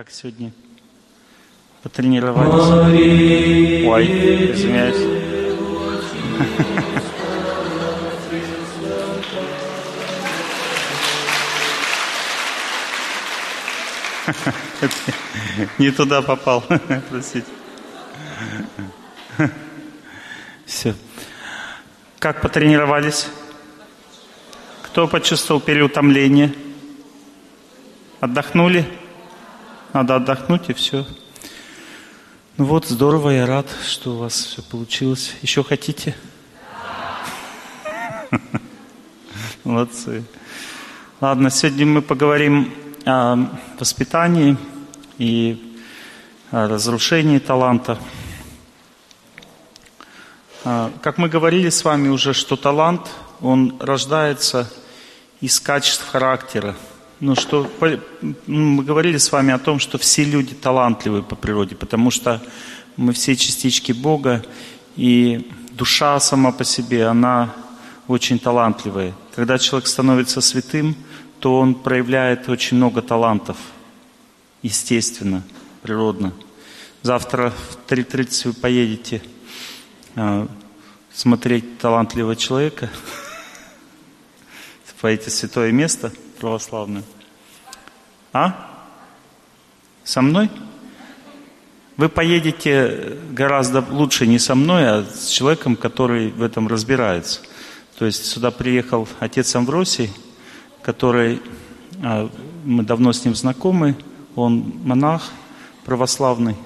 [0.00, 0.50] Как сегодня?
[1.82, 3.84] Потренировались?
[3.86, 4.06] Ой,
[4.50, 4.96] извиняюсь.
[15.76, 16.64] Не туда попал,
[17.10, 17.44] простите.
[20.64, 20.94] Все.
[22.18, 23.28] Как потренировались?
[24.80, 26.54] Кто почувствовал переутомление?
[28.20, 28.99] Отдохнули?
[29.92, 31.04] Надо отдохнуть и все.
[32.56, 35.34] Ну вот, здорово, я рад, что у вас все получилось.
[35.42, 36.14] Еще хотите?
[39.64, 40.22] Молодцы.
[41.20, 42.72] Ладно, сегодня мы поговорим
[43.04, 43.48] о
[43.80, 44.56] воспитании
[45.18, 45.76] и
[46.52, 47.98] о разрушении таланта.
[50.64, 53.08] А, как мы говорили с вами уже, что талант,
[53.40, 54.72] он рождается
[55.40, 56.76] из качеств характера.
[57.20, 57.70] Ну, что,
[58.46, 62.42] мы говорили с вами о том, что все люди талантливые по природе, потому что
[62.96, 64.42] мы все частички Бога,
[64.96, 67.54] и душа сама по себе, она
[68.08, 69.14] очень талантливая.
[69.34, 70.96] Когда человек становится святым–
[71.40, 73.56] то он проявляет очень много талантов,
[74.62, 75.42] естественно,
[75.82, 76.34] природно.
[77.02, 79.22] Завтра в 3.30 вы поедете
[80.16, 80.46] э,
[81.12, 82.90] смотреть талантливого человека,
[85.00, 87.02] поедете в святое место православное.
[88.32, 88.68] А?
[90.04, 90.50] Со мной?
[91.96, 97.40] Вы поедете гораздо лучше не со мной, а с человеком, который в этом разбирается.
[97.98, 100.10] То есть сюда приехал отец Амвросий,
[100.82, 101.42] который,
[102.02, 102.30] а,
[102.64, 103.94] мы давно с ним знакомы,
[104.34, 105.30] он монах
[105.84, 106.56] православный,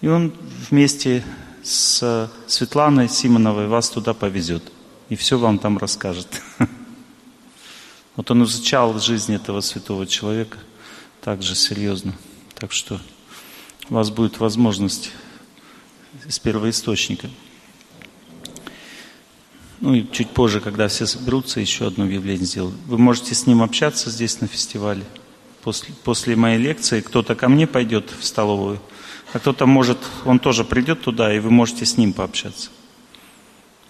[0.00, 0.32] и он
[0.70, 1.24] вместе
[1.64, 4.62] с Светланой Симоновой вас туда повезет
[5.10, 6.28] и все вам там расскажет.
[8.16, 10.58] Вот он изучал жизнь этого святого человека
[11.20, 12.14] также серьезно.
[12.54, 13.00] Так что
[13.88, 15.12] у вас будет возможность
[16.28, 17.30] с первоисточника.
[19.80, 22.74] Ну и чуть позже, когда все соберутся, еще одно объявление сделаю.
[22.86, 25.04] Вы можете с ним общаться здесь на фестивале.
[25.62, 28.80] После, после моей лекции кто-то ко мне пойдет в столовую,
[29.32, 32.70] а кто-то может, он тоже придет туда, и вы можете с ним пообщаться.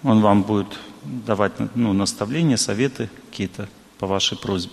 [0.02, 0.68] Он вам будет
[1.04, 3.68] давать ну, наставления, советы какие-то
[4.00, 4.72] по вашей просьбе.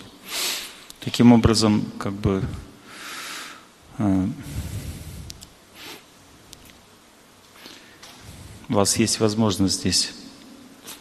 [1.00, 2.42] Таким образом, как бы
[3.98, 4.26] э,
[8.70, 10.14] у вас есть возможность здесь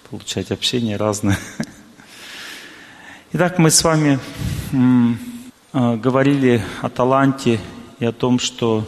[0.09, 1.39] получать общение разное.
[3.31, 4.19] Итак, мы с вами
[5.71, 7.61] а, говорили о таланте
[7.99, 8.85] и о том, что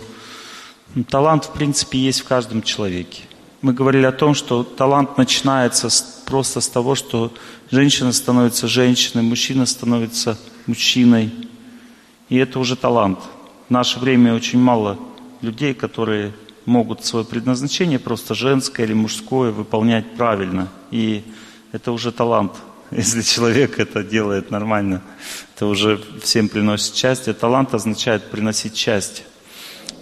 [1.08, 3.24] талант, в принципе, есть в каждом человеке.
[3.62, 5.90] Мы говорили о том, что талант начинается
[6.26, 7.34] просто с того, что
[7.70, 11.34] женщина становится женщиной, мужчина становится мужчиной.
[12.30, 13.20] И это уже талант.
[13.68, 14.98] В наше время очень мало
[15.42, 16.34] людей, которые
[16.66, 20.70] могут свое предназначение, просто женское или мужское, выполнять правильно.
[20.92, 21.24] И
[21.74, 22.54] это уже талант.
[22.92, 25.02] Если человек это делает нормально,
[25.56, 27.34] это уже всем приносит счастье.
[27.34, 29.26] Талант означает приносить счастье.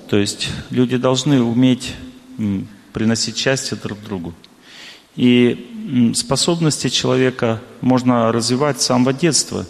[0.09, 1.95] То есть люди должны уметь
[2.97, 4.33] приносить счастье друг другу.
[5.15, 9.67] И способности человека можно развивать с самого детства,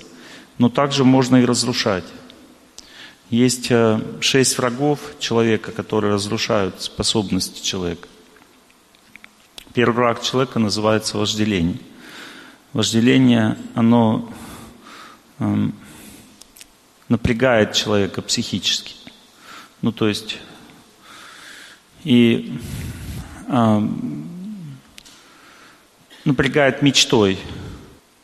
[0.57, 2.05] но также можно и разрушать.
[3.29, 8.07] Есть э, шесть врагов человека, которые разрушают способности человека.
[9.73, 11.79] Первый враг человека называется вожделение.
[12.71, 14.31] Вожделение, оно
[15.39, 15.75] эм,
[17.09, 18.95] напрягает человека психически.
[19.81, 20.37] Ну, то есть,
[22.05, 22.96] и э,
[26.25, 27.37] напрягает мечтой.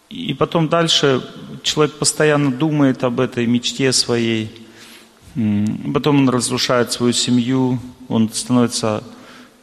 [0.09, 1.21] И потом дальше
[1.63, 4.63] человек постоянно думает об этой мечте своей,
[5.93, 9.03] Потом он разрушает свою семью, он становится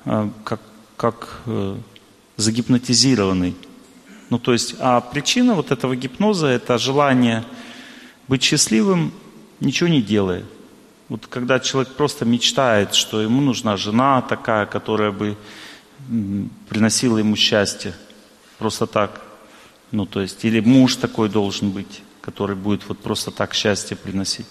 [0.04, 0.60] а, как,
[0.96, 1.76] как э,
[2.36, 3.54] загипнотизированный.
[4.30, 7.44] Ну, то есть, а причина вот этого гипноза– это желание
[8.26, 9.12] быть счастливым,
[9.60, 10.42] ничего не делая.
[11.10, 15.36] Вот когда человек просто мечтает, что ему нужна жена такая, которая бы
[16.68, 17.94] приносила ему счастье,
[18.58, 19.20] просто так.
[19.90, 24.46] Ну, то есть, или муж такой должен быть, который будет вот просто так счастье приносить.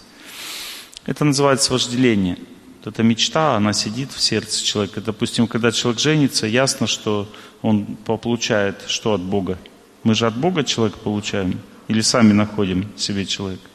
[1.06, 2.38] Это называется вожделение.
[2.79, 5.00] Вот эта мечта, она сидит в сердце человека.
[5.00, 7.29] Допустим, когда человек женится, ясно, что
[7.61, 9.57] он получает что от Бога.
[10.03, 11.57] Мы же от Бога человека получаем
[11.88, 13.69] или сами находим себе человека.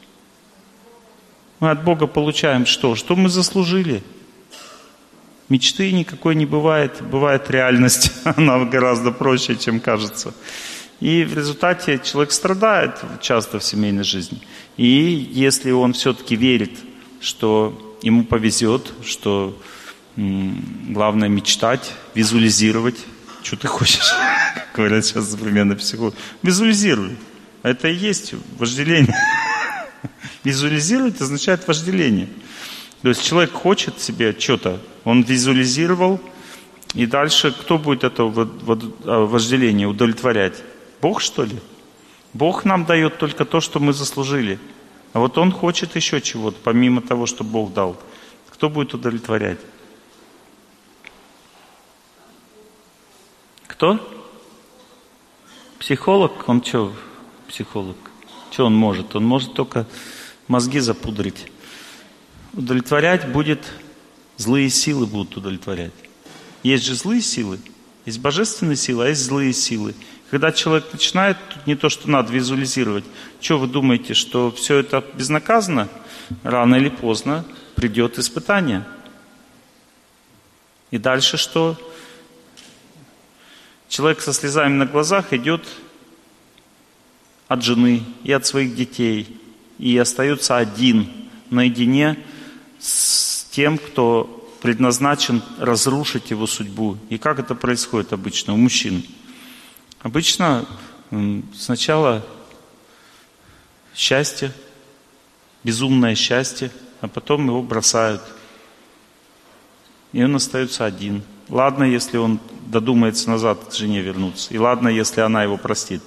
[1.59, 2.95] Мы от Бога получаем что?
[2.95, 4.03] Что мы заслужили?
[5.47, 8.11] Мечты никакой не бывает, бывает реальность.
[8.23, 10.33] Она гораздо проще, чем кажется.
[10.99, 14.39] И в результате человек страдает часто в семейной жизни.
[14.77, 16.71] И если он все-таки верит
[17.25, 19.59] что ему повезет, что
[20.15, 22.97] главное мечтать, визуализировать.
[23.41, 24.13] Что ты хочешь?
[24.75, 26.15] Говорят сейчас современные психологи.
[26.43, 27.17] Визуализируй.
[27.63, 29.15] Это и есть вожделение.
[30.45, 32.29] Визуализировать означает вожделение.
[33.01, 36.21] То есть человек хочет себе что-то, он визуализировал,
[36.93, 40.63] и дальше кто будет это а, вожделение удовлетворять?
[41.01, 41.59] Бог, что ли?
[42.33, 44.59] Бог нам дает только то, что мы заслужили.
[45.13, 47.97] А вот Он хочет еще чего-то, помимо того, что Бог дал.
[48.49, 49.59] Кто будет удовлетворять?
[53.65, 53.99] Кто?
[55.79, 56.47] Психолог?
[56.47, 56.93] Он что,
[57.47, 57.97] психолог?
[58.51, 59.15] Что он может?
[59.15, 59.87] Он может только
[60.47, 61.51] мозги запудрить.
[62.53, 63.65] Удовлетворять будет,
[64.37, 65.93] злые силы будут удовлетворять.
[66.63, 67.59] Есть же злые силы,
[68.05, 69.93] есть божественные силы, а есть злые силы.
[70.31, 73.05] Когда человек начинает, тут не то, что надо визуализировать.
[73.39, 75.89] Что вы думаете, что все это безнаказанно?
[76.43, 77.45] Рано или поздно
[77.75, 78.85] придет испытание.
[80.91, 81.77] И дальше что?
[83.87, 85.63] Человек со слезами на глазах идет
[87.47, 89.39] от жены и от своих детей,
[89.77, 91.09] и остается один,
[91.49, 92.17] наедине
[92.79, 94.31] с тем, кто
[94.61, 96.97] предназначен разрушить его судьбу.
[97.09, 99.03] И как это происходит обычно у мужчин?
[100.01, 100.65] Обычно
[101.55, 102.25] сначала
[103.93, 104.51] счастье,
[105.63, 108.21] безумное счастье, а потом его бросают.
[110.13, 111.23] И он остается один.
[111.49, 114.53] Ладно, если он додумается назад к жене вернуться.
[114.53, 116.01] И ладно, если она его простит.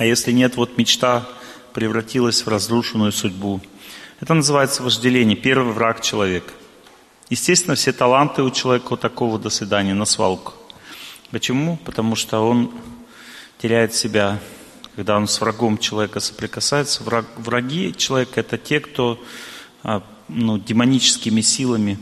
[0.00, 1.28] А если нет, вот мечта
[1.74, 3.60] превратилась в разрушенную судьбу.
[4.18, 6.54] Это называется вожделение, первый враг человека.
[7.28, 10.54] Естественно, все таланты у человека вот такого до свидания, на свалку.
[11.30, 11.76] Почему?
[11.84, 12.72] Потому что он
[13.58, 14.40] теряет себя,
[14.96, 17.02] когда он с врагом человека соприкасается.
[17.02, 19.22] Враг, враги человека– это те, кто
[19.82, 21.98] а, ну, демоническими силами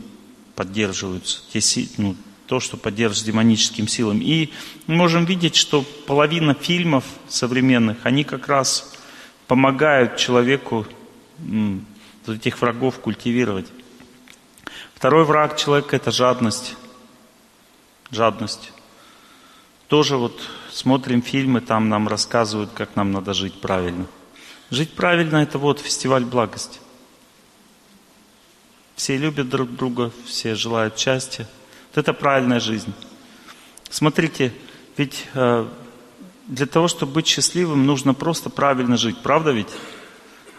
[0.55, 1.41] поддерживаются.
[1.51, 2.15] Те, ну,
[2.49, 4.21] то, что поддерживается демоническим силам.
[4.21, 4.49] И
[4.87, 8.91] мы можем видеть, что половина фильмов современных, они как раз
[9.45, 10.87] помогают человеку
[11.37, 13.67] вот этих врагов культивировать.
[14.95, 16.75] Второй враг человека– это жадность.
[18.09, 18.71] Жадность.
[19.87, 20.41] Тоже вот
[20.71, 24.07] смотрим фильмы, там нам рассказывают, как нам надо жить правильно.
[24.71, 26.79] Жить правильно– это вот фестиваль благости.
[28.95, 31.47] Все любят друг друга, все желают счастья.
[31.89, 32.93] Вот это правильная жизнь.
[33.89, 34.53] Смотрите,
[34.97, 35.67] ведь э,
[36.47, 39.17] для того, чтобы быть счастливым, нужно просто правильно жить.
[39.23, 39.69] Правда ведь?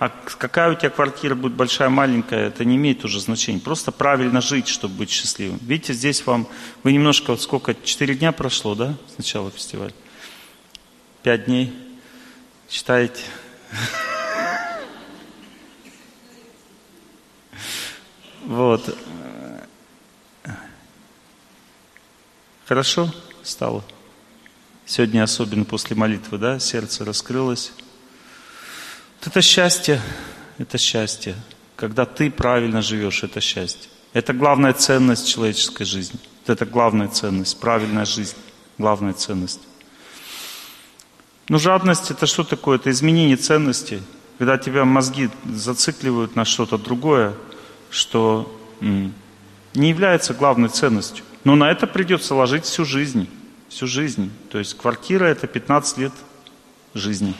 [0.00, 3.61] А какая у тебя квартира будет большая, маленькая, это не имеет уже значения.
[3.61, 5.59] Просто правильно жить, чтобы быть счастливым.
[5.61, 6.49] Видите, здесь вам,
[6.82, 9.93] вы немножко, вот сколько, четыре дня прошло, да, с начала фестиваля?
[11.23, 11.73] Пять дней.
[12.69, 13.23] Читаете?
[18.47, 18.97] Вот.
[22.70, 23.12] Хорошо
[23.43, 23.82] стало?
[24.87, 27.72] Сегодня особенно после молитвы, да, сердце раскрылось.
[29.20, 30.00] Это счастье,
[30.56, 31.34] это счастье.
[31.75, 33.90] Когда ты правильно живешь, это счастье.
[34.12, 36.20] Это главная ценность человеческой жизни.
[36.46, 38.37] Это главная ценность, правильная жизнь,
[38.78, 39.62] главная ценность.
[41.49, 42.76] Но жадность это что такое?
[42.78, 44.00] Это изменение ценностей.
[44.38, 47.34] Когда тебя мозги зацикливают на что-то другое,
[47.91, 51.24] что не является главной ценностью.
[51.44, 53.29] Но на это придется ложить всю жизнь.
[53.69, 54.31] Всю жизнь.
[54.51, 56.13] То есть квартира это 15 лет
[56.94, 57.35] жизни.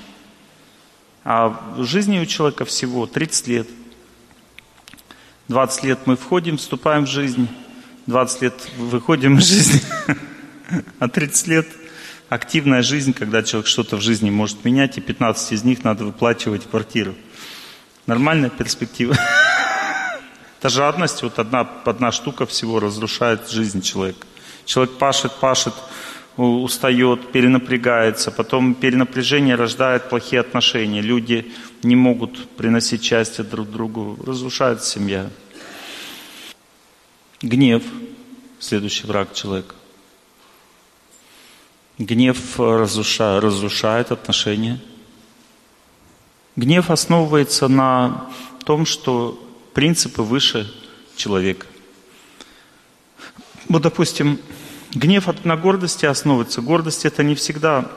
[1.25, 3.69] А жизни у человека всего 30 лет.
[5.49, 7.49] 20 лет мы входим, вступаем в жизнь,
[8.07, 9.81] 20 лет выходим из жизни,
[11.01, 11.67] а 30 лет
[12.29, 16.71] активная жизнь, когда человек что-то в жизни может менять, и 15 из них надо выплачивать
[16.71, 17.17] квартиру.
[18.07, 19.17] Нормальная перспектива.
[20.61, 24.27] Это жадность, вот одна, одна штука всего разрушает жизнь человека.
[24.67, 25.73] Человек пашет, пашет,
[26.37, 31.01] устает, перенапрягается, потом перенапряжение рождает плохие отношения.
[31.01, 31.51] Люди
[31.83, 35.31] не могут приносить счастье друг другу, разрушается семья.
[37.41, 37.83] Гнев–
[38.59, 39.75] следующий враг человека.
[41.97, 44.79] Гнев разрушает, разрушает отношения.
[46.57, 48.31] Гнев основывается на
[48.67, 50.73] том, что принципы выше
[51.17, 51.67] человека.
[53.69, 54.39] Вот, допустим,
[54.93, 56.61] Гнев на гордости основывается.
[56.61, 57.91] Гордость это не всегда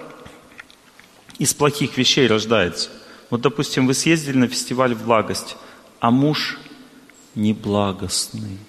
[1.39, 2.89] из плохих вещей рождается.
[3.30, 5.58] Вот, допустим, вы съездили на фестиваль в благость,
[6.00, 6.60] а муж
[7.34, 8.60] неблагостный.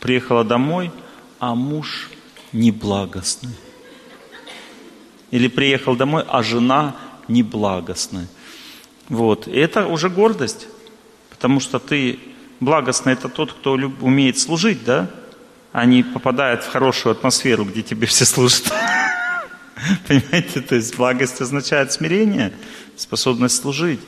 [0.00, 0.90] Приехала домой,
[1.38, 2.08] а муж
[2.52, 3.54] неблагостный.
[5.30, 6.96] Или приехал домой, а жена
[7.28, 8.28] неблагостная.
[9.08, 9.46] Вот.
[9.46, 10.68] И это уже гордость.
[11.44, 12.18] Потому что ты
[12.58, 15.10] благостный это тот, кто умеет служить, да?
[15.72, 18.72] А не попадает в хорошую атмосферу, где тебе все служат.
[20.08, 20.62] Понимаете?
[20.62, 22.54] То есть благость означает смирение,
[22.96, 24.00] способность служить.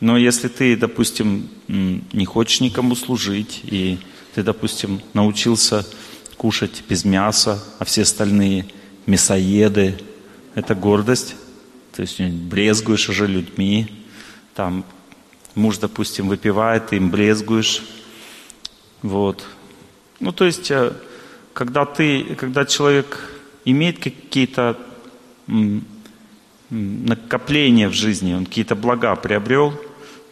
[0.00, 3.98] Но если ты, допустим, не хочешь никому служить, и
[4.34, 5.86] ты, допустим, научился
[6.36, 8.66] кушать без мяса, а все остальные
[9.06, 9.98] мясоеды,
[10.54, 11.36] это гордость.
[11.94, 13.90] То есть брезгуешь уже людьми,
[14.54, 14.84] там
[15.56, 17.82] муж, допустим, выпивает, ты им брезгуешь.
[19.02, 19.44] Вот.
[20.20, 20.92] Ну, то есть, э,
[21.52, 23.30] когда ты, когда человек
[23.64, 24.78] имеет какие-то
[26.70, 29.72] накопления в жизни, он какие-то блага приобрел,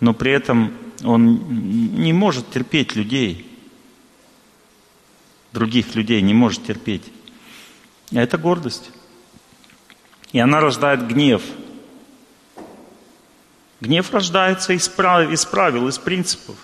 [0.01, 3.47] но при этом он не может терпеть людей,
[5.53, 7.05] других людей не может терпеть.
[8.11, 8.91] Это гордость.
[10.33, 11.43] И она рождает гнев.
[13.85, 16.57] Гнев рождается из правил, из, правил, из принципов.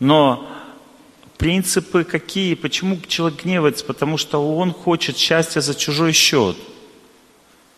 [0.00, 0.46] Но
[1.38, 2.54] принципы какие?
[2.54, 3.86] Почему человек гневается?
[3.86, 6.58] Потому что он хочет счастья за чужой счет.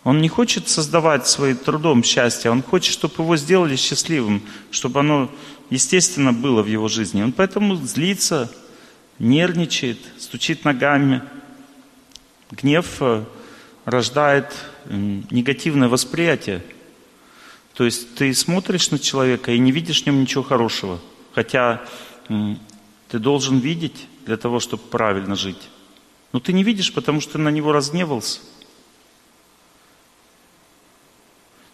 [0.02, 5.30] Он не хочет создавать своим трудом счастье, он хочет, чтобы его сделали счастливым, чтобы оно
[5.68, 7.22] естественно было в его жизни.
[7.22, 8.50] Он поэтому злится,
[9.20, 11.22] нервничает, стучит ногами.
[12.50, 13.24] Гнев э,
[13.84, 14.52] рождает
[14.86, 16.64] негативное восприятие.
[17.80, 21.00] То есть ты смотришь на человека и не видишь в нем ничего хорошего.
[21.32, 21.82] Хотя
[22.28, 25.70] ты должен видеть для того, чтобы правильно жить.
[26.34, 28.40] Но ты не видишь, потому что на него разгневался.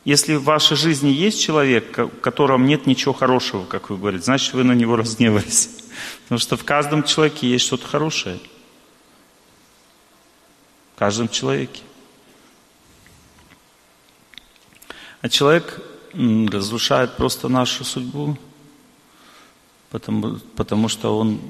[0.05, 4.55] Если в вашей жизни есть человек, в котором нет ничего хорошего, как вы говорите, значит,
[4.55, 5.71] вы на него разгневались.
[6.23, 8.39] Потому что в каждом человеке есть что-то хорошее.
[10.95, 11.83] В каждом человеке.
[15.21, 15.83] А человек
[16.13, 18.37] разрушает просто нашу судьбу,
[19.91, 21.41] потому, потому что он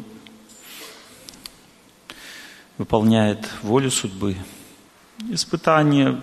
[2.78, 4.36] выполняет волю судьбы.
[5.30, 6.20] Испытание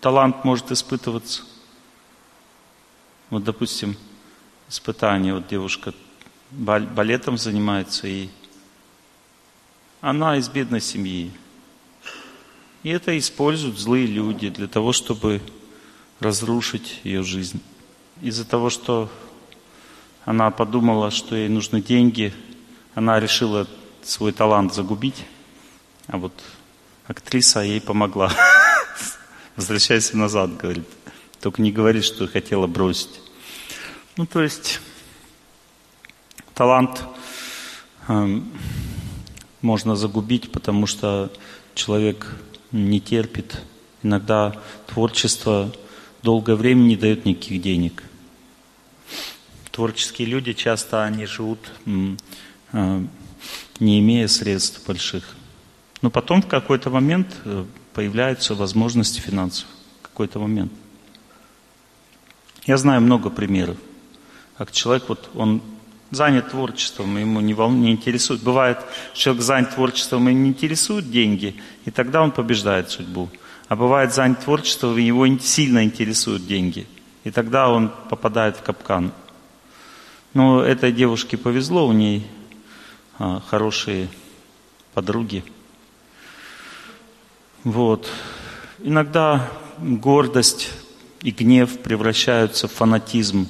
[0.00, 1.42] талант может испытываться.
[3.30, 3.96] Вот, допустим,
[4.68, 5.94] испытание, вот девушка
[6.50, 8.28] балетом занимается, и
[10.00, 11.30] она из бедной семьи.
[12.82, 15.42] И это используют злые люди для того, чтобы
[16.20, 17.60] разрушить ее жизнь.
[18.20, 19.10] Из-за того, что
[20.24, 22.34] она подумала, что ей нужны деньги,
[22.94, 23.66] она решила
[24.02, 25.24] свой талант загубить,
[26.06, 26.32] а вот
[27.06, 28.32] актриса ей помогла.
[29.56, 30.86] Возвращайся назад, говорит.
[31.40, 33.20] Только не говори, что хотела бросить.
[34.16, 34.80] Ну, то есть,
[36.54, 37.04] талант
[38.08, 38.40] э,
[39.62, 41.32] можно загубить, потому что
[41.74, 42.34] человек
[42.72, 43.62] не терпит.
[44.02, 44.54] Иногда
[44.86, 45.72] творчество
[46.22, 48.02] долгое время не дает никаких денег.
[49.70, 51.58] Творческие люди часто они живут,
[52.72, 53.04] э,
[53.80, 55.36] не имея средств больших.
[56.02, 59.66] Но потом в какой-то момент э, появляются возможности финансов.
[60.02, 60.72] какой-то момент.
[62.66, 63.76] Я знаю много примеров,
[64.56, 65.62] как человек, вот он
[66.10, 68.42] занят творчеством, ему не, волн, не интересует.
[68.42, 68.78] Бывает,
[69.14, 73.28] человек занят творчеством и не интересует деньги, и тогда он побеждает судьбу.
[73.68, 76.86] А бывает занят творчеством, и его сильно интересуют деньги.
[77.24, 79.12] И тогда он попадает в капкан.
[80.32, 82.26] Но этой девушке повезло, у ней
[83.18, 84.08] а, хорошие
[84.94, 85.44] подруги.
[87.64, 88.08] Вот.
[88.78, 90.70] Иногда гордость
[91.22, 93.48] и гнев превращаются в фанатизм.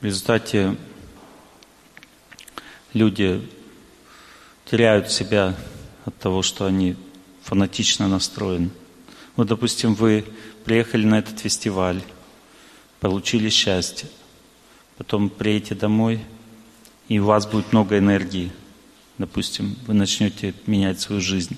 [0.00, 0.76] В результате
[2.94, 3.46] люди
[4.64, 5.54] теряют себя
[6.04, 6.96] от того, что они
[7.46, 8.70] фанатично настроены.
[9.36, 10.24] Вот, допустим, вы
[10.64, 12.02] приехали на этот фестиваль,
[12.98, 14.08] получили счастье,
[14.98, 16.20] потом приедете домой,
[17.08, 18.50] и у вас будет много энергии.
[19.16, 21.56] Допустим, вы начнете менять свою жизнь.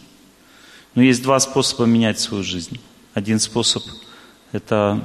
[0.94, 2.78] Но есть два способа менять свою жизнь.
[3.14, 3.82] Один способ–
[4.52, 5.00] это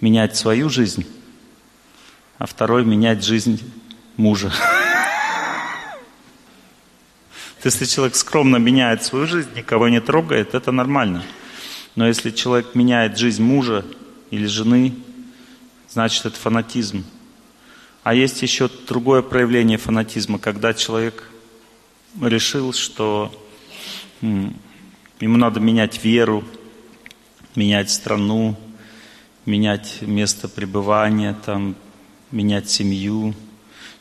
[0.00, 1.06] менять свою жизнь,
[2.36, 3.60] а второй– менять жизнь
[4.18, 4.52] мужа.
[7.66, 11.24] Если человек скромно меняет свою жизнь, никого не трогает, это нормально.
[11.96, 13.84] Но если человек меняет жизнь мужа
[14.30, 14.94] или жены,
[15.88, 17.04] значит это фанатизм.
[18.04, 21.28] А есть еще другое проявление фанатизма, когда человек
[22.22, 23.34] решил, что
[24.20, 26.44] ему надо менять веру,
[27.56, 28.56] менять страну,
[29.44, 31.74] менять место пребывания, там,
[32.30, 33.34] менять семью.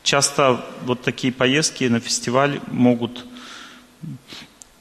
[0.04, 3.26] Часто вот такие поездки на фестиваль могут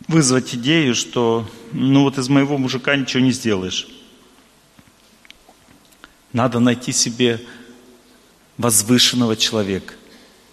[0.09, 3.89] вызвать идею, что ну вот из моего мужика ничего не сделаешь.
[6.33, 7.41] Надо найти себе
[8.59, 9.95] возвышенного человека.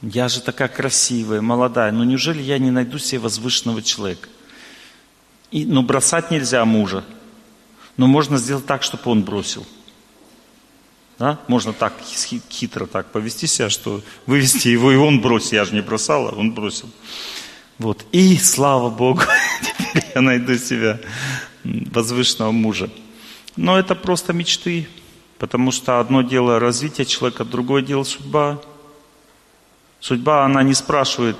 [0.01, 1.91] Я же такая красивая, молодая.
[1.91, 4.29] Ну неужели я не найду себе возвышенного человека?
[5.51, 7.03] И, ну бросать нельзя мужа.
[7.97, 9.65] Но можно сделать так, чтобы он бросил.
[11.19, 11.39] Да?
[11.47, 11.93] Можно так
[12.49, 15.57] хитро так повести себя, что вывести его, и он бросил.
[15.57, 16.89] Я же не бросала, он бросил.
[17.81, 18.05] Вот.
[18.11, 19.23] И слава Богу,
[19.61, 20.99] теперь я найду себя
[21.63, 22.91] возвышенного мужа.
[23.55, 24.87] Но это просто мечты,
[25.39, 28.61] потому что одно дело развитие человека, другое дело судьба.
[29.99, 31.37] Судьба, она не спрашивает,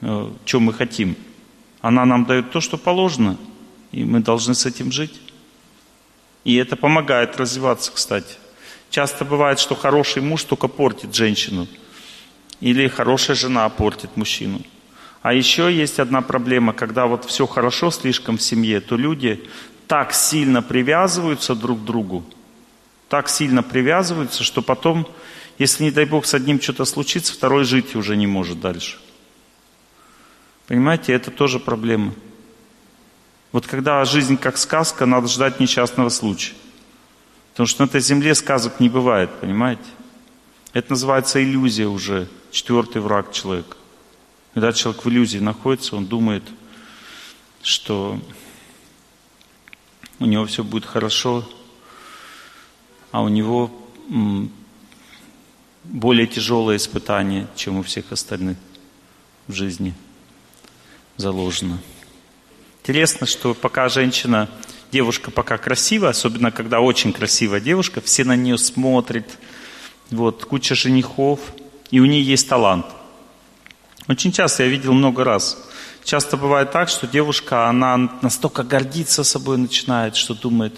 [0.00, 1.14] э, что мы хотим.
[1.80, 3.36] Она нам дает то, что положено,
[3.92, 5.20] и мы должны с этим жить.
[6.42, 8.34] И это помогает развиваться, кстати.
[8.90, 11.68] Часто бывает, что хороший муж только портит женщину.
[12.60, 14.60] Или хорошая жена портит мужчину.
[15.22, 19.48] А еще есть одна проблема, когда вот все хорошо слишком в семье, то люди
[19.86, 22.24] так сильно привязываются друг к другу,
[23.08, 25.08] так сильно привязываются, что потом,
[25.58, 28.98] если, не дай Бог, с одним что-то случится, второй жить уже не может дальше.
[30.66, 32.12] Понимаете, это тоже проблема.
[33.50, 36.54] Вот когда жизнь как сказка, надо ждать несчастного случая.
[37.52, 39.82] Потому что на этой земле сказок не бывает, понимаете?
[40.74, 43.76] Это называется иллюзия уже, четвертый враг человека.
[44.58, 46.42] Когда человек в иллюзии находится, он думает,
[47.62, 48.18] что
[50.18, 51.48] у него все будет хорошо,
[53.12, 53.70] а у него
[55.84, 58.56] более тяжелое испытание, чем у всех остальных
[59.46, 59.94] в жизни
[61.16, 61.78] заложено.
[62.82, 64.50] Интересно, что пока женщина,
[64.90, 69.38] девушка пока красивая, особенно когда очень красивая девушка, все на нее смотрят,
[70.10, 71.38] вот, куча женихов,
[71.92, 72.86] и у нее есть талант.
[74.08, 75.58] Очень часто я видел много раз.
[76.02, 80.74] Часто бывает так, что девушка, она настолько гордится собой начинает, что думает,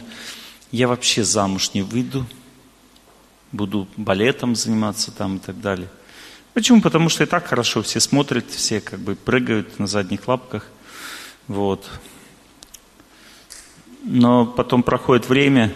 [0.73, 2.27] я вообще замуж не выйду,
[3.53, 5.89] буду балетом заниматься там и так далее.
[6.55, 6.81] Почему?
[6.81, 10.67] Потому что и так хорошо все смотрят, все как бы прыгают на задних лапках.
[11.47, 11.89] Вот.
[14.03, 15.73] Но потом проходит время,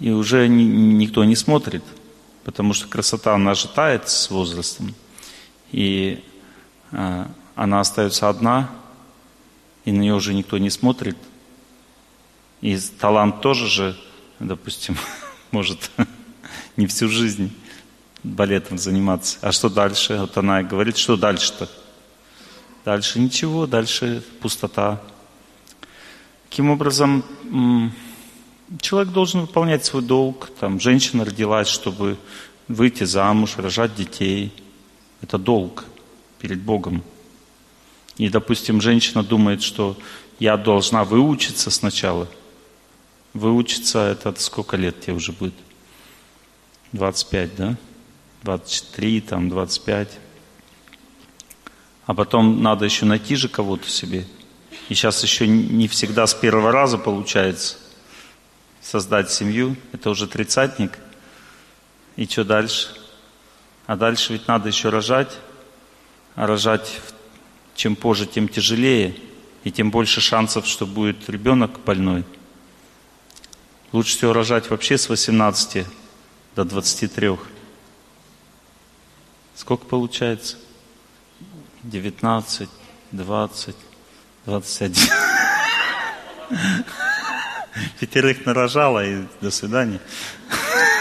[0.00, 1.84] и уже ни, никто не смотрит,
[2.42, 4.92] потому что красота, она же тает с возрастом.
[5.70, 6.24] И
[6.94, 8.70] она остается одна,
[9.84, 11.16] и на нее уже никто не смотрит.
[12.60, 13.96] И талант тоже же,
[14.38, 14.96] допустим,
[15.50, 15.90] может
[16.76, 17.52] не всю жизнь
[18.22, 19.38] балетом заниматься.
[19.42, 20.16] А что дальше?
[20.18, 21.68] Вот она говорит, что дальше-то?
[22.84, 25.00] Дальше ничего, дальше пустота.
[26.48, 27.24] Таким образом,
[28.80, 30.50] человек должен выполнять свой долг.
[30.60, 32.18] Там, женщина родилась, чтобы
[32.68, 34.52] выйти замуж, рожать детей.
[35.20, 35.84] Это долг
[36.44, 37.02] перед Богом.
[38.18, 39.96] И, допустим, женщина думает, что
[40.38, 42.28] я должна выучиться сначала.
[43.32, 45.54] Выучиться, это сколько лет тебе уже будет?
[46.92, 47.76] 25, да?
[48.42, 50.18] 23, там, 25
[52.06, 54.26] а потом надо еще найти же кого-то себе.
[54.90, 57.76] И сейчас еще не всегда с первого раза получается
[58.82, 59.76] создать семью.
[59.92, 60.98] Это уже тридцатник.
[62.16, 62.88] И что дальше?
[63.86, 65.38] А дальше ведь надо еще рожать.
[66.34, 67.00] Рожать
[67.74, 69.16] чем позже, тем тяжелее.
[69.64, 72.24] И тем больше шансов, что будет ребенок больной.
[73.92, 75.86] Лучше всего рожать вообще с 18
[76.54, 77.38] до 23.
[79.54, 80.56] Сколько получается?
[81.84, 82.68] 19,
[83.12, 83.76] 20,
[84.46, 85.10] 21.
[87.98, 90.00] Пятерых нарожала и до свидания.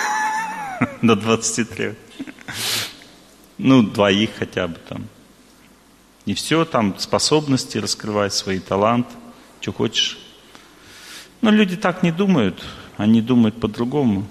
[1.01, 1.95] До 23.
[3.57, 5.07] Ну, двоих хотя бы там.
[6.25, 9.13] И все, там способности раскрывать, свои таланты,
[9.59, 10.19] что хочешь.
[11.41, 12.63] Но люди так не думают,
[12.97, 14.25] они думают по-другому.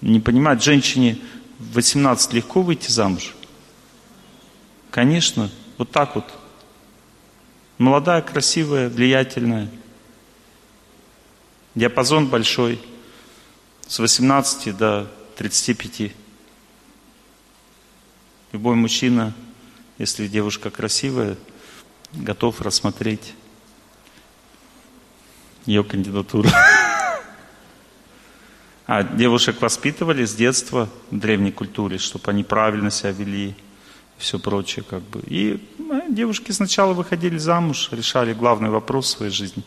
[0.00, 1.18] Не понимают, женщине
[1.58, 3.34] в 18 легко выйти замуж.
[4.90, 6.24] Конечно, вот так вот.
[7.78, 9.68] Молодая, красивая, влиятельная.
[11.74, 12.80] Диапазон большой.
[13.86, 16.12] С 18 до 35.
[18.52, 19.34] Любой мужчина,
[19.98, 21.36] если девушка красивая,
[22.12, 23.34] готов рассмотреть
[25.66, 26.48] ее кандидатуру.
[28.86, 33.54] А девушек воспитывали с детства в древней культуре, чтобы они правильно себя вели,
[34.18, 35.22] все прочее как бы.
[35.26, 39.62] И ну, девушки сначала выходили замуж, решали главный вопрос своей жизни.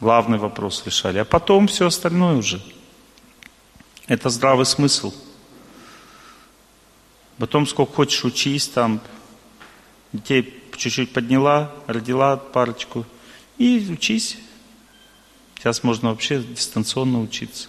[0.00, 2.62] Главный вопрос решали, а потом все остальное уже.
[4.06, 5.12] Это здравый смысл.
[7.38, 9.00] Потом сколько хочешь учись, там,
[10.14, 13.04] детей чуть-чуть подняла, родила парочку,
[13.58, 14.38] И учись.
[15.56, 17.68] Сейчас можно вообще дистанционно учиться.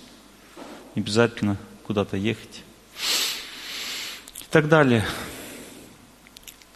[0.95, 2.63] Не обязательно куда-то ехать.
[4.41, 5.05] И так далее.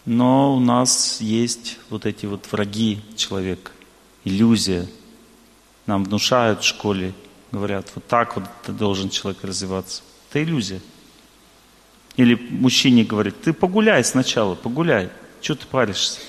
[0.06, 3.72] Но у нас есть вот эти вот враги человека,
[4.24, 4.88] иллюзия.
[5.86, 7.14] Нам внушают в школе,
[7.52, 10.04] говорят, вот так вот должен человек развиваться.
[10.30, 10.82] Это иллюзия.
[12.16, 15.10] Или мужчине говорит, ты погуляй сначала, погуляй.
[15.42, 16.20] Чего ты паришься?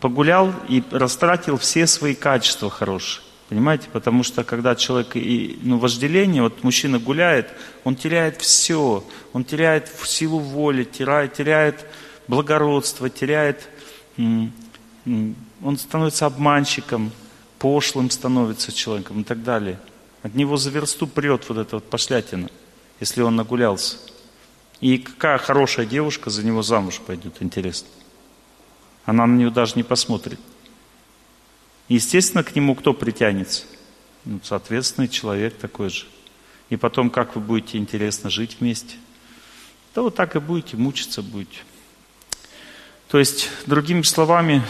[0.00, 3.22] Погулял и растратил все свои качества хорошие.
[3.48, 3.88] Понимаете?
[3.92, 7.52] Потому что когда человек, и, ну, вожделение, вот мужчина гуляет,
[7.84, 9.04] он теряет все.
[9.32, 11.86] Он теряет силу воли, теряет, теряет
[12.28, 13.68] благородство, теряет,
[14.18, 17.12] он становится обманщиком,
[17.58, 19.78] пошлым становится человеком и так далее.
[20.22, 22.50] От него за версту прет вот эта вот пошлятина,
[22.98, 23.98] если он нагулялся.
[24.80, 27.88] И какая хорошая девушка за него замуж пойдет, интересно.
[29.04, 30.40] Она на него даже не посмотрит.
[31.88, 33.64] Естественно, к нему кто притянется?
[34.24, 36.06] Ну, соответственный человек такой же.
[36.68, 38.96] И потом, как вы будете интересно жить вместе?
[39.94, 41.60] Да вот так и будете, мучиться будете.
[43.08, 44.62] То есть, другими словами,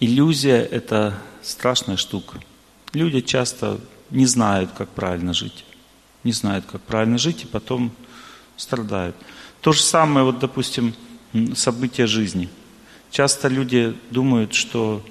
[0.00, 2.40] иллюзия– это страшная штука.
[2.92, 5.64] Люди часто не знают, как правильно жить.
[6.24, 7.92] Не знают, как правильно жить, и потом
[8.56, 9.16] страдают.
[9.60, 10.94] То же самое, вот, допустим,
[11.54, 12.48] события жизни.
[13.10, 15.04] Часто люди думают, что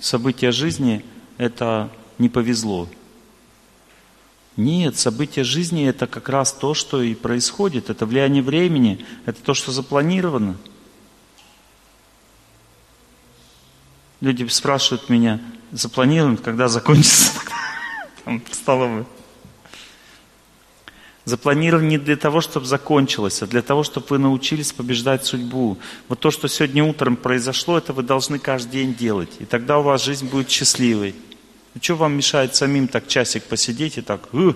[0.00, 1.04] события жизни–
[1.38, 2.88] это не повезло.
[4.56, 7.90] Нет, события жизни– это как раз то, что и происходит.
[7.90, 10.56] Это влияние времени, это то, что запланировано.
[14.20, 17.32] Люди спрашивают меня, запланировано, когда закончится
[18.24, 19.06] там, столовая.
[21.28, 25.76] Запланировано не для того, чтобы закончилось, а для того, чтобы вы научились побеждать судьбу.
[26.08, 29.28] Вот то, что сегодня утром произошло, это вы должны каждый день делать.
[29.38, 31.14] И тогда у вас жизнь будет счастливой.
[31.74, 34.54] Ну, что вам мешает самим так часик посидеть и так э,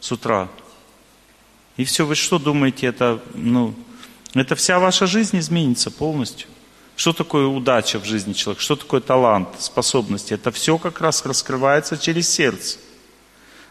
[0.00, 0.48] с утра?
[1.76, 3.74] И все, вы что думаете, это, ну,
[4.32, 6.48] это вся ваша жизнь изменится полностью.
[6.96, 8.62] Что такое удача в жизни человека?
[8.62, 10.32] Что такое талант, способности?
[10.32, 12.78] Это все как раз раскрывается через сердце.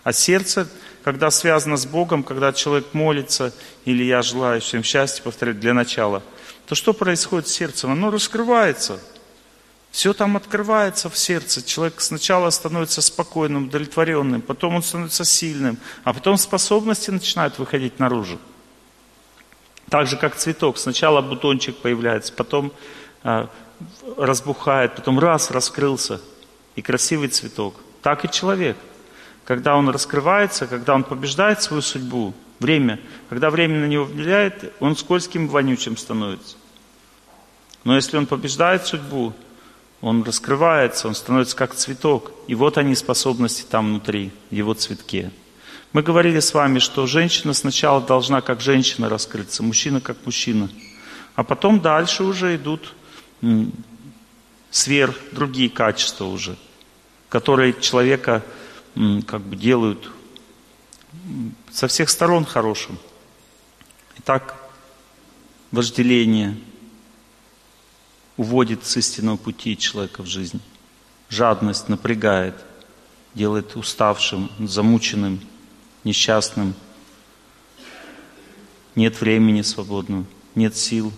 [0.04, 0.70] А сердце,
[1.04, 3.54] когда связано с Богом, когда человек молится,
[3.86, 6.24] или я желаю всем счастья, повторять для начала,
[6.66, 7.92] то что происходит с сердцем?
[7.92, 9.00] Оно раскрывается.
[9.92, 11.64] Все там открывается в сердце.
[11.64, 18.40] Человек сначала становится спокойным, удовлетворенным, потом он становится сильным, а потом способности начинают выходить наружу.
[19.90, 20.78] Так же, как цветок.
[20.78, 22.72] Сначала бутончик появляется, потом
[23.24, 23.48] э,
[24.18, 26.22] разбухает, потом раз, раскрылся,
[26.76, 27.76] и красивый цветок.
[28.02, 28.78] Так и человек.
[29.50, 34.96] Когда он раскрывается, когда он побеждает свою судьбу, время, когда время на него влияет, он
[34.96, 36.56] скользким, вонючим становится.
[37.84, 39.34] Но если он побеждает судьбу,
[40.02, 42.32] он раскрывается, он становится как цветок.
[42.46, 45.32] И вот они способности там внутри, в его цветке.
[45.94, 50.70] Мы говорили с вами, что женщина сначала должна как женщина раскрыться, мужчина как мужчина.
[51.34, 52.94] А потом дальше уже идут
[54.70, 56.56] сверх другие качества уже,
[57.30, 58.44] которые человека
[59.28, 60.12] как бы делают
[61.72, 62.98] со всех сторон хорошим.
[64.18, 64.56] Итак,
[65.72, 66.58] вожделение–
[68.40, 70.62] уводит с истинного пути человека в жизнь.
[71.28, 72.56] Жадность напрягает,
[73.34, 75.42] делает уставшим, замученным,
[76.06, 76.74] несчастным.
[78.96, 80.24] Нет времени свободного,
[80.56, 81.12] нет сил,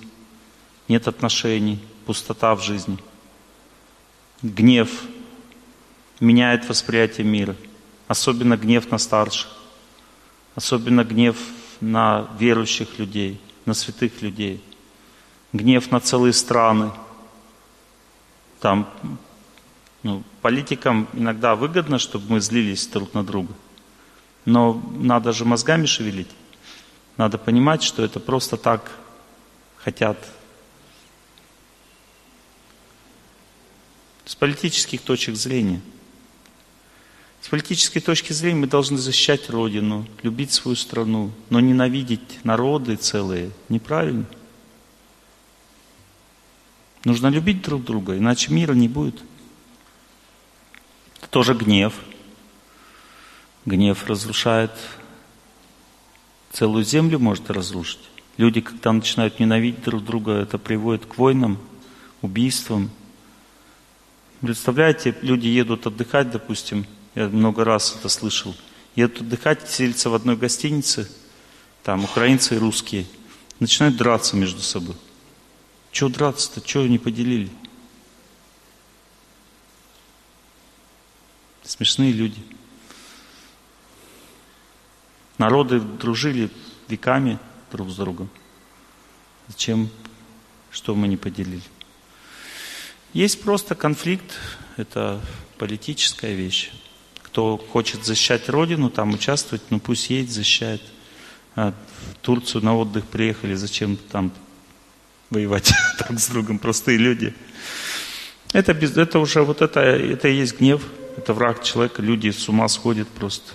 [0.88, 2.98] нет отношений, пустота в жизни.
[4.42, 4.90] Гнев
[6.22, 7.58] меняет восприятие мира,
[8.08, 9.52] особенно гнев на старших,
[10.56, 11.36] особенно гнев
[11.82, 14.64] на верующих людей, на святых людей,
[15.52, 16.92] гнев на целые страны–
[18.62, 18.88] там
[20.04, 23.54] ну, политикам иногда выгодно, чтобы мы злились друг на друга.
[24.46, 26.30] Но надо же мозгами шевелить.
[27.18, 28.92] Надо понимать, что это просто так
[29.78, 30.18] хотят.
[34.26, 35.82] С политических точек зрения.
[37.42, 43.52] С политической точки зрения мы должны защищать Родину, любить свою страну, но ненавидеть народы целые
[43.68, 44.26] неправильно.
[47.04, 49.24] Нужно любить друг друга, иначе мира не будет.
[51.18, 51.96] Это тоже гнев.
[53.66, 54.72] Гнев разрушает
[56.52, 58.02] целую землю, может разрушить.
[58.38, 61.58] Люди, когда начинают ненавидеть друг друга, это приводит к войнам,
[62.22, 62.92] убийствам.
[64.42, 68.56] Представляете, люди едут отдыхать, допустим, я много раз это слышал,
[68.96, 71.10] едут отдыхать, селятся в одной гостинице,
[71.84, 73.06] там украинцы и русские,
[73.60, 74.96] начинают драться между собой.
[75.92, 76.62] Чего драться-то?
[76.62, 77.50] Чего не поделили?
[81.64, 82.42] Смешные люди.
[85.38, 86.50] Народы дружили
[86.88, 87.40] веками
[87.72, 88.30] друг с другом.
[89.48, 89.90] Зачем,
[90.70, 91.64] что мы не поделили?
[93.14, 94.38] Есть просто конфликт,
[94.78, 95.22] это
[95.58, 96.72] политическая вещь.
[97.32, 100.82] Кто хочет защищать Родину, там участвовать, ну пусть едет, защищает.
[101.56, 101.74] А
[102.12, 104.34] в Турцию на отдых приехали, зачем там
[105.30, 107.34] воевать друг с другом, простые люди.
[108.52, 110.84] Это, без, это уже вот это, это и есть гнев,
[111.16, 113.54] это враг человека, люди с ума сходят просто.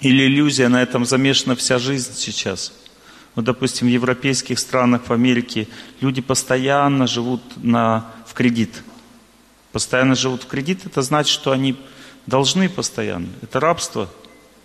[0.00, 2.72] Или иллюзия, на этом замешана вся жизнь сейчас.
[3.34, 5.68] Вот, допустим, в европейских странах, в Америке
[6.00, 8.82] люди постоянно живут на, в кредит.
[9.70, 11.76] Постоянно живут в кредит, это значит, что они
[12.26, 13.28] должны постоянно.
[13.42, 14.08] Это рабство.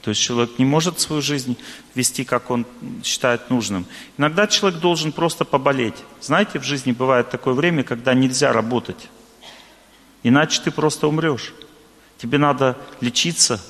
[0.01, 1.57] То есть человек не может свою жизнь
[1.93, 2.65] вести, как он
[3.03, 3.85] считает нужным.
[4.17, 5.95] Иногда человек должен просто поболеть.
[6.21, 9.09] Знаете, в жизни бывает такое время, когда нельзя работать.
[10.23, 11.53] Иначе ты просто умрешь.
[12.17, 13.61] Тебе надо лечиться.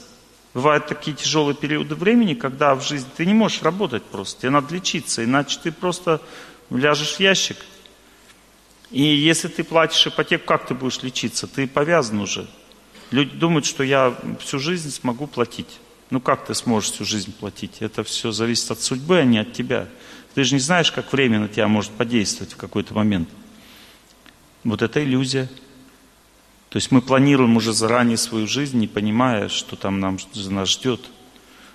[0.53, 4.41] Бывают такие тяжелые периоды времени, когда в жизни ты не можешь работать просто.
[4.41, 6.21] Тебе надо лечиться, иначе ты просто
[6.69, 7.57] ляжешь в ящик.
[8.91, 11.47] И если ты платишь ипотеку, как ты будешь лечиться?
[11.47, 12.47] Ты повязан уже.
[13.11, 15.79] Люди думают, что я всю жизнь смогу платить.
[16.09, 17.77] Ну как ты сможешь всю жизнь платить?
[17.79, 19.87] Это все зависит от судьбы, а не от тебя.
[20.35, 23.29] Ты же не знаешь, как время на тебя может подействовать в какой-то момент.
[24.63, 25.49] Вот это иллюзия.
[26.69, 31.01] То есть мы планируем уже заранее свою жизнь, не понимая, что там нам, нас ждет.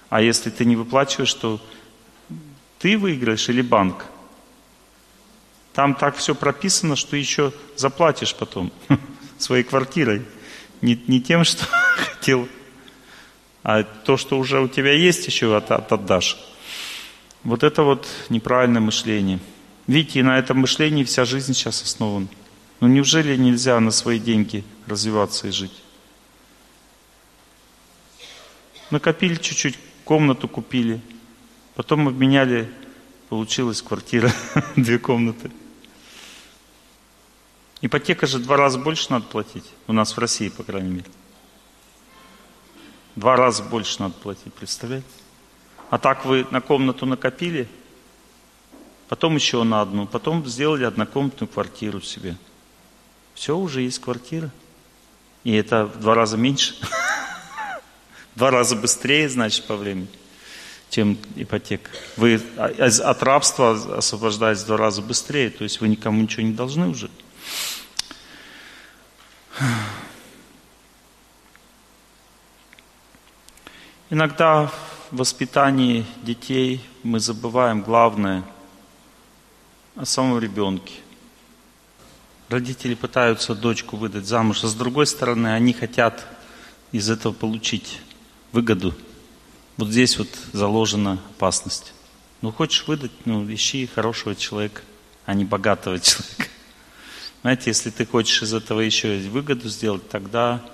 [0.08, 1.60] А если ты не выплачиваешь, то
[2.78, 4.04] ты выиграешь или банк.
[5.72, 8.70] Там так все прописано, что еще заплатишь потом
[9.38, 10.22] своей квартирой.
[10.82, 11.64] Не, не тем, что
[11.96, 12.48] хотел
[13.64, 16.36] а то, что уже у тебя есть, еще от, от, отдашь.
[17.42, 19.40] Вот это вот неправильное мышление.
[19.86, 22.28] Видите, на этом мышлении вся жизнь сейчас основана.
[22.80, 25.72] Ну неужели нельзя на свои деньги развиваться и жить?
[28.90, 31.00] Накопили чуть-чуть, комнату купили,
[31.74, 32.70] потом обменяли,
[33.30, 34.30] получилась квартира,
[34.76, 35.50] две комнаты.
[37.80, 41.06] Ипотека же два раза больше надо платить, у нас в России, по крайней мере.
[43.16, 45.06] Два раза больше надо платить, представляете?
[45.90, 47.68] А так вы на комнату накопили,
[49.08, 52.36] потом еще на одну, потом сделали однокомнатную квартиру себе.
[53.34, 54.50] Все, уже есть квартира.
[55.44, 56.74] И это в два раза меньше.
[58.34, 60.08] Два раза быстрее, значит, по времени,
[60.90, 61.88] чем ипотека.
[62.16, 66.88] Вы от рабства освобождаетесь в два раза быстрее, то есть вы никому ничего не должны
[66.88, 67.10] уже.
[74.10, 74.70] Иногда
[75.10, 78.44] в воспитании детей мы забываем главное
[79.96, 80.94] о самом ребенке.
[82.48, 86.24] Родители пытаются дочку выдать замуж, а с другой стороны они хотят
[86.92, 88.00] из этого получить
[88.52, 88.94] выгоду.
[89.76, 91.92] Вот здесь вот заложена опасность.
[92.40, 94.82] Ну, хочешь выдать, ну, ищи хорошего человека,
[95.26, 96.46] а не богатого человека.
[97.44, 100.64] Знаете, если ты хочешь из этого еще выгоду сделать, тогда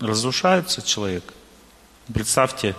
[0.00, 1.24] разрушается человек.
[2.10, 2.74] Представьте,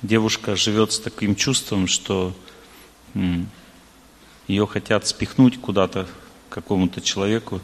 [0.00, 2.34] девушка живет с таким чувством, что
[4.48, 6.08] ее хотят спихнуть куда-то
[6.48, 7.60] какому-то человеку.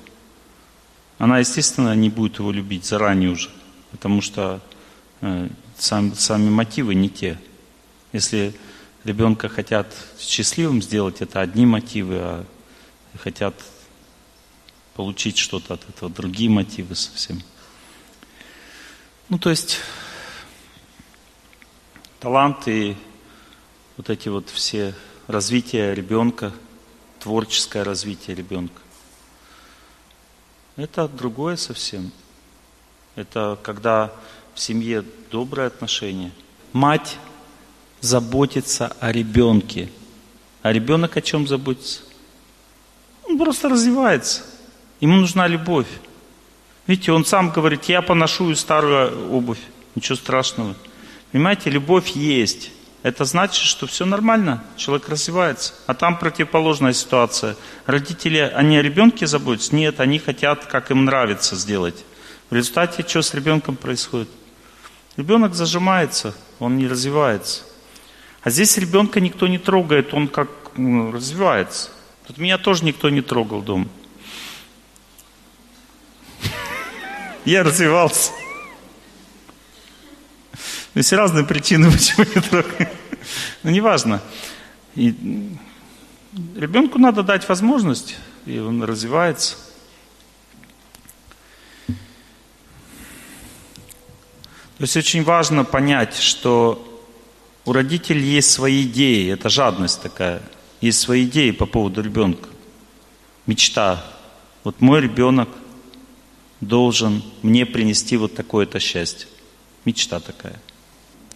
[1.17, 3.49] Она, естественно, не будет его любить заранее уже,
[3.93, 4.61] потому что
[5.23, 7.39] э, сам, сами мотивы не те.
[8.13, 8.55] Если
[9.05, 9.87] ребенка хотят
[10.19, 12.45] счастливым сделать, это одни мотивы, а
[13.19, 13.55] хотят
[14.95, 17.43] получить что-то от этого, другие мотивы совсем.
[19.29, 19.79] Ну, то есть
[22.19, 22.97] таланты,
[23.97, 24.95] вот эти вот все
[25.27, 26.53] развитие ребенка,
[27.21, 28.81] творческое развитие ребенка.
[30.77, 32.11] Это другое совсем.
[33.15, 34.13] Это когда
[34.55, 36.33] в семье добрые отношения.
[36.73, 37.19] Мать
[38.01, 39.91] заботится о ребенке.
[40.63, 42.03] А ребенок о чем заботится?
[43.31, 44.43] Он просто развивается.
[44.99, 45.87] Ему нужна любовь.
[46.89, 49.61] Видите, он сам говорит, я поношу старую обувь.
[49.95, 50.75] Ничего страшного.
[51.31, 52.73] Понимаете, любовь есть.
[53.05, 55.75] Это значит, что все нормально, человек развивается.
[55.87, 57.57] А там противоположная ситуация.
[57.87, 59.77] Родители, они о ребенке заботятся?
[59.77, 62.05] Нет, они хотят, как им нравится сделать.
[62.51, 64.29] В результате что с ребенком происходит?
[65.17, 67.63] Ребенок зажимается, он не развивается.
[68.43, 71.91] А здесь ребенка никто не трогает, он как ну, развивается.
[72.31, 73.89] Тут меня тоже никто не трогал дома.
[77.45, 78.31] Я развивался.
[80.95, 82.89] Есть разные причины, почему не трогаю.
[83.65, 84.23] Но неважно.
[84.95, 85.09] И
[86.55, 88.17] ребенку надо дать возможность,
[88.47, 89.57] и он развивается.
[91.89, 91.97] То
[94.79, 97.03] есть очень важно понять, что
[97.65, 100.41] у родителей есть свои идеи, это жадность такая,
[100.81, 102.49] есть свои идеи по поводу ребенка,
[103.47, 104.05] мечта.
[104.65, 105.49] Вот мой ребенок
[106.61, 109.29] должен мне принести вот такое-то счастье.
[109.85, 110.61] Мечта такая.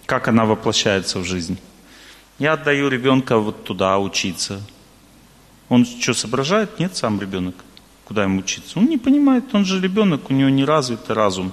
[0.07, 1.59] Как она воплощается в жизнь?
[2.39, 4.61] Я отдаю ребенка вот туда учиться.
[5.69, 6.79] Он что, соображает?
[6.79, 7.55] Нет, сам ребенок.
[8.05, 8.79] Куда ему учиться?
[8.79, 11.53] Он не понимает, он же ребенок, у него не развитый разум.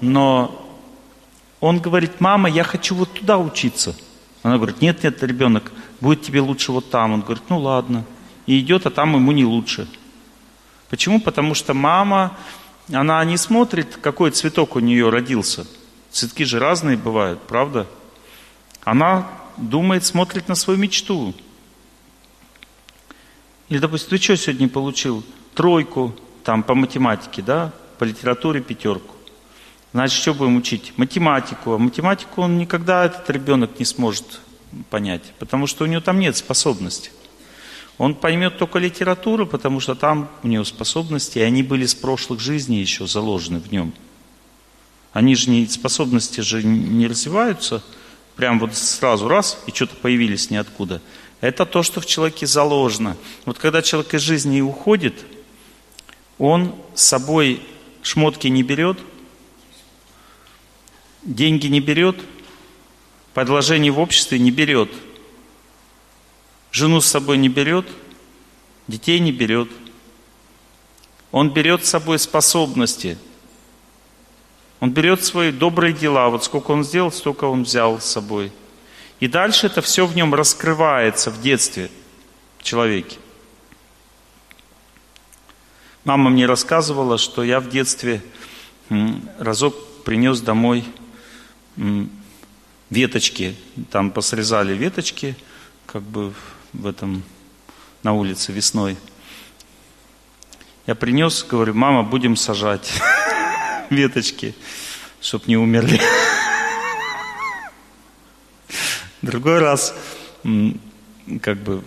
[0.00, 0.60] Но
[1.60, 3.96] он говорит, мама, я хочу вот туда учиться.
[4.42, 5.72] Она говорит, нет, нет, ребенок,
[6.04, 7.12] будет тебе лучше вот там.
[7.12, 8.04] Он говорит, ну ладно.
[8.46, 9.88] И идет, а там ему не лучше.
[10.90, 11.18] Почему?
[11.18, 12.36] Потому что мама,
[12.92, 15.66] она не смотрит, какой цветок у нее родился.
[16.10, 17.86] Цветки же разные бывают, правда?
[18.84, 21.34] Она думает, смотрит на свою мечту.
[23.70, 25.24] Или, допустим, ты что сегодня получил?
[25.54, 26.14] Тройку,
[26.44, 27.72] там, по математике, да?
[27.98, 29.14] По литературе пятерку.
[29.94, 30.92] Значит, что будем учить?
[30.98, 31.72] Математику.
[31.72, 34.40] А математику он никогда, этот ребенок, не сможет
[34.90, 37.10] понять, потому что у него там нет способности.
[37.98, 42.40] Он поймет только литературу, потому что там у него способности, и они были с прошлых
[42.40, 43.92] жизней еще заложены в нем.
[45.12, 47.82] Они же не, способности же не развиваются
[48.36, 51.00] прям вот сразу раз, и что-то появились ниоткуда.
[51.40, 53.16] Это то, что в человеке заложено.
[53.44, 55.14] Вот когда человек из жизни уходит,
[56.38, 57.60] он с собой
[58.02, 58.98] шмотки не берет,
[61.22, 62.16] деньги не берет,
[63.34, 64.90] предложение в обществе не берет–
[66.74, 67.86] Жену с собой не берет,
[68.88, 69.68] детей не берет.
[71.30, 73.16] Он берет с собой способности.
[74.80, 76.30] Он берет свои добрые дела.
[76.30, 78.50] Вот сколько он сделал, столько он взял с собой.
[79.20, 81.92] И дальше это все в нем раскрывается в детстве,
[82.58, 83.18] в человеке.
[86.02, 88.20] Мама мне рассказывала, что я в детстве
[89.38, 90.84] разок принес домой
[92.90, 93.54] веточки.
[93.90, 95.36] Там посрезали веточки,
[95.86, 96.32] как бы
[96.72, 97.22] в этом,
[98.02, 98.96] на улице весной.
[100.86, 102.92] Я принес, говорю, мама, будем сажать
[103.90, 104.54] веточки,
[105.20, 106.00] чтоб не умерли.
[109.22, 109.94] Другой раз,
[111.40, 111.82] как бы,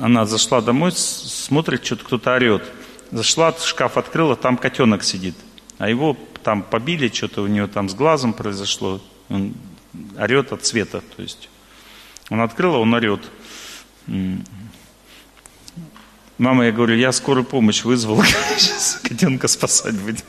[0.00, 2.62] она зашла домой, смотрит, что-то кто-то орет.
[3.10, 5.34] Зашла, шкаф открыла, там котенок сидит.
[5.78, 9.00] А его там побили, что-то у нее там с глазом произошло.
[9.28, 9.54] Он
[10.18, 11.48] орет от цвета, то есть.
[12.30, 13.20] Он открыла, он орет.
[16.38, 18.22] Мама, я говорю, я скорую помощь вызвал,
[18.58, 20.24] сейчас котенка спасать будем.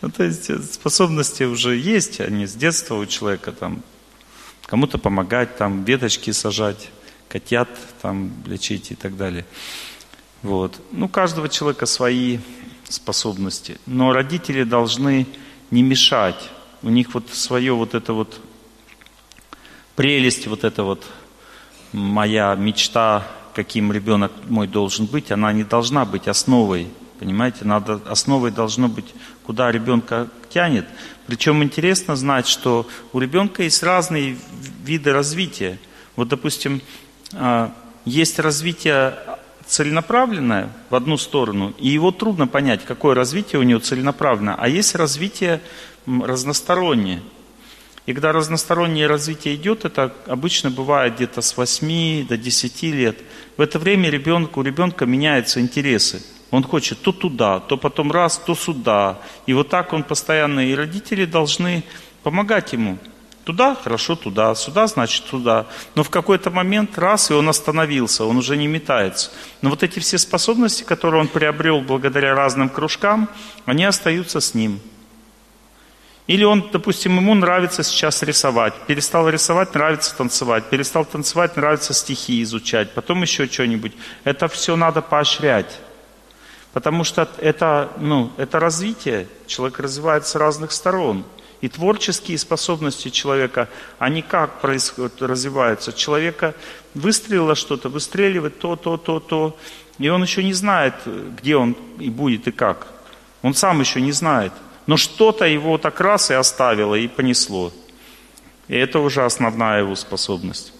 [0.00, 3.82] Ну, то есть э, способности уже есть, они с детства у человека там
[4.66, 6.90] кому-то помогать, там веточки сажать,
[7.28, 7.68] котят
[8.00, 9.46] там лечить и так далее.
[10.42, 10.80] Вот.
[10.90, 12.38] Ну, каждого человека свои
[12.88, 13.78] способности.
[13.86, 15.26] Но родители должны
[15.70, 16.50] не мешать.
[16.82, 18.40] У них вот свое вот это вот
[19.94, 21.04] прелесть, вот эта вот
[21.92, 26.88] моя мечта, каким ребенок мой должен быть, она не должна быть основой.
[27.20, 29.14] Понимаете, надо, основой должно быть,
[29.46, 30.86] куда ребенка тянет.
[31.28, 34.36] Причем интересно знать, что у ребенка есть разные
[34.82, 35.78] виды развития.
[36.16, 36.80] Вот, допустим,
[37.32, 37.72] а,
[38.04, 39.14] есть развитие
[39.66, 44.94] целенаправленное в одну сторону, и его трудно понять, какое развитие у него целенаправленное, а есть
[44.94, 45.60] развитие
[46.06, 47.22] разностороннее.
[48.04, 53.18] И когда разностороннее развитие идет, это обычно бывает где-то с 8 до 10 лет.
[53.56, 56.22] В это время ребенку, у ребенка меняются интересы.
[56.50, 59.18] Он хочет то туда, то потом раз, то сюда.
[59.46, 61.84] И вот так он постоянно, и родители должны
[62.22, 62.98] помогать ему.
[63.44, 65.66] Туда, хорошо, туда, сюда, значит, туда.
[65.94, 69.30] Но в какой-то момент раз, и он остановился, он уже не метается.
[69.62, 73.28] Но вот эти все способности, которые он приобрел благодаря разным кружкам,
[73.64, 74.80] они остаются с ним.
[76.28, 82.42] Или он, допустим, ему нравится сейчас рисовать, перестал рисовать, нравится танцевать, перестал танцевать, нравится стихи
[82.42, 83.92] изучать, потом еще что-нибудь.
[84.22, 85.80] Это все надо поощрять.
[86.72, 89.26] Потому что это, ну, это развитие.
[89.46, 91.24] Человек развивается с разных сторон.
[91.60, 93.68] И творческие способности человека,
[93.98, 95.92] они как происходят, развиваются?
[95.92, 96.54] Человека
[96.94, 99.56] выстрелило что-то, выстреливает то, то, то, то.
[99.98, 102.86] И он еще не знает, где он и будет, и как.
[103.42, 104.52] Он сам еще не знает
[104.86, 107.72] но что-то его так раз и оставило, и понесло.
[108.68, 110.72] И это уже основная его способность.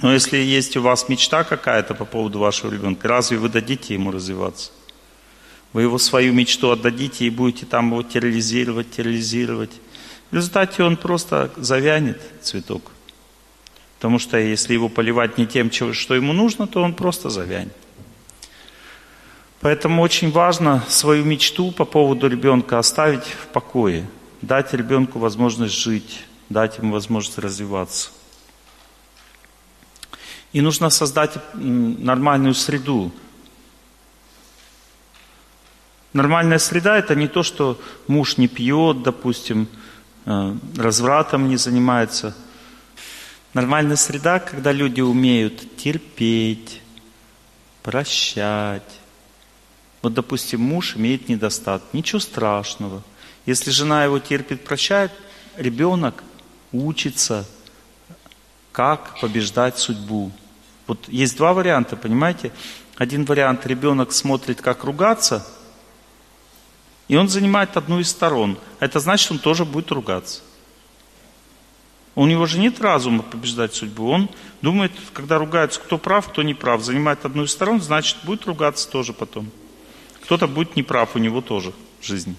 [0.00, 4.10] Но если есть у вас мечта какая-то по поводу вашего ребенка, разве вы дадите ему
[4.10, 4.72] развиваться?
[5.72, 9.70] Вы его свою мечту отдадите и будете там его терроризировать, терроризировать.
[10.30, 12.90] В результате он просто завянет, цветок.
[13.96, 17.76] Потому что если его поливать не тем, что ему нужно, то он просто завянет.
[19.62, 24.08] Поэтому очень важно свою мечту по поводу ребенка оставить в покое,
[24.42, 28.10] дать ребенку возможность жить, дать ему возможность развиваться.
[30.52, 33.12] И нужно создать нормальную среду.
[36.12, 39.68] Нормальная среда– это не то, что муж не пьет, допустим,
[40.26, 42.36] э, развратом не занимается.
[43.54, 46.82] Нормальная среда, когда люди умеют терпеть,
[47.84, 48.82] прощать,
[50.02, 53.02] вот, допустим, муж имеет недостаток, ничего страшного.
[53.46, 55.12] Если жена его терпит, прощает,
[55.56, 56.22] ребенок
[56.72, 57.46] учится,
[58.72, 60.32] как побеждать судьбу.
[60.86, 62.52] Вот есть два варианта, понимаете?
[62.96, 65.46] Один вариант, ребенок смотрит, как ругаться,
[67.08, 68.58] и он занимает одну из сторон.
[68.80, 70.40] Это значит, он тоже будет ругаться.
[72.14, 74.08] У него же нет разума побеждать судьбу.
[74.08, 74.28] Он
[74.60, 76.82] думает, когда ругаются, кто прав, кто не прав.
[76.82, 79.50] Занимает одну из сторон, значит, будет ругаться тоже потом.
[80.22, 82.36] Кто-то будет неправ, у него тоже жизнь.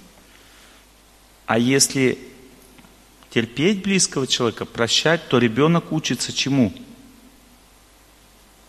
[1.45, 2.17] А если
[3.29, 6.73] терпеть близкого человека, прощать, то ребенок учится чему?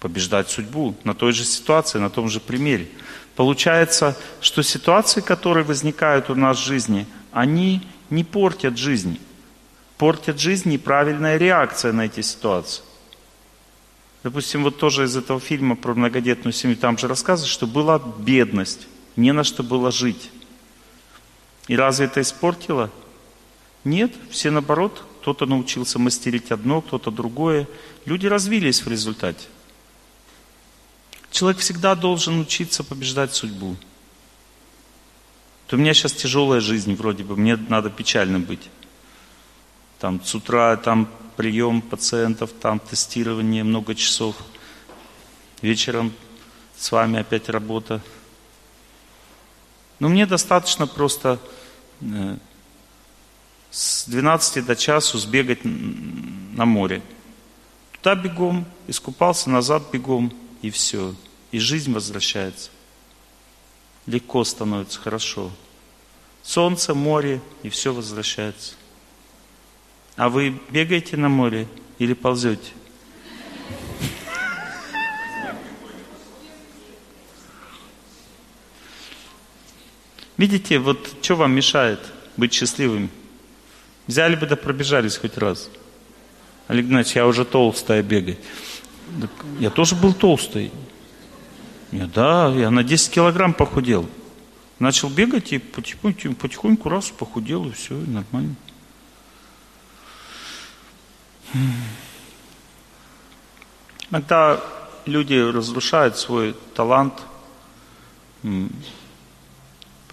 [0.00, 2.88] Побеждать судьбу на той же ситуации, на том же примере.
[3.36, 9.18] Получается, что ситуации, которые возникают у нас в жизни, они не портят жизнь.
[9.96, 12.82] Портят жизнь неправильная реакция на эти ситуации.
[14.24, 18.88] Допустим, вот тоже из этого фильма про многодетную семью, там же рассказывают, что была бедность
[19.16, 20.30] не на что было жить.
[21.68, 22.90] И разве это испортило?
[23.84, 27.68] Нет, все наоборот, кто-то научился мастерить одно, кто-то другое.
[28.04, 29.46] Люди развились в результате.
[31.30, 33.76] Человек всегда должен учиться побеждать судьбу.
[35.66, 38.68] То у меня сейчас тяжелая жизнь вроде бы, мне надо печально быть.
[39.98, 44.36] Там с утра там прием пациентов, там тестирование много часов.
[45.62, 46.12] Вечером
[46.76, 48.00] с вами опять работа.
[49.98, 51.38] Но мне достаточно просто
[52.00, 52.36] э,
[53.70, 57.02] с 12 до часу сбегать на море.
[57.92, 60.32] Туда бегом, искупался, назад бегом,
[60.62, 61.14] и все.
[61.50, 62.70] И жизнь возвращается.
[64.06, 65.50] Легко становится, хорошо.
[66.42, 68.74] Солнце, море, и все возвращается.
[70.16, 71.66] А вы бегаете на море
[71.98, 72.72] или ползете?
[80.36, 82.00] Видите, вот что вам мешает
[82.36, 83.08] быть счастливыми?
[84.06, 85.70] Взяли бы да пробежались хоть раз.
[86.68, 88.38] Олег Геннадьевич, я уже толстая бегать.
[89.60, 90.72] Я тоже был толстый.
[91.92, 94.08] Я, да, я на 10 килограмм похудел.
[94.78, 98.56] Начал бегать и потихоньку, потихоньку раз похудел, и все, и нормально.
[104.10, 104.60] Иногда
[105.06, 107.14] люди разрушают свой талант,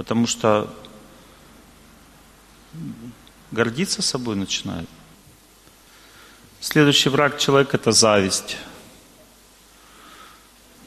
[0.02, 0.68] Потому что
[3.52, 4.90] гордиться собой начинает.
[6.60, 8.58] Следующий враг человека– это зависть,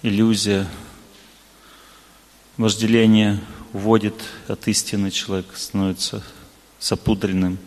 [0.02, 0.68] иллюзия,
[2.56, 3.40] вожделение
[3.72, 6.24] уводит от истины человек, становится
[6.80, 7.60] запудренным.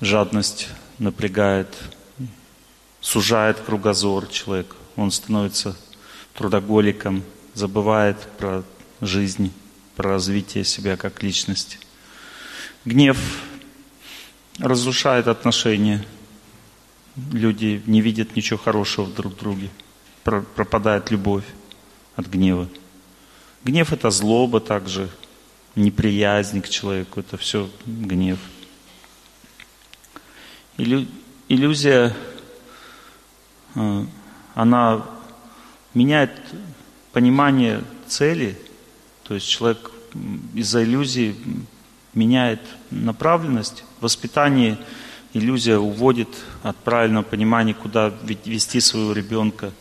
[0.00, 0.68] Жадность
[0.98, 1.76] напрягает,
[3.02, 4.76] сужает кругозор человека.
[4.96, 5.76] Он становится
[6.32, 7.22] трудоголиком,
[7.52, 8.64] забывает про
[9.00, 9.52] жизнь,
[9.98, 11.78] про развитие себя как личности.
[12.84, 13.18] Гнев
[14.58, 16.04] разрушает отношения.
[17.32, 19.70] Люди не видят ничего хорошего в друг друге.
[20.22, 21.44] Пропадает любовь
[22.14, 22.68] от гнева.
[23.64, 25.08] Гнев это злоба также,
[25.74, 28.38] неприязнь к человеку, это все гнев.
[30.76, 32.16] Иллюзия,
[33.74, 34.04] э,
[34.54, 35.04] она
[35.92, 36.30] меняет
[37.12, 38.56] понимание цели–
[39.28, 39.90] то есть человек
[40.54, 41.36] из-за иллюзии
[42.14, 42.60] меняет
[42.90, 43.84] направленность.
[44.00, 44.78] Воспитание
[45.34, 46.28] иллюзия уводит
[46.62, 48.12] от правильного понимания, куда
[48.46, 49.72] вести своего ребенка.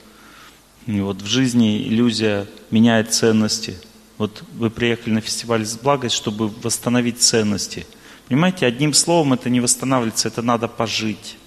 [0.86, 3.78] И вот в жизни иллюзия меняет ценности.
[4.18, 7.88] Вот вы приехали на фестиваль с благость, чтобы восстановить ценности.
[8.28, 11.38] Понимаете, одним словом это не восстанавливается, это надо пожить.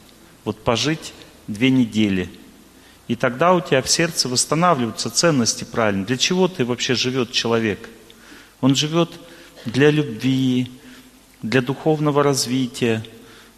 [0.45, 1.13] Вот пожить
[1.47, 2.31] две недели.
[3.11, 6.05] И тогда у тебя в сердце восстанавливаются ценности правильно.
[6.05, 7.89] Для чего ты вообще живет человек?
[8.61, 9.11] Он живет
[9.65, 10.71] для любви,
[11.43, 13.05] для духовного развития,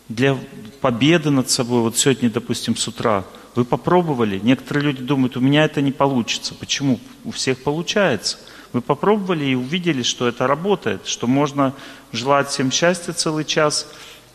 [0.09, 0.38] для
[0.80, 1.82] победы над собой.
[1.82, 4.38] Вот сегодня, допустим, с утра вы попробовали.
[4.38, 6.55] Некоторые люди думают, у меня это не получится.
[6.55, 6.98] Почему?
[7.22, 8.38] У всех получается.
[8.72, 11.74] Вы попробовали и увидели, что это работает, что можно
[12.11, 13.86] желать всем счастья целый час,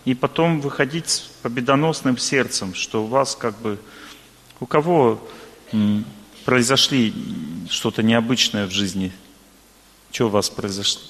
[0.05, 3.80] и потом выходить с победоносным сердцем, что у вас как бы,
[4.60, 5.20] у кого
[6.45, 7.14] произошли
[7.70, 9.12] что-то необычное в жизни,
[10.12, 11.01] что у вас произошло?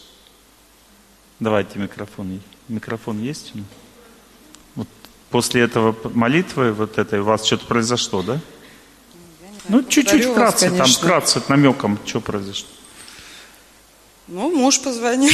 [1.40, 2.42] Давайте микрофон.
[2.68, 3.54] Микрофон есть?
[4.76, 4.88] Вот
[5.30, 8.40] после этого молитвы вот этой у вас что-то произошло, да?
[9.70, 12.70] Ну, чуть-чуть вкратце, вас, там, вкратце, намеком, что произошло.
[14.28, 15.34] Ну, муж позвонил.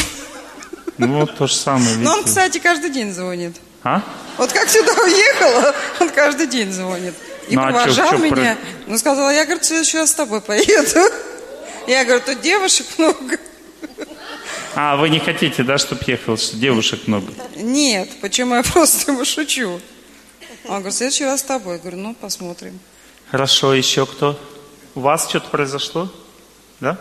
[0.97, 1.97] Ну, вот то же самое.
[1.97, 3.55] Но он, кстати, каждый день звонит.
[3.83, 4.01] А?
[4.37, 7.13] Вот как сюда уехала, он каждый день звонит.
[7.49, 8.55] И ну, провожал а чё, чё меня.
[8.55, 8.91] Про...
[8.91, 10.99] Ну, сказала, я, говорю, в следующий раз с тобой поеду.
[11.87, 13.37] Я говорю, тут девушек много.
[14.75, 17.33] А, вы не хотите, да, чтобы ехал, что девушек много?
[17.57, 19.81] Нет, почему я просто ему шучу.
[20.65, 21.73] Он говорит, в следующий раз с тобой.
[21.73, 22.79] Я говорю, ну, посмотрим.
[23.29, 24.39] Хорошо, еще кто?
[24.95, 26.09] У вас что-то произошло?
[26.79, 26.97] Да?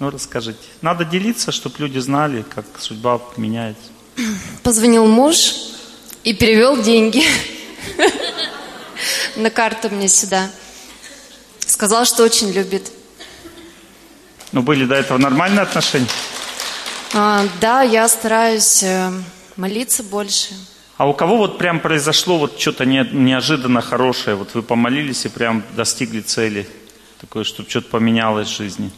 [0.00, 0.58] Ну, расскажите.
[0.82, 3.90] Надо делиться, чтобы люди знали, как судьба меняется.
[4.62, 5.54] Позвонил муж
[6.24, 7.22] и перевел деньги
[9.40, 10.50] на карту мне сюда.
[11.66, 12.90] Сказал, что очень любит.
[14.52, 16.08] Ну, были до этого нормальные отношения?
[17.14, 19.10] А, да, я стараюсь э,
[19.56, 20.54] молиться больше.
[20.96, 24.36] А у кого вот прям произошло вот что-то не, неожиданно хорошее?
[24.36, 26.68] Вот вы помолились и прям достигли цели?
[27.20, 28.90] Такое, чтобы что-то поменялось в жизни?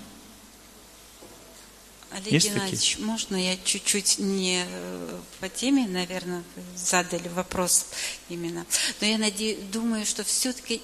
[2.22, 3.06] Олег Есть Геннадьевич, такие?
[3.06, 6.44] можно я чуть-чуть не э, по теме, наверное,
[6.76, 7.86] задали вопрос
[8.28, 8.64] именно.
[9.00, 9.56] Но я наде...
[9.56, 10.80] думаю, что все-таки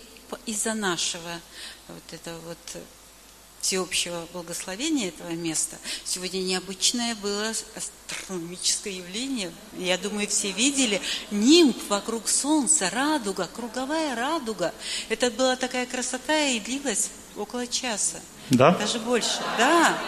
[0.46, 1.40] из-за нашего
[1.88, 2.82] вот этого вот
[3.60, 5.76] всеобщего благословения этого места.
[6.04, 9.52] Сегодня необычное было астрономическое явление.
[9.76, 14.72] Я думаю, все видели нимб вокруг Солнца, радуга, круговая радуга.
[15.08, 18.20] Это была такая красота и длилась около часа.
[18.50, 18.72] Да?
[18.72, 19.40] Даже больше.
[19.56, 19.98] Да.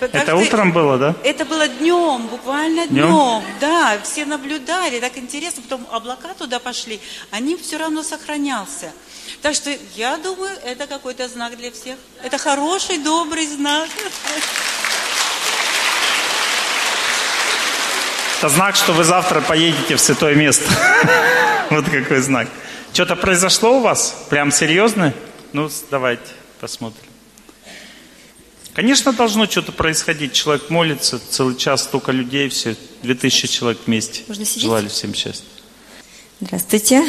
[0.00, 1.14] Это утром было, да?
[1.24, 3.06] Это было днем, буквально днем.
[3.06, 3.42] днем.
[3.60, 5.62] Да, все наблюдали, так интересно.
[5.62, 8.92] Потом облака туда пошли, они все равно сохранялся.
[9.42, 11.96] Так что я думаю, это какой-то знак для всех.
[12.22, 13.88] Это хороший, добрый знак.
[18.38, 20.70] Это знак, что вы завтра поедете в святое место.
[21.70, 22.48] Вот какой знак.
[22.94, 24.26] Что-то произошло у вас?
[24.30, 25.12] Прям серьезно?
[25.52, 26.22] Ну, давайте
[26.60, 27.07] посмотрим.
[28.78, 30.32] Конечно, должно что-то происходить.
[30.34, 34.22] Человек молится, целый час столько людей, все, 2000 человек вместе.
[34.28, 34.62] Можно сидеть?
[34.62, 35.48] Желали всем счастья.
[36.40, 37.02] Здравствуйте.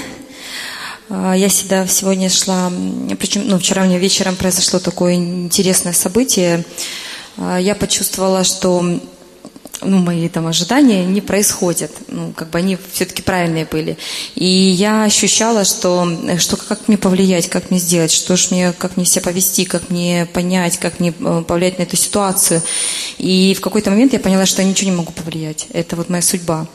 [1.09, 2.71] А, я всегда сегодня шла,
[3.19, 6.65] причем ну, вчера меня вечером произошло такое интересное событие.
[7.37, 8.99] А, я почувствовала, что
[9.81, 11.91] ну, мои там ожидания не происходят.
[12.07, 13.97] Ну, как бы они все-таки правильные были.
[14.35, 16.07] И я ощущала, что,
[16.37, 19.89] что как мне повлиять, как мне сделать, что ж мне, как мне себя повести, как
[19.89, 22.61] мне понять, как мне э, повлиять на эту ситуацию.
[23.17, 25.67] И в какой-то момент я поняла, что я ничего не могу повлиять.
[25.71, 26.67] Это вот моя судьба.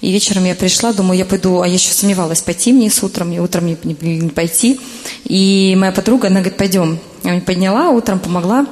[0.00, 3.32] И вечером я пришла, думаю, я пойду, а я еще сомневалась, пойти мне с утром,
[3.32, 4.80] и утром не, пойти.
[5.24, 6.98] И моя подруга, она говорит, пойдем.
[7.24, 8.66] Я меня подняла, утром помогла.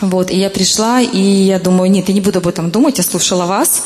[0.00, 3.04] Вот, и я пришла, и я думаю, нет, я не буду об этом думать, я
[3.04, 3.82] слушала вас,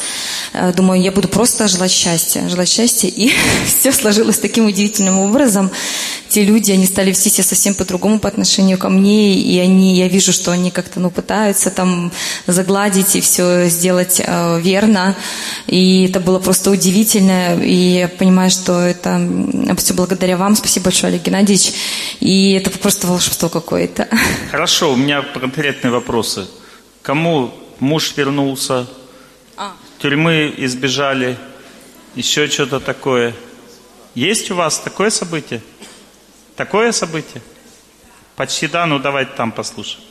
[0.52, 3.32] э, думаю, я буду просто желать счастья, желать счастья, и
[3.66, 5.70] все сложилось таким удивительным образом.
[6.28, 10.08] Те люди, они стали вести себя совсем по-другому по отношению ко мне, и они, я
[10.08, 12.12] вижу, что они как-то, ну, пытаются там
[12.46, 15.16] загладить и все сделать э, верно,
[15.66, 19.18] и это было просто удивительно, и я понимаю, что это
[19.78, 21.72] все благодаря вам, спасибо большое, Олег Геннадьевич,
[22.20, 24.08] и это просто волшебство какое-то.
[24.50, 26.48] Хорошо, у меня конкретный вопрос вопросы.
[27.02, 28.86] Кому муж вернулся,
[29.56, 29.72] а.
[29.98, 31.38] тюрьмы избежали,
[32.16, 33.34] еще что-то такое.
[34.16, 35.62] Есть у вас такое событие?
[36.56, 37.40] Такое событие?
[38.34, 40.04] Почти да, ну давайте там послушаем.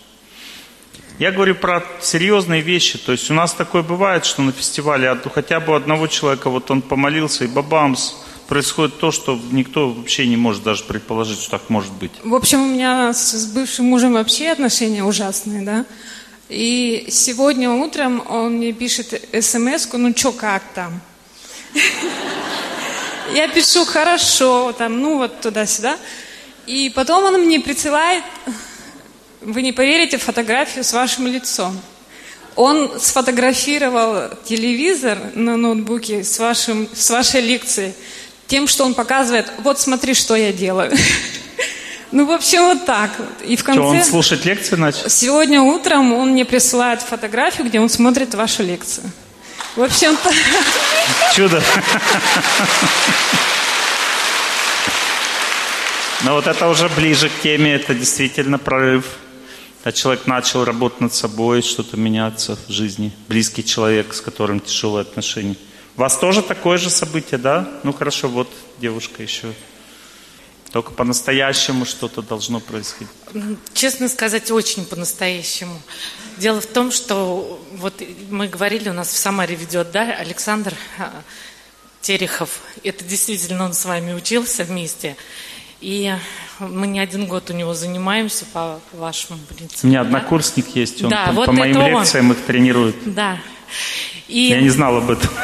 [1.20, 2.98] Я говорю про серьезные вещи.
[2.98, 6.82] То есть у нас такое бывает, что на фестивале хотя бы одного человека, вот он
[6.82, 8.14] помолился, и бабамс,
[8.52, 12.12] происходит то, что никто вообще не может даже предположить, что так может быть.
[12.22, 15.86] В общем, у меня с, с бывшим мужем вообще отношения ужасные, да.
[16.50, 21.00] И сегодня утром он мне пишет смс ну что, как там?
[23.34, 25.98] Я пишу, хорошо, там, ну вот туда-сюда.
[26.68, 28.26] И потом он мне присылает,
[29.40, 31.80] вы не поверите, фотографию с вашим лицом.
[32.58, 37.94] Он сфотографировал телевизор на ноутбуке с, вашим, с вашей лекцией
[38.52, 40.92] тем, что он показывает, вот смотри, что я делаю.
[42.14, 43.10] Ну, в общем, вот так.
[43.48, 43.80] И в конце...
[43.80, 45.10] Что, он слушать лекции начал?
[45.10, 49.10] Сегодня утром он мне присылает фотографию, где он смотрит вашу лекцию.
[49.78, 50.30] В общем-то...
[51.34, 51.64] Чудо.
[56.26, 59.06] Но вот это уже ближе к теме, это действительно прорыв.
[59.86, 63.14] А человек начал работать над собой, что-то меняться в жизни.
[63.30, 65.56] Близкий человек, с которым тяжелые отношения.
[66.02, 67.70] У вас тоже такое же событие, да?
[67.84, 69.54] Ну хорошо, вот девушка еще.
[70.72, 73.08] Только по-настоящему что-то должно происходить.
[73.76, 75.80] Честно сказать, очень по-настоящему.
[76.38, 81.12] Дело в том, что вот мы говорили, у нас в Самаре ведет, да, Александр а,
[82.02, 82.62] Терехов.
[82.84, 85.16] Это действительно он с вами учился вместе.
[85.82, 86.12] И
[86.58, 89.82] мы не один год у него занимаемся по вашему принципу.
[89.84, 90.08] У меня да?
[90.08, 92.36] однокурсник есть, он да, по, вот по моим лекциям он.
[92.36, 92.96] их тренирует.
[93.14, 93.38] Да.
[94.32, 94.50] И...
[94.50, 95.30] Я не знал об этом.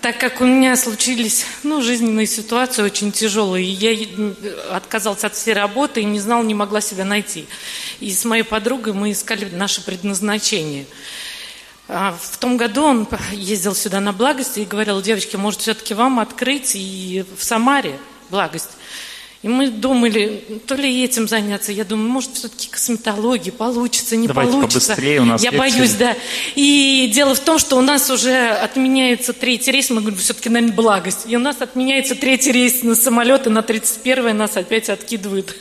[0.00, 3.94] Так как у меня случились ну, жизненные ситуации очень тяжелые, я
[4.74, 7.46] отказался от всей работы и не знал, не могла себя найти.
[8.00, 10.86] И с моей подругой мы искали наше предназначение.
[11.86, 16.18] А в том году он ездил сюда на благость и говорил, девочки, может все-таки вам
[16.18, 17.98] открыть и в Самаре
[18.30, 18.70] благость.
[19.42, 21.72] И мы думали, то ли этим заняться.
[21.72, 24.88] Я думаю, может, все-таки косметология получится, не Давайте получится.
[24.88, 25.78] побыстрее, у нас Я лекции.
[25.78, 26.14] боюсь, да.
[26.56, 29.88] И дело в том, что у нас уже отменяется третий рейс.
[29.88, 31.20] Мы говорим, все-таки, наверное, благость.
[31.26, 35.56] И у нас отменяется третий рейс на самолет, и на 31-й нас опять откидывают.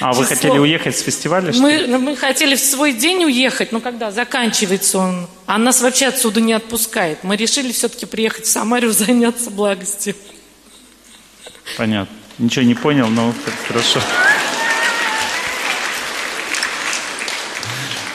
[0.00, 1.52] А вы хотели уехать с фестиваля?
[1.52, 1.86] что ли?
[1.88, 6.40] Мы, мы хотели в свой день уехать, но когда заканчивается он, а нас вообще отсюда
[6.40, 7.24] не отпускает.
[7.24, 10.14] Мы решили все-таки приехать в Самару заняться благостью.
[11.76, 12.14] Понятно.
[12.38, 13.32] Ничего не понял, но
[13.68, 14.00] хорошо.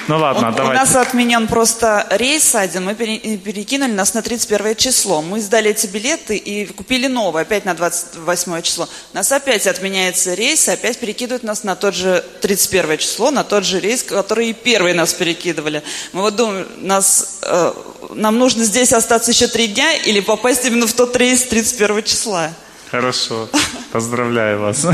[0.07, 0.71] Ну ладно, У- давайте.
[0.71, 5.21] У нас отменен просто рейс один, мы пере- перекинули нас на 31 число.
[5.21, 8.89] Мы сдали эти билеты и купили новые, опять на 28 число.
[9.13, 13.43] У нас опять отменяется рейс, и опять перекидывают нас на тот же 31 число, на
[13.43, 15.83] тот же рейс, который и первый нас перекидывали.
[16.11, 17.73] Мы вот думаем, нас, э,
[18.15, 22.51] нам нужно здесь остаться еще три дня или попасть именно в тот рейс 31 числа.
[22.91, 23.47] Хорошо.
[23.91, 24.87] Поздравляю вас.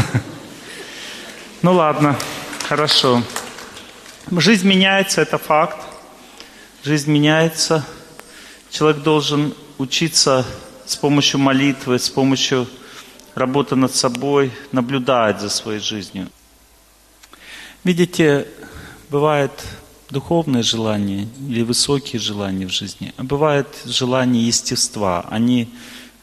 [1.62, 2.18] Ну ладно,
[2.68, 3.24] хорошо.
[4.30, 5.78] Жизнь меняется, это факт.
[6.84, 7.86] Жизнь меняется.
[8.70, 10.46] Человек должен учиться
[10.86, 12.68] с помощью молитвы, с помощью
[13.34, 16.28] работы над собой, наблюдать за своей жизнью.
[17.86, 18.46] Видите,
[19.10, 19.52] бывает
[20.10, 25.26] духовные желания или высокие желания в жизни, а бывает желания естества.
[25.30, 25.74] Они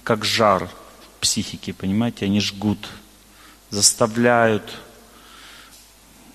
[0.05, 0.69] как жар
[1.23, 2.89] в психике, понимаете, они жгут,
[3.71, 4.81] заставляют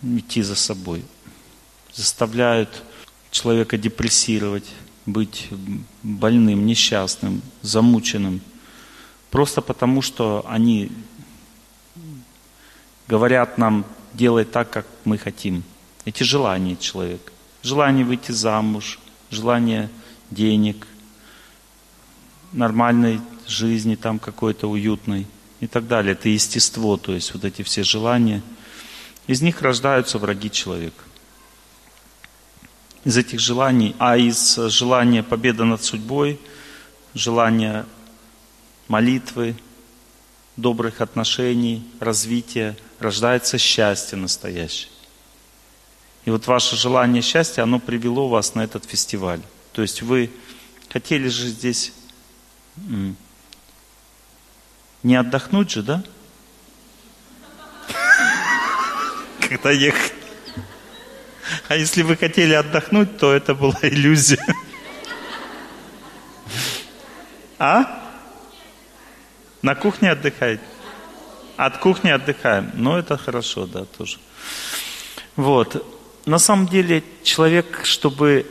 [0.02, 1.04] идти за собой,
[1.94, 2.84] заставляют
[3.30, 4.72] человека депрессировать,
[5.06, 5.50] быть
[6.04, 8.40] больным, несчастным, замученным.
[9.30, 10.90] Просто потому, что они
[13.10, 13.84] говорят нам,
[14.14, 15.64] делай так, как мы хотим.
[16.06, 17.34] Эти желания человека.
[17.62, 19.00] Желание выйти замуж,
[19.32, 19.90] желание
[20.32, 20.88] денег,
[22.54, 23.20] нормальной
[23.50, 25.28] жизни там какой-то уютной
[25.60, 26.14] и так далее.
[26.14, 28.41] Это естество, то есть вот эти все желания.
[29.28, 31.04] Из них рождаются враги человека.
[33.04, 36.39] Из этих желаний, а из желания победы над судьбой,
[37.14, 37.86] желания
[38.88, 39.56] молитвы,
[40.56, 44.89] добрых отношений, развития, рождается счастье настоящее.
[46.26, 49.41] И вот ваше желание счастья, оно привело вас на этот фестиваль.
[49.72, 50.30] То есть вы
[50.89, 51.93] хотели же здесь
[55.08, 56.03] не отдохнуть же, да?
[59.49, 60.14] Когда ехать.
[61.70, 64.43] А если вы хотели отдохнуть, то это была иллюзия.
[67.60, 68.03] А?
[69.64, 70.62] На кухне отдыхаете?
[71.55, 72.70] От кухни отдыхаем.
[72.76, 74.20] Ну, это хорошо, да, тоже.
[75.36, 75.84] Вот.
[76.28, 78.45] На самом деле, человек, чтобы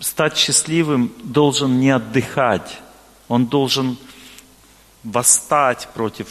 [0.00, 2.80] стать счастливым, должен не отдыхать.
[3.28, 3.96] Он должен
[5.06, 6.26] восстать против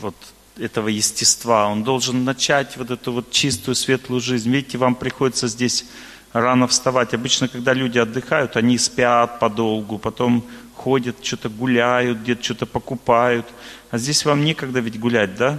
[0.00, 0.14] вот
[0.58, 1.68] этого естества.
[1.68, 4.50] Он должен начать вот эту вот чистую, светлую жизнь.
[4.50, 5.86] Видите, вам приходится здесь
[6.32, 7.14] рано вставать.
[7.14, 10.44] Обычно, когда люди отдыхают, они спят подолгу, потом
[10.76, 13.46] ходят, что-то гуляют, где-то что-то покупают.
[13.90, 15.58] А здесь вам некогда ведь гулять, да?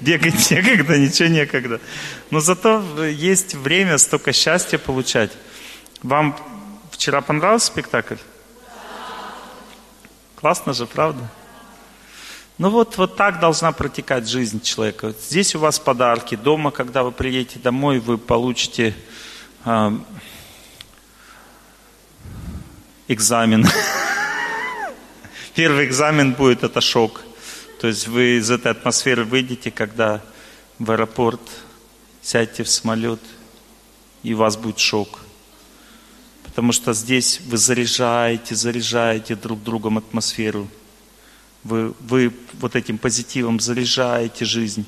[0.00, 1.80] Бегать некогда, ничего некогда.
[2.30, 5.32] Но зато есть время столько счастья получать.
[6.02, 6.36] Вам
[6.90, 8.16] вчера понравился спектакль?
[10.36, 11.28] Классно же, правда?
[12.58, 15.14] Ну вот, вот так должна протекать жизнь человека.
[15.18, 16.34] Здесь у вас подарки.
[16.34, 18.94] Дома, когда вы приедете домой, вы получите
[19.64, 19.90] э,
[23.08, 23.66] экзамен.
[25.54, 27.22] Первый экзамен будет это шок.
[27.80, 30.22] То есть вы из этой атмосферы выйдете, когда
[30.78, 31.40] в аэропорт
[32.20, 33.20] сядете в самолет,
[34.22, 35.20] и у вас будет шок.
[36.44, 40.68] Потому что здесь вы заряжаете, заряжаете друг другом атмосферу.
[41.64, 44.84] Вы, вы вот этим позитивом заряжаете жизнь.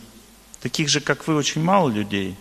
[0.61, 2.37] Таких же, как вы, очень мало людей.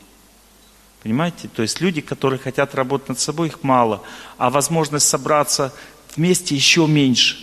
[1.03, 1.49] Понимаете?
[1.53, 4.01] То есть люди, которые хотят работать над собой, их мало.
[4.37, 5.73] А возможность собраться
[6.15, 7.37] вместе еще меньше.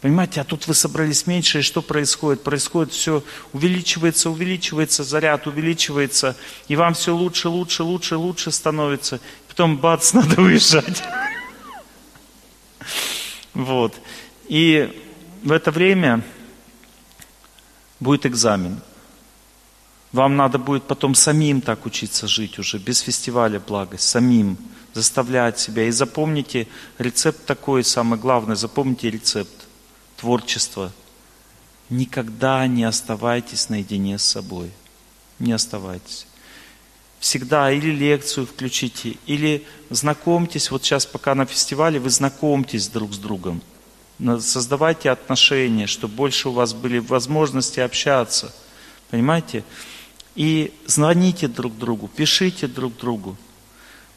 [0.00, 2.42] Понимаете, а тут вы собрались меньше, и что происходит?
[2.42, 3.24] Происходит все,
[3.54, 6.36] увеличивается, увеличивается заряд, увеличивается,
[6.68, 9.18] и вам все лучше, лучше, лучше, лучше становится.
[9.48, 11.02] Потом бац, надо уезжать.
[13.54, 13.94] Вот.
[14.48, 15.03] И
[15.44, 16.22] в это время
[18.00, 18.80] будет экзамен.
[20.10, 24.56] Вам надо будет потом самим так учиться жить уже, без фестиваля благость, самим
[24.94, 25.86] заставлять себя.
[25.86, 26.66] И запомните
[26.98, 29.66] рецепт такой, самый главный, запомните рецепт
[30.16, 30.92] творчества.
[31.90, 34.70] Никогда не оставайтесь наедине с собой.
[35.38, 36.26] Не оставайтесь.
[37.20, 43.18] Всегда или лекцию включите, или знакомьтесь, вот сейчас пока на фестивале, вы знакомьтесь друг с
[43.18, 43.60] другом.
[44.18, 48.54] Создавайте отношения, чтобы больше у вас были возможности общаться.
[49.10, 49.64] Понимаете?
[50.34, 53.36] И звоните друг другу, пишите друг другу.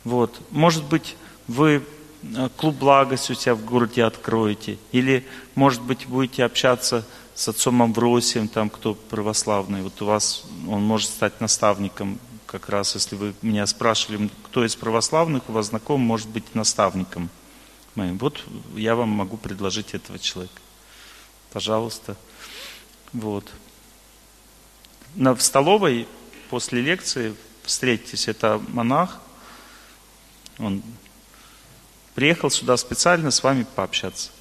[0.04, 0.40] Вот.
[0.52, 1.16] Может быть,
[1.48, 1.84] вы
[2.24, 5.26] э, клуб благость у себя в городе откроете, или,
[5.56, 11.10] может быть, будете общаться с отцом Амвросием, там, кто православный, вот у вас, он может
[11.10, 16.30] стать наставником, как раз, если вы меня спрашивали, кто из православных у вас знаком, может
[16.30, 17.30] быть наставником
[17.98, 18.18] моим.
[18.18, 18.44] Вот
[18.76, 20.62] я вам могу предложить этого человека.
[21.52, 22.16] Пожалуйста.
[23.14, 23.52] Вот
[25.16, 26.08] на, в столовой
[26.50, 29.20] после лекции встретитесь, это монах,
[30.60, 30.84] он
[32.16, 34.32] приехал сюда специально с вами пообщаться.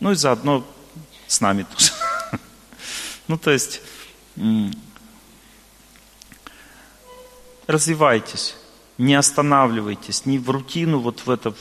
[0.00, 0.66] Ну и заодно
[1.26, 1.92] с нами тоже.
[3.28, 3.80] Ну то есть
[7.66, 8.54] развивайтесь,
[8.98, 11.52] не останавливайтесь, не в рутину, вот в это,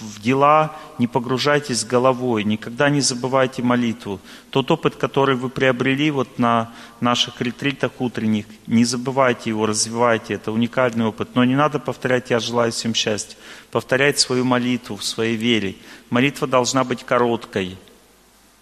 [0.00, 4.20] в дела, не погружайтесь головой, никогда не забывайте молитву.
[4.50, 10.52] Тот опыт, который вы приобрели вот на наших ретритах утренних, не забывайте его, развивайте, это
[10.52, 11.30] уникальный опыт.
[11.34, 13.36] Но не надо повторять «я желаю всем счастья».
[13.70, 15.76] Повторять свою молитву в своей вере.
[16.10, 17.76] Молитва должна быть короткой.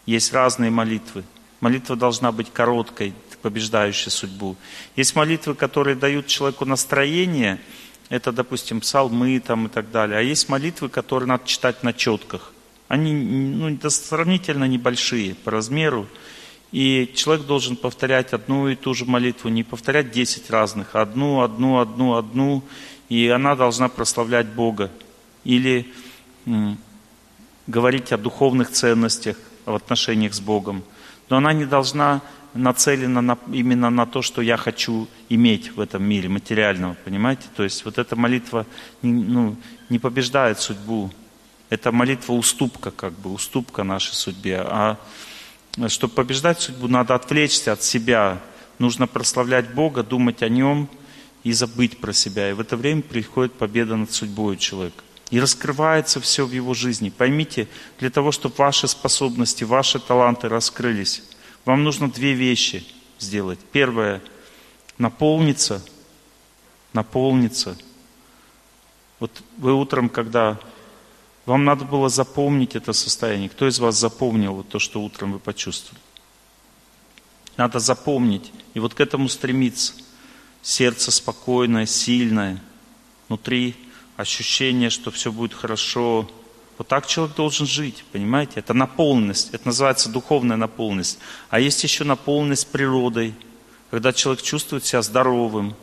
[0.07, 1.24] Есть разные молитвы.
[1.61, 4.57] Молитва должна быть короткой, побеждающей судьбу.
[4.97, 7.61] Есть молитвы, которые дают человеку настроение–
[8.12, 10.18] это, допустим, псалмы там и так далее.
[10.18, 12.52] А есть молитвы, которые надо читать на четках.
[12.86, 16.06] Они ну, сравнительно небольшие по размеру.
[16.72, 21.78] И человек должен повторять одну и ту же молитву, не повторять 10 разных, одну, одну,
[21.78, 22.62] одну, одну,
[23.08, 24.90] и она должна прославлять Бога.
[25.44, 25.90] Или
[26.44, 26.76] м,
[27.66, 30.84] говорить о духовных ценностях в отношениях с Богом.
[31.30, 32.20] Но она не должна
[32.55, 37.44] нацелена на, именно на то, что я хочу иметь в этом мире, материального, понимаете?
[37.57, 38.66] То есть вот эта молитва
[39.03, 39.57] ну,
[39.88, 41.11] не побеждает судьбу.
[41.70, 44.61] Это молитва уступка, как бы, уступка нашей судьбе.
[44.61, 44.98] А
[45.88, 48.40] чтобы побеждать судьбу, надо отвлечься от себя.
[48.78, 50.88] Нужно прославлять Бога, думать о Нем
[51.44, 52.50] и забыть про себя.
[52.50, 55.03] И в это время приходит победа над судьбой человека.
[55.30, 57.09] И раскрывается все в его жизни.
[57.09, 57.66] Поймите,
[57.98, 61.22] для того, чтобы ваши способности, ваши таланты раскрылись,
[61.64, 62.84] вам нужно две вещи
[63.18, 63.58] сделать.
[63.72, 64.22] Первое–
[64.98, 65.84] наполниться,
[66.92, 67.76] наполниться.
[69.20, 70.58] Вот вы утром, когда
[71.46, 73.48] вам надо было запомнить это состояние.
[73.48, 76.00] Кто из вас запомнил вот то, что утром вы почувствовали?
[77.56, 79.94] Надо запомнить и вот к этому стремиться.
[80.62, 82.62] Сердце спокойное, сильное,
[83.28, 83.74] внутри
[84.16, 86.30] ощущение, что все будет хорошо,
[86.79, 88.55] вот так человек должен жить, понимаете?
[88.57, 91.18] Это наполненность, это называется духовная наполненность.
[91.51, 93.35] А есть еще наполненность природой,
[93.91, 95.75] когда человек чувствует себя здоровым.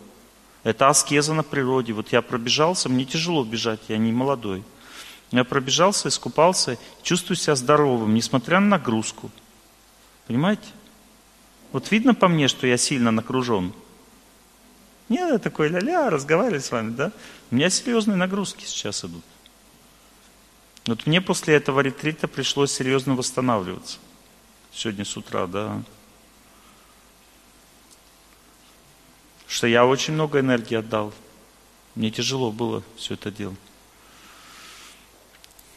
[0.64, 1.94] Это аскеза на природе.
[1.94, 4.64] Вот я пробежался, мне тяжело бежать, я не молодой.
[5.32, 9.30] Я пробежался, искупался, чувствую себя здоровым, несмотря на нагрузку.
[10.28, 10.68] Понимаете?
[11.72, 13.74] Вот видно по мне, что я сильно накружен.
[15.08, 17.12] Нет, я такой ля-ля, разговариваю с вами, да?
[17.52, 19.24] У меня серьезные нагрузки сейчас идут.
[20.90, 24.00] Вот мне после этого ретрита пришлось серьезно восстанавливаться.
[24.74, 25.84] Сегодня с утра, да.
[29.48, 31.14] Что я очень много энергии отдал.
[31.94, 33.60] Мне тяжело было все это делать.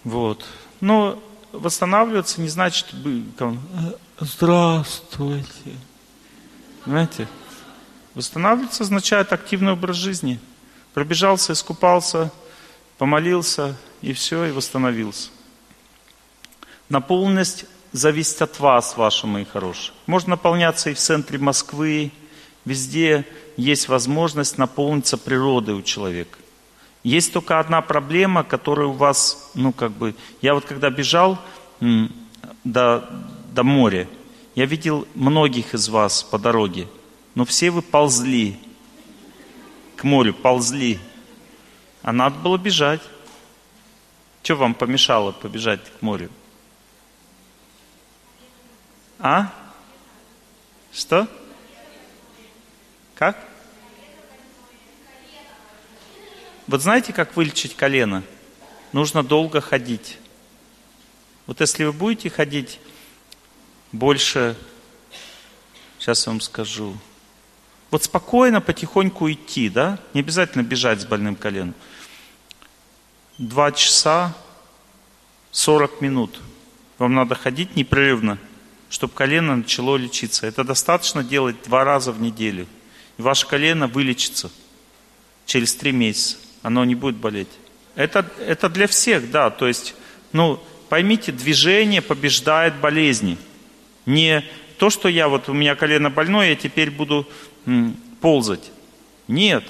[0.04, 0.46] Вот.
[0.80, 2.86] Но восстанавливаться не значит
[4.18, 5.76] здравствуйте.
[6.84, 7.28] Понимаете?
[8.14, 10.40] Восстанавливаться означает активный образ жизни.
[10.94, 12.32] Пробежался, искупался,
[12.96, 15.30] помолился, и все, и восстановился.
[16.88, 19.94] Наполненность зависит от вас, ваши мои хорошие.
[20.06, 22.10] Можно наполняться и в центре Москвы,
[22.64, 23.24] везде
[23.56, 26.38] есть возможность наполниться природой у человека.
[27.02, 31.38] Есть только одна проблема, которая у вас, ну как бы, я вот когда бежал
[32.64, 33.08] до,
[33.52, 34.08] до моря,
[34.54, 36.86] я видел многих из вас по дороге,
[37.34, 38.58] но все вы ползли
[39.96, 40.98] к морю, ползли.
[42.02, 43.00] А надо было бежать.
[44.42, 46.30] Что вам помешало побежать к морю?
[49.20, 49.52] А?
[50.92, 51.28] Что?
[53.14, 53.38] Как?
[56.66, 58.24] Вот знаете, как вылечить колено?
[58.92, 60.18] Нужно долго ходить.
[61.46, 62.80] Вот если вы будете ходить
[63.92, 64.56] больше,
[65.98, 66.96] сейчас я вам скажу,
[67.92, 69.98] вот спокойно, потихоньку идти, да?
[70.14, 71.74] Не обязательно бежать с больным коленом.
[73.42, 74.36] Два часа,
[75.50, 76.38] сорок минут.
[76.98, 78.38] Вам надо ходить непрерывно,
[78.88, 80.46] чтобы колено начало лечиться.
[80.46, 82.68] Это достаточно делать два раза в неделю.
[83.18, 84.48] И ваше колено вылечится
[85.44, 86.36] через три месяца.
[86.62, 87.48] Оно не будет болеть.
[87.96, 89.50] Это, это для всех, да.
[89.50, 89.96] То есть,
[90.30, 93.38] ну, поймите, движение побеждает болезни.
[94.06, 94.44] Не
[94.78, 97.26] то, что я вот, у меня колено больное, я теперь буду
[97.66, 98.70] м, ползать.
[99.26, 99.64] Нет.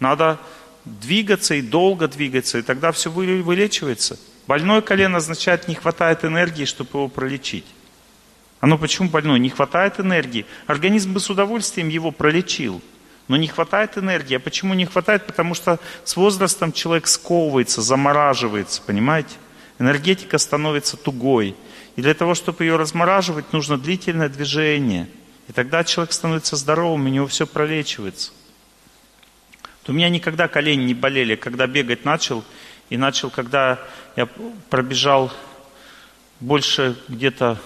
[0.00, 0.38] Надо
[0.86, 4.18] двигаться и долго двигаться, и тогда все вылечивается.
[4.46, 7.66] Больное колено означает, не хватает энергии, чтобы его пролечить.
[8.60, 9.38] Оно почему больное?
[9.38, 10.46] Не хватает энергии.
[10.66, 12.80] Организм бы с удовольствием его пролечил.
[13.28, 14.36] Но не хватает энергии.
[14.36, 15.26] А почему не хватает?
[15.26, 19.34] Потому что с возрастом человек сковывается, замораживается, понимаете?
[19.78, 21.56] Энергетика становится тугой.
[21.96, 25.08] И для того, чтобы ее размораживать, нужно длительное движение.
[25.48, 28.32] И тогда человек становится здоровым, у него все пролечивается.
[29.88, 31.36] У меня никогда колени не болели.
[31.36, 32.44] Когда бегать начал,
[32.90, 33.80] и начал, когда
[34.14, 34.26] я
[34.70, 35.32] пробежал
[36.40, 37.58] больше где-то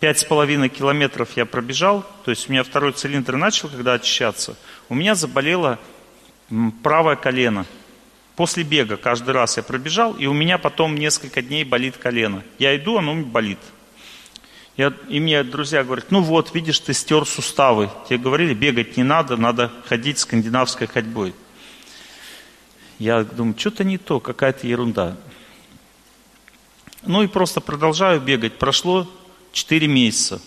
[0.00, 4.56] пять с половиной километров я пробежал, то есть у меня второй цилиндр начал, когда очищаться,
[4.88, 5.78] у меня заболело
[6.82, 7.66] правое колено.
[8.36, 12.44] После бега каждый раз я пробежал, и у меня потом несколько дней болит колено.
[12.58, 13.58] Я иду, оно болит.
[14.78, 17.90] Я, и мне друзья говорят, ну вот, видишь, ты стер суставы.
[18.08, 21.34] Тебе говорили, бегать не надо, надо ходить скандинавской ходьбой.
[23.00, 25.16] Я думаю, что-то не то, какая-то ерунда.
[27.02, 28.56] Ну и просто продолжаю бегать.
[28.56, 29.10] Прошло
[29.50, 30.40] 4 месяца.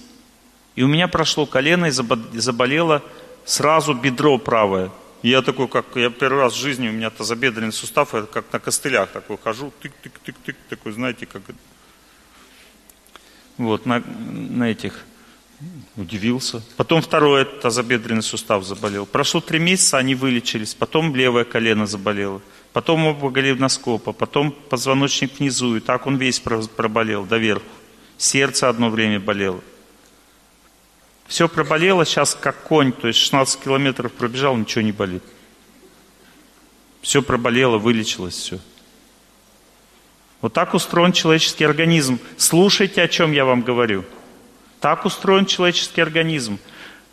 [0.76, 3.04] И у меня прошло колено и заболело
[3.44, 4.92] сразу бедро правое.
[5.24, 8.46] И я такой, как я первый раз в жизни, у меня тазобедренный сустав, я как
[8.54, 11.42] на костылях такой хожу, тык-тык-тык-тык, такой, знаете, как...
[13.62, 15.06] Вот, на, на этих
[15.98, 16.64] Удивился.
[16.78, 19.06] Потом второй тазобедренный сустав заболел.
[19.06, 20.74] Прошло три месяца, они вылечились.
[20.74, 22.42] Потом левое колено заболело.
[22.74, 24.14] Потом оба голеноскопа.
[24.14, 25.76] Потом позвоночник внизу.
[25.76, 27.66] И так он весь проболел доверху.
[28.18, 29.62] Сердце одно время болело.
[31.28, 32.94] Все проболело сейчас как конь.
[32.94, 35.24] То есть 16 километров пробежал, ничего не болит.
[37.02, 38.60] Все проболело, вылечилось все.
[40.42, 42.20] Вот так устроен человеческий организм.
[42.38, 44.04] Слушайте, о чем я вам говорю.
[44.80, 46.60] Так устроен человеческий организм.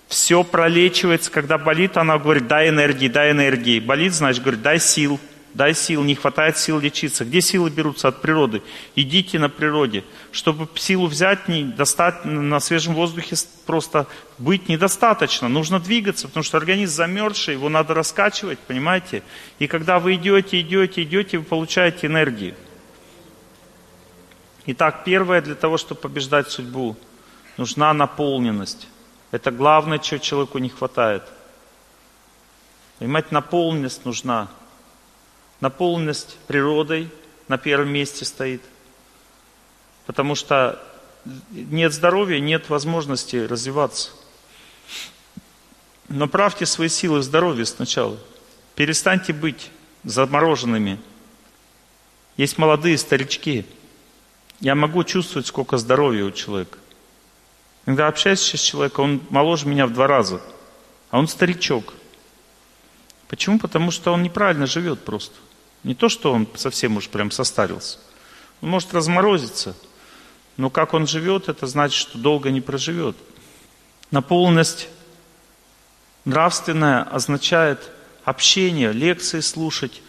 [0.09, 3.79] Все пролечивается, когда болит, она говорит, дай энергии, дай энергии.
[3.79, 5.21] Болит, значит, говорит, дай сил,
[5.53, 7.27] дай сил, не хватает сил лечиться.
[7.27, 8.09] Где силы берутся?
[8.09, 8.63] От природы.
[8.97, 10.05] Идите на природе.
[10.33, 14.07] Чтобы силу взять, не достать на свежем воздухе просто
[14.39, 15.49] быть недостаточно.
[15.49, 19.23] Нужно двигаться, потому что организм замерзший, его надо раскачивать, понимаете?
[19.59, 22.55] И когда вы идете, идете, идете, вы получаете энергию.
[24.71, 26.97] Итак, первое для того, чтобы побеждать судьбу–
[27.59, 28.87] Нужна наполненность.
[29.33, 31.25] Это главное, чего человеку не хватает.
[33.01, 34.49] Понимаете, наполненность нужна.
[35.61, 37.11] Наполненность природой
[37.49, 38.63] на первом месте стоит.
[40.07, 40.81] Потому что
[41.51, 44.13] нет здоровья, нет возможности развиваться.
[46.09, 48.17] Направьте свои силы в здоровье сначала.
[48.77, 49.73] Перестаньте быть
[50.05, 51.01] замороженными.
[52.37, 53.67] Есть молодые старички.
[54.61, 56.79] Я могу чувствовать, сколько здоровья у человека.
[57.85, 60.41] Когда общаюсь с человеком, он моложе меня в два раза,
[61.11, 61.95] а он старичок.
[63.29, 63.59] Почему?
[63.59, 65.37] Потому что он неправильно живет просто.
[65.85, 67.99] Не то, что он совсем уж прям состарился.
[68.61, 69.77] Он может разморозиться,
[70.57, 73.17] но как он живет, это значит, что долго не проживет.
[74.11, 74.89] Наполненность
[76.25, 77.91] нравственная означает
[78.25, 80.03] общение, лекции слушать,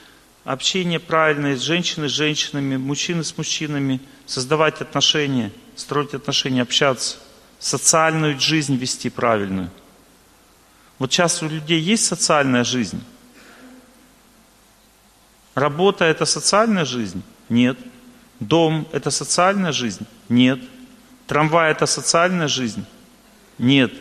[0.44, 7.18] общение правильное с женщиной с женщинами, мужчины с мужчинами, создавать отношения, строить отношения, общаться
[7.60, 9.70] социальную жизнь вести правильную.
[10.98, 13.04] Вот сейчас у людей есть социальная жизнь.
[15.56, 17.22] Работа– это социальная жизнь?
[17.50, 17.78] Нет.
[18.40, 20.06] Дом– это социальная жизнь?
[20.30, 20.60] Нет.
[21.28, 22.86] Трамвай– это социальная жизнь?
[23.58, 23.94] Нет.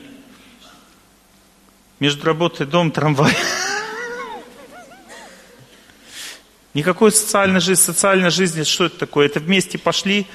[1.98, 3.36] Между работой и домом трамвай.
[6.74, 7.82] Никакой социальной жизни.
[7.82, 9.26] Социальная жизнь, что это такое?
[9.26, 10.26] Это вместе пошли,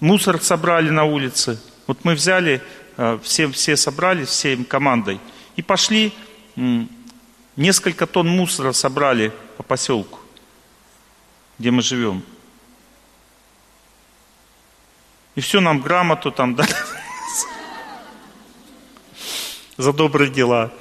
[0.00, 1.60] мусор собрали на улице.
[1.86, 2.62] Вот мы взяли,
[2.96, 5.20] э, все, все собрались, всей командой,
[5.56, 6.12] и пошли,
[7.56, 10.18] несколько тонн мусора собрали по поселку,
[11.58, 12.22] где мы живем.
[15.34, 16.68] И все нам грамоту там дали
[19.76, 20.72] за добрые дела.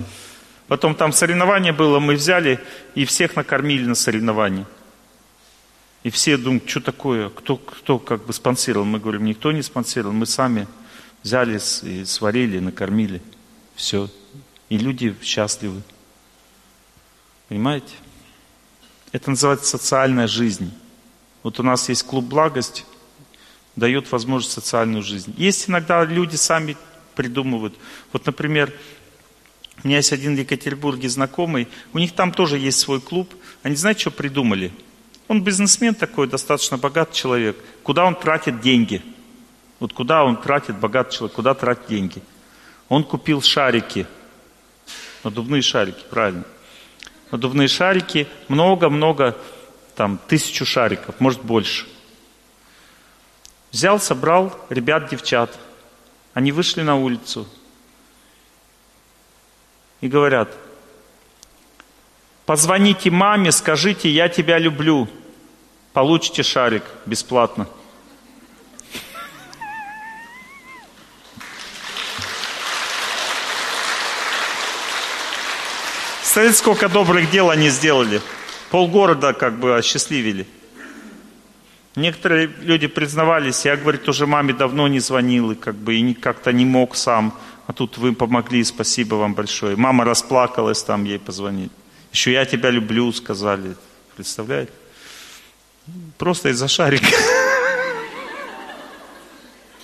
[0.68, 2.60] Потом там соревнование было, мы взяли
[2.94, 4.66] и всех накормили на соревновании.
[6.04, 8.86] И все думают, что такое, кто, кто как бы спонсировал.
[8.86, 10.68] Мы говорим, никто не спонсировал, мы сами
[11.24, 13.22] взяли и сварили, накормили.
[13.76, 14.10] Все.
[14.70, 15.82] И люди счастливы.
[17.50, 17.94] Понимаете?
[19.12, 20.72] Это называется социальная жизнь.
[21.44, 22.86] Вот у нас есть клуб «Благость»,
[23.78, 25.34] дает возможность социальную жизнь.
[25.38, 26.76] Есть иногда люди сами
[27.16, 27.76] придумывают.
[28.12, 28.74] Вот, например,
[29.84, 33.34] у меня есть один в Екатеринбурге знакомый, у них там тоже есть свой клуб.
[33.64, 34.72] Они знаете, что придумали?
[35.28, 37.58] Он бизнесмен такой, достаточно богатый человек.
[37.84, 39.02] Куда он тратит деньги?
[39.80, 42.22] Вот куда он тратит, богатый человек, куда тратит деньги?
[42.90, 44.08] Он купил шарики,
[45.24, 46.46] надувные шарики, правильно.
[47.30, 49.38] Надувные шарики, много-много,
[49.96, 51.86] там, тысячу шариков, может больше.
[53.72, 55.58] Взял, собрал ребят, девчат.
[56.34, 57.48] Они вышли на улицу,
[60.02, 60.56] и говорят,
[62.46, 65.08] позвоните маме, скажите, я тебя люблю,
[65.94, 67.68] получите шарик бесплатно.
[76.38, 78.22] Смотрите, сколько добрых дел они сделали.
[78.70, 80.46] Полгорода как бы осчастливили.
[81.96, 86.54] Некоторые люди признавались, я, говорит, уже маме давно не звонил, и как бы и как-то
[86.54, 87.34] не мог сам.
[87.68, 89.76] А тут вы помогли, спасибо вам большое.
[89.76, 91.72] Мама расплакалась там, ей позвонить.
[92.14, 93.76] Еще я тебя люблю, сказали.
[94.16, 94.72] Представляете?
[96.18, 97.06] Просто из-за шарика.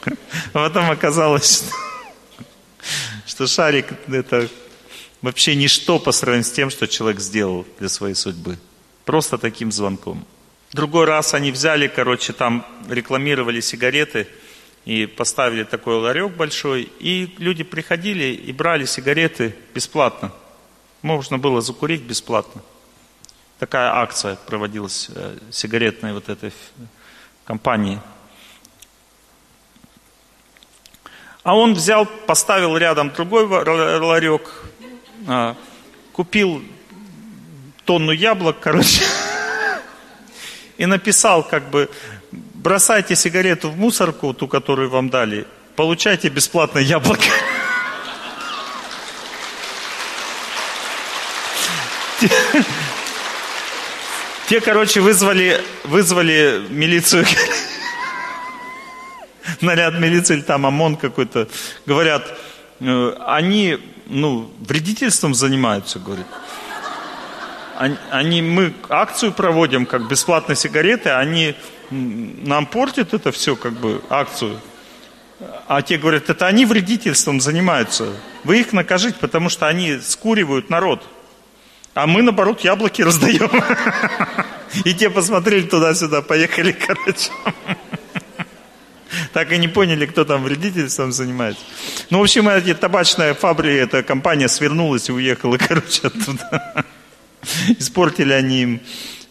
[0.05, 0.11] А
[0.53, 1.65] потом оказалось,
[3.25, 4.47] что шарик это
[5.21, 8.57] вообще ничто по сравнению с тем, что человек сделал для своей судьбы.
[9.03, 10.25] Просто таким звонком.
[10.71, 14.29] Другой раз они взяли, короче, там рекламировали сигареты–
[14.85, 20.31] и поставили такой ларек большой, и люди приходили и брали сигареты бесплатно.
[21.01, 22.61] Можно было закурить бесплатно.
[23.59, 26.51] Такая акция проводилась э, сигаретной вот этой
[27.45, 27.99] компании.
[31.43, 34.49] А он взял, поставил рядом другой ларек,
[35.27, 35.57] а,
[36.13, 36.63] купил
[37.83, 39.03] тонну яблок, короче,
[40.77, 41.89] и написал как бы
[42.63, 45.45] бросайте сигарету в мусорку, ту, которую вам дали,
[45.75, 47.25] получайте бесплатное яблоко.
[54.47, 57.25] Те, короче, вызвали, вызвали милицию,
[59.61, 61.47] наряд милиции, или там ОМОН какой-то.
[61.85, 62.23] Говорят,
[62.79, 66.27] э, они, ну, вредительством занимаются, говорят.
[68.11, 71.55] Они, мы акцию проводим, как бесплатные сигареты, они
[71.89, 74.59] нам портят это все, как бы, акцию.
[75.67, 78.13] А те говорят, это они вредительством занимаются.
[78.43, 81.03] Вы их накажите, потому что они скуривают народ.
[81.93, 83.51] А мы, наоборот, яблоки раздаем.
[84.85, 87.31] И те посмотрели туда-сюда, поехали, короче.
[89.31, 91.61] Так и не поняли, кто там вредительством занимается.
[92.09, 96.85] Ну, в общем, эти табачная фабрика, эта компания свернулась и уехала, короче, оттуда.
[97.77, 98.81] Испортили они им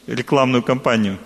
[0.07, 1.19] рекламную кампанию.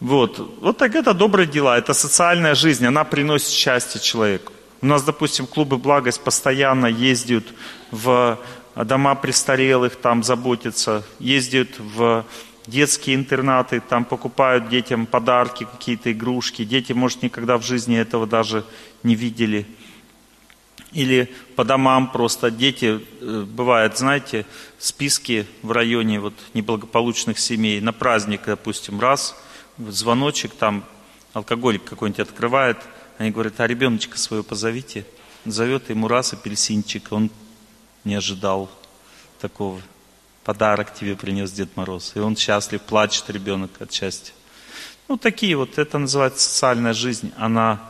[0.00, 0.38] Вот.
[0.60, 4.52] Вот так это добрые дела, это социальная жизнь, она приносит счастье человеку.
[4.80, 7.44] У нас, допустим, клубы «Благость» постоянно ездят
[7.90, 8.38] в
[8.74, 12.24] дома престарелых, там заботятся, ездят в
[12.66, 16.64] детские интернаты, там покупают детям подарки, какие-то игрушки.
[16.64, 18.64] Дети, может, никогда в жизни этого даже
[19.02, 19.66] не видели.
[20.92, 24.46] Или по домам просто дети, э, бывает, знаете,
[24.78, 29.36] списки в районе вот неблагополучных семей на праздник, допустим, раз–
[29.88, 30.84] звоночек, там
[31.32, 32.78] алкоголик какой-нибудь открывает,
[33.18, 35.06] они говорят, а ребеночка своего позовите.
[35.44, 37.30] Зовет ему раз апельсинчик, он
[38.04, 38.70] не ожидал
[39.40, 39.80] такого.
[40.44, 42.12] Подарок тебе принес Дед Мороз.
[42.14, 44.32] И он счастлив, плачет ребенок от счастья.
[45.08, 47.32] Ну, такие вот, это называется социальная жизнь.
[47.36, 47.80] Она,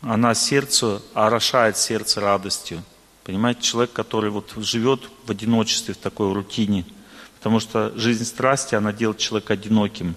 [0.00, 2.82] она сердцу орошает сердце радостью.
[3.24, 6.86] Понимаете, человек, который вот живет в одиночестве, в такой рутине.
[7.38, 10.16] Потому что жизнь страсти, она делает человека одиноким.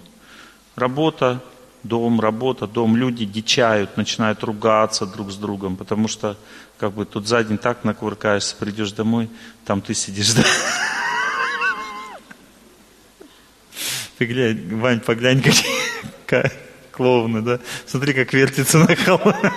[0.76, 1.42] Работа,
[1.82, 2.96] дом, работа, дом.
[2.96, 6.36] Люди дичают, начинают ругаться друг с другом, потому что
[6.78, 9.28] как бы тут за день так накувыркаешься, придешь домой,
[9.64, 10.42] там ты сидишь, да?
[14.18, 16.52] Ты глянь, Вань, поглянь, какие
[16.92, 17.60] клоуны, да?
[17.86, 19.52] Смотри, как вертится на холме.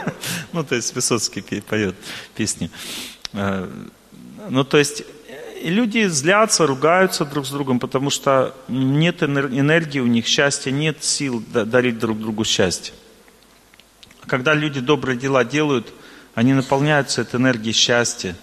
[0.53, 1.95] Ну, то есть Высоцкий поет
[2.36, 2.72] песни.
[3.34, 3.70] Э,
[4.49, 5.03] ну, то есть
[5.70, 11.43] люди злятся, ругаются друг с другом, потому что нет энергии у них, счастья, нет сил
[11.51, 12.93] дарить друг другу счастье.
[14.26, 15.93] Когда люди добрые дела делают,
[16.36, 18.36] они наполняются этой энергией счастья.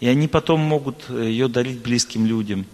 [0.00, 2.66] И они потом могут ее дарить близким людям.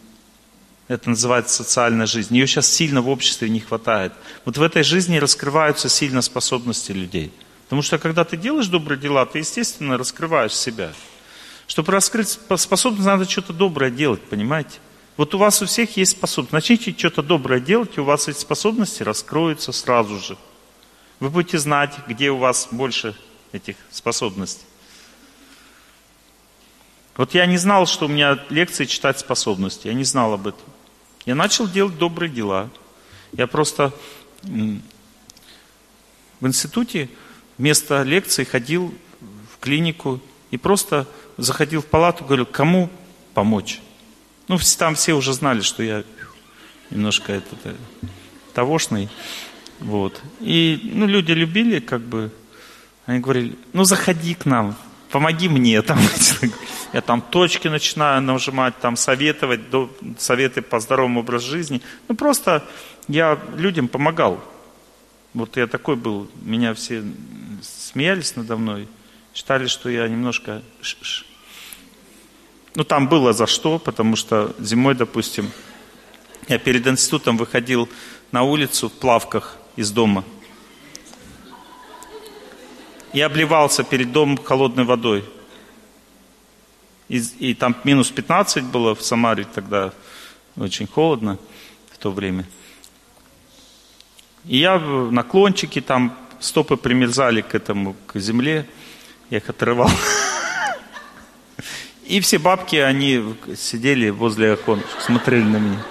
[0.89, 2.35] Это называется социальная жизнь.
[2.37, 4.12] Ее сейчас сильно в обществе не хватает.
[4.45, 7.33] Вот в этой жизни раскрываются сильно способности людей.
[7.64, 10.93] Потому что когда ты делаешь добрые дела, ты, естественно, раскрываешь себя.
[11.73, 14.79] Чтобы раскрыть способность, надо что-то доброе делать, понимаете?
[15.16, 16.53] Вот у вас у всех есть способность.
[16.53, 20.37] Начните что-то доброе делать, и у вас эти способности раскроются сразу же.
[21.18, 23.16] Вы будете знать, где у вас больше
[23.53, 24.66] этих способностей.
[27.16, 29.87] Вот я не знал, что у меня лекции читать способности.
[29.87, 30.66] Я не знал об этом.
[31.25, 32.68] Я начал делать добрые дела.
[33.33, 33.95] Я просто
[34.43, 37.09] в институте
[37.57, 38.95] вместо лекции ходил
[39.55, 40.20] в клинику
[40.51, 42.91] и просто заходил в палату, говорил, кому
[43.35, 43.80] помочь.
[44.49, 46.05] Ну, там все уже знали, что я
[46.91, 47.74] немножко этот, э,
[48.55, 49.09] тавошный.
[49.80, 50.20] Вот.
[50.41, 52.30] И ну, люди любили, как бы,
[53.07, 54.76] они говорили, ну заходи к нам,
[55.11, 55.80] помоги мне.
[55.83, 55.99] Там,
[56.93, 59.61] я там точки начинаю нажимать, там советовать,
[60.18, 61.83] советы по здоровому образу жизни.
[62.09, 62.64] Ну просто
[63.09, 64.43] я людям помогал.
[65.35, 67.03] Вот я такой был, меня все
[67.62, 68.87] смеялись надо мной,
[69.35, 70.62] считали, что я немножко...
[72.74, 75.51] Ну там было за что, потому что зимой, допустим,
[76.49, 77.89] я перед институтом выходил
[78.30, 80.24] на улицу в плавках из дома.
[83.12, 85.24] И обливался перед домом холодной водой.
[87.09, 89.93] И, и там минус 15 было в Самаре тогда,
[90.57, 91.39] очень холодно
[91.91, 92.47] в то время.
[94.47, 98.66] И я в наклончике, там стопы примерзали к этому, к земле,
[99.33, 99.91] я их отрывал.
[102.05, 105.83] И все бабки, они сидели возле окон, смотрели на меня.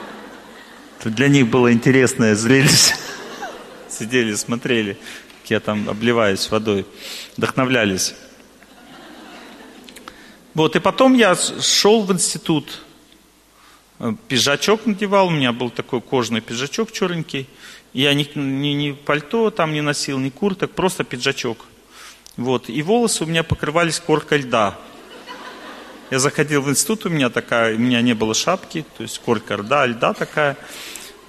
[1.04, 2.94] Для них было интересное зрелище.
[3.90, 4.96] Сидели, смотрели,
[5.42, 6.86] как я там обливаюсь водой,
[7.36, 8.14] вдохновлялись.
[10.54, 12.84] Вот, и потом я шел в институт,
[13.98, 17.50] э, пиджачок надевал, у меня был такой кожаный пиджачок черненький.
[17.92, 21.66] Я ни, ни, ни пальто там не носил, ни курток, просто пиджачок.
[22.38, 24.78] Вот, и волосы у меня покрывались коркой льда.
[26.10, 29.56] Я заходил в институт, у меня такая, у меня не было шапки, то есть корка
[29.56, 30.58] льда, льда такая.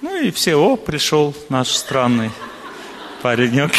[0.01, 2.31] Ну и все, о, пришел наш странный
[3.21, 3.71] паренек.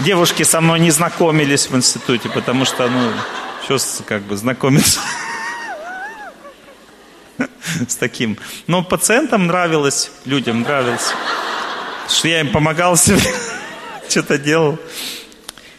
[0.00, 3.12] Девушки со мной не знакомились в институте, потому что, ну,
[3.62, 5.00] что как бы знакомиться
[7.88, 8.38] с таким.
[8.66, 11.12] Но пациентам нравилось, людям нравилось,
[12.08, 12.96] что я им помогал
[14.08, 14.78] что-то делал.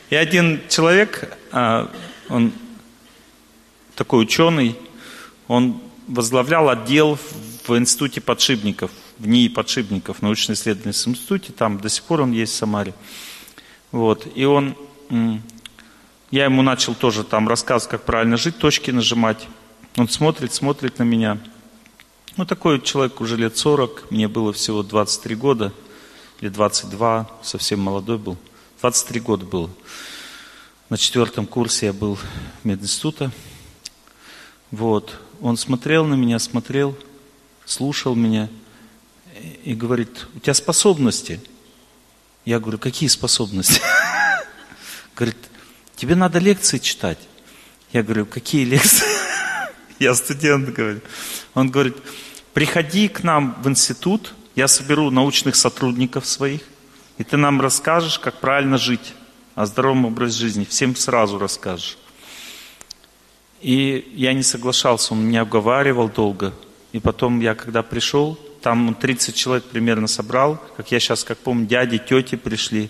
[0.10, 1.92] И один человек, а,
[2.30, 2.54] он
[3.96, 4.76] такой ученый,
[5.48, 7.18] он возглавлял отдел
[7.68, 12.56] в институте подшипников, в НИИ подшипников, научно-исследовательском институте, там до сих пор он есть в
[12.56, 12.94] Самаре.
[13.92, 14.76] Вот, и он,
[16.30, 19.48] я ему начал тоже там рассказывать, как правильно жить, точки нажимать.
[19.98, 21.38] Он смотрит, смотрит на меня.
[22.36, 25.72] Ну, такой человек уже лет 40, мне было всего 23 года,
[26.42, 28.38] или 22, совсем молодой был.
[28.82, 29.70] 23 года было.
[30.90, 32.20] На четвертом курсе я был
[32.66, 33.32] мединститута.
[34.70, 35.18] Вот.
[35.40, 36.98] Он смотрел на меня, смотрел,
[37.64, 38.50] слушал меня
[39.64, 41.40] и говорит, у тебя способности.
[42.44, 43.82] Я говорю, какие способности?
[45.16, 45.38] Говорит,
[45.96, 47.18] тебе надо лекции читать.
[47.94, 49.15] Я говорю, какие лекции?
[50.00, 51.02] Я студент, говорю.
[51.54, 51.96] Он говорит,
[52.54, 56.62] приходи к нам в институт, я соберу научных сотрудников своих,
[57.18, 59.14] и ты нам расскажешь, как правильно жить,
[59.56, 60.66] о здоровом образе жизни.
[60.66, 61.98] Всем сразу расскажешь.
[63.62, 66.54] И я не соглашался, он меня уговаривал долго.
[66.92, 71.68] И потом я, когда пришел, там 30 человек примерно собрал, как я сейчас, как помню,
[71.68, 72.90] дяди, тети пришли.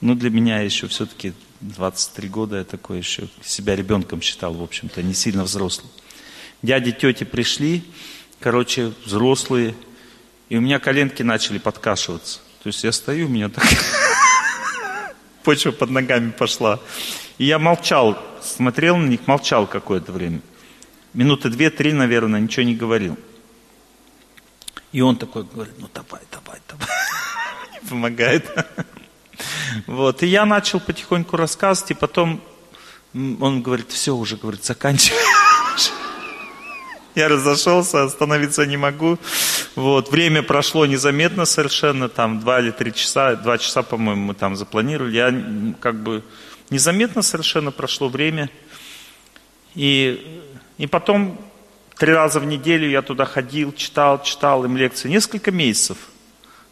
[0.00, 5.02] Ну, для меня еще все-таки 23 года я такой еще себя ребенком считал, в общем-то,
[5.02, 5.90] не сильно взрослым.
[6.62, 7.82] Дяди, тети пришли,
[8.38, 9.74] короче, взрослые,
[10.50, 12.40] и у меня коленки начали подкашиваться.
[12.62, 13.64] То есть я стою, у меня так
[15.42, 16.78] почва под ногами пошла.
[17.38, 20.40] И я молчал, смотрел на них, молчал какое-то время.
[21.14, 23.18] Минуты две-три, наверное, ничего не говорил.
[24.92, 26.88] И он такой говорит, ну давай, давай, давай.
[27.82, 28.46] Не помогает.
[29.86, 30.22] Вот.
[30.22, 32.42] И я начал потихоньку рассказывать, и потом
[33.14, 35.16] он говорит, все уже, говорит, заканчивай.
[37.14, 39.18] Я разошелся, остановиться не могу.
[39.74, 40.10] Вот.
[40.10, 45.16] Время прошло незаметно совершенно, там два или три часа, два часа, по-моему, мы там запланировали.
[45.16, 46.22] Я как бы
[46.70, 48.48] незаметно совершенно прошло время.
[49.74, 50.42] И,
[50.78, 51.38] и потом
[51.98, 55.08] три раза в неделю я туда ходил, читал, читал им лекции.
[55.08, 55.98] Несколько месяцев.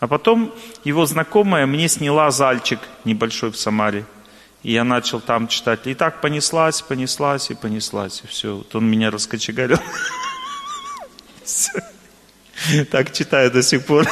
[0.01, 0.55] А потом
[0.85, 4.05] его знакомая мне сняла зальчик небольшой в Самаре.
[4.63, 5.87] И я начал там читать.
[5.87, 8.23] И так понеслась, понеслась и понеслась.
[8.25, 8.57] И все.
[8.57, 9.79] Вот он меня раскочегарил.
[12.91, 14.07] Так читаю до сих пор.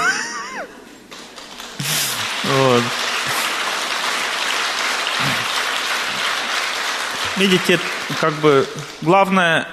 [2.44, 2.82] Вот.
[7.36, 7.78] Видите,
[8.20, 8.66] как бы
[9.02, 9.68] главное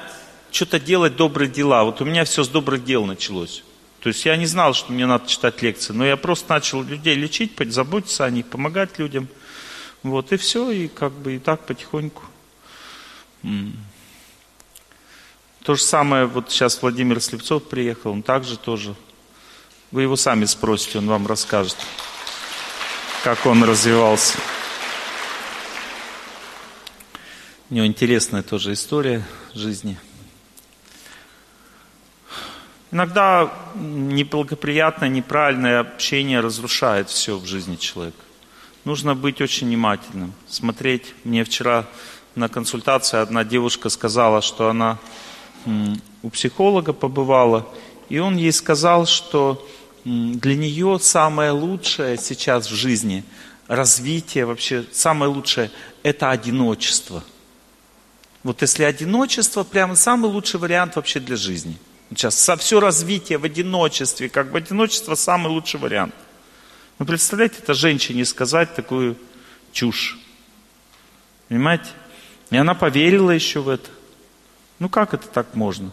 [0.51, 1.83] что-то делать добрые дела.
[1.83, 3.63] Вот у меня все с добрых дел началось.
[4.01, 7.15] То есть я не знал, что мне надо читать лекции, но я просто начал людей
[7.15, 9.29] лечить, заботиться о них, помогать людям.
[10.03, 12.23] Вот и все, и как бы и так потихоньку.
[15.64, 18.95] То же самое, вот сейчас Владимир Слепцов приехал, он также тоже.
[19.91, 21.77] Вы его сами спросите, он вам расскажет,
[23.23, 24.38] как он развивался.
[27.69, 29.23] У него интересная тоже история
[29.53, 29.98] жизни.
[32.91, 38.18] Иногда неблагоприятное, неправильное общение разрушает все в жизни человека.
[38.84, 41.15] Нужно быть очень внимательным, смотреть.
[41.23, 41.85] Мне вчера
[42.35, 44.99] на консультации одна девушка сказала, что она
[45.65, 47.68] у психолога побывала,
[48.10, 49.68] и он ей сказал, что
[50.06, 53.23] для нее самое лучшее сейчас в жизни,
[53.68, 55.72] развитие вообще, самое лучшее–
[56.03, 57.23] это одиночество.
[58.44, 61.77] Вот если одиночество, прямо самый лучший вариант вообще для жизни–
[62.15, 66.14] Сейчас со все развитие в одиночестве, как бы одиночество самый лучший вариант.
[66.99, 69.18] Ну, представляете, это женщине сказать такую
[69.72, 70.19] чушь.
[71.49, 71.88] Понимаете?
[72.52, 73.90] И она поверила еще в это.
[74.84, 75.91] Ну, как это так можно?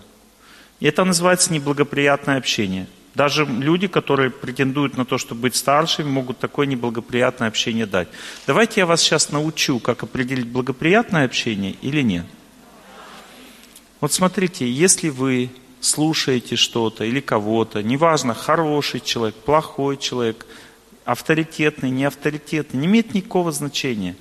[0.80, 2.88] И это называется неблагоприятное общение.
[3.14, 8.08] Даже люди, которые претендуют на то, чтобы быть старшими, могут такое неблагоприятное общение дать.
[8.48, 12.26] Давайте я вас сейчас научу, как определить благоприятное общение или нет.
[14.00, 15.50] Вот смотрите, если вы
[15.80, 20.46] слушаете что-то или кого-то, неважно, хороший человек, плохой человек,
[21.04, 24.16] авторитетный, не авторитетный, не имеет никакого значения.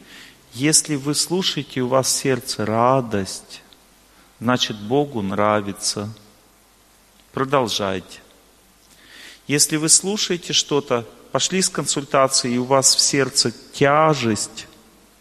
[0.54, 3.59] Если вы слушаете, у вас в сердце радость,
[4.40, 6.10] значит Богу нравится.
[7.34, 8.20] Продолжайте.
[9.48, 14.68] Если вы слушаете что-то, пошли с консультацией, и у вас в сердце тяжесть,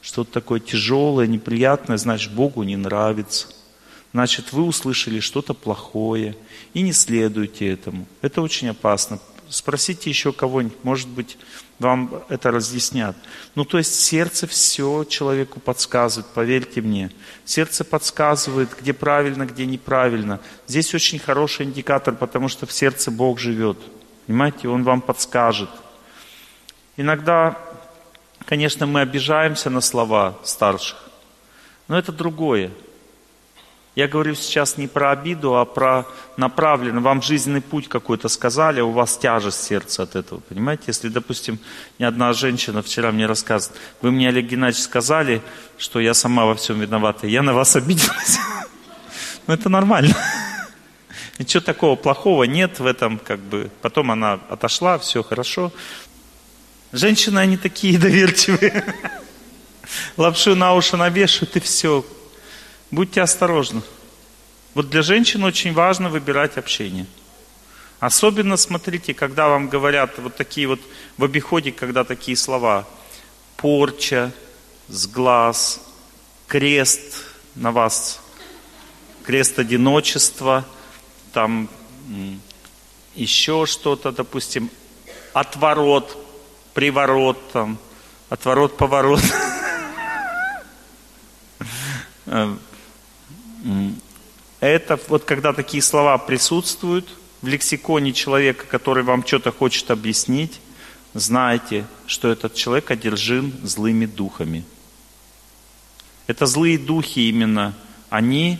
[0.00, 3.48] что-то такое тяжелое, неприятное, значит Богу не нравится
[4.12, 6.36] значит вы услышали что-то плохое
[6.74, 8.06] и не следуйте этому.
[8.20, 9.18] Это очень опасно.
[9.48, 11.38] Спросите еще кого-нибудь, может быть,
[11.78, 13.16] вам это разъяснят.
[13.54, 17.10] Ну, то есть сердце все человеку подсказывает, поверьте мне.
[17.44, 20.40] Сердце подсказывает, где правильно, где неправильно.
[20.66, 23.78] Здесь очень хороший индикатор, потому что в сердце Бог живет.
[24.26, 25.70] Понимаете, Он вам подскажет.
[26.96, 27.56] Иногда,
[28.44, 30.98] конечно, мы обижаемся на слова старших,
[31.86, 32.72] но это другое.
[33.98, 36.06] Я говорю сейчас не про обиду, а про
[36.36, 37.00] направленный.
[37.00, 40.84] Вам жизненный путь какой-то сказали, у вас тяжесть сердца от этого, понимаете?
[40.86, 41.58] Если, допустим,
[41.98, 45.42] ни одна женщина вчера мне рассказывает, вы мне, Олег Геннадьевич, сказали,
[45.78, 48.38] что я сама во всем виновата, я на вас обиделась.
[49.48, 50.14] Ну, это нормально.
[51.40, 53.68] Ничего такого плохого нет в этом, как бы.
[53.82, 55.72] Потом она отошла, все хорошо.
[56.92, 58.94] Женщины, они такие доверчивые.
[60.16, 62.04] Лапшу на уши навешивают и все.
[62.90, 63.82] Будьте осторожны.
[64.74, 67.06] Вот для женщин очень важно выбирать общение.
[68.00, 70.80] Особенно смотрите, когда вам говорят вот такие вот
[71.16, 72.86] в обиходе, когда такие слова.
[73.56, 74.32] Порча,
[74.86, 75.80] сглаз,
[76.46, 77.24] крест
[77.56, 78.20] на вас,
[79.24, 80.64] крест одиночества,
[81.32, 81.68] там
[83.14, 84.70] еще что-то, допустим,
[85.34, 86.16] отворот,
[86.72, 87.78] приворот, там,
[88.30, 89.20] отворот, поворот.
[93.64, 93.90] Э,
[94.60, 97.08] это вот когда такие слова присутствуют
[97.42, 100.60] в лексиконе человека, который вам что-то хочет объяснить,
[101.14, 104.64] знайте, что этот человек одержим злыми духами.
[106.26, 107.74] Это злые духи именно,
[108.10, 108.58] они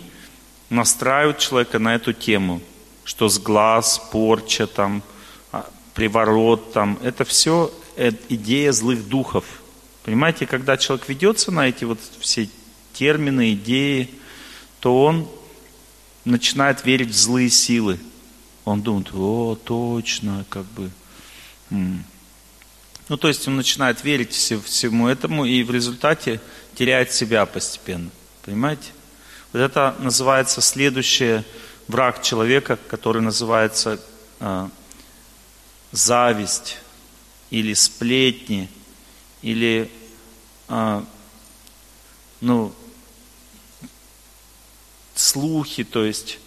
[0.71, 2.61] настраивают человека на эту тему,
[3.05, 5.03] что с глаз, порча, там,
[5.51, 7.73] а, приворот, там, это все
[8.29, 9.45] идея злых духов.
[10.05, 12.49] Понимаете, когда человек ведется на эти вот все
[12.93, 14.09] термины, идеи,
[14.81, 15.29] то он
[16.25, 17.99] начинает верить в злые силы.
[18.65, 20.91] Он думает, о, точно, как бы.
[21.71, 26.41] Ну, то есть он начинает верить всему этому и в результате
[26.75, 28.11] теряет себя постепенно.
[28.45, 28.91] Понимаете?
[29.53, 31.43] Вот это называется следующий
[31.87, 33.99] враг человека, который называется
[34.41, 34.69] э,
[35.91, 36.77] зависть
[37.51, 38.69] или сплетни,
[39.41, 39.91] или
[40.69, 41.03] э,
[42.43, 42.75] ну,
[45.19, 46.39] слухи, то есть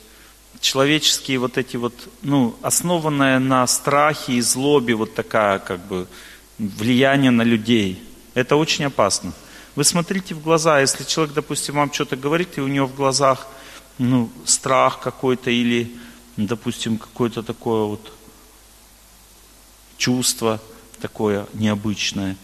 [0.59, 6.07] человеческие вот эти вот, ну, основанная на страхе и злобе вот такая как бы
[6.57, 8.01] влияние на людей.
[8.33, 9.33] Это очень опасно.
[9.75, 13.47] Вы смотрите в глаза, если человек, допустим, вам что-то говорит, и у него в глазах
[13.97, 15.91] ну, страх какой-то или,
[16.37, 18.13] допустим, какое-то такое вот
[19.97, 20.59] чувство
[21.01, 22.37] такое необычное.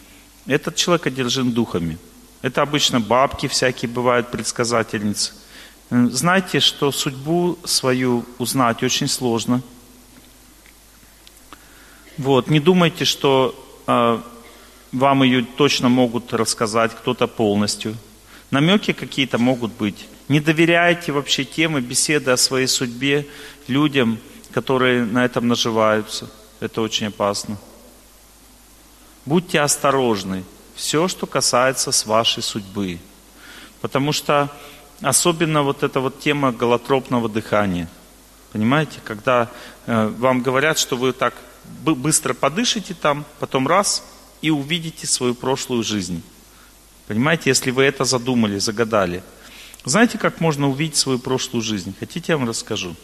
[0.46, 1.98] Этот человек одержим духами.
[2.42, 5.32] Это обычно бабки всякие бывают, предсказательницы.
[5.90, 9.62] Знайте, что судьбу свою узнать очень сложно.
[12.18, 13.54] Вот, не думайте, что
[13.86, 14.20] э,
[14.92, 17.96] вам ее точно могут рассказать кто-то полностью.
[18.50, 20.06] Намеки какие-то могут быть.
[20.28, 23.26] Не доверяйте вообще темы беседы о своей судьбе
[23.66, 24.18] людям,
[24.52, 26.30] которые на этом наживаются.
[26.60, 27.56] Это очень опасно.
[29.24, 30.44] Будьте осторожны.
[30.74, 32.98] Все, что касается с вашей судьбы.
[33.80, 34.50] Потому что
[35.00, 37.88] особенно вот эта вот тема голотропного дыхания.
[38.52, 39.50] Понимаете, когда
[39.86, 41.34] э, вам говорят, что вы так
[41.84, 44.04] быстро подышите там, потом раз
[44.40, 46.22] и увидите свою прошлую жизнь.
[47.06, 49.22] Понимаете, если вы это задумали, загадали.
[49.84, 51.94] Знаете, как можно увидеть свою прошлую жизнь?
[51.98, 52.96] Хотите, я вам расскажу?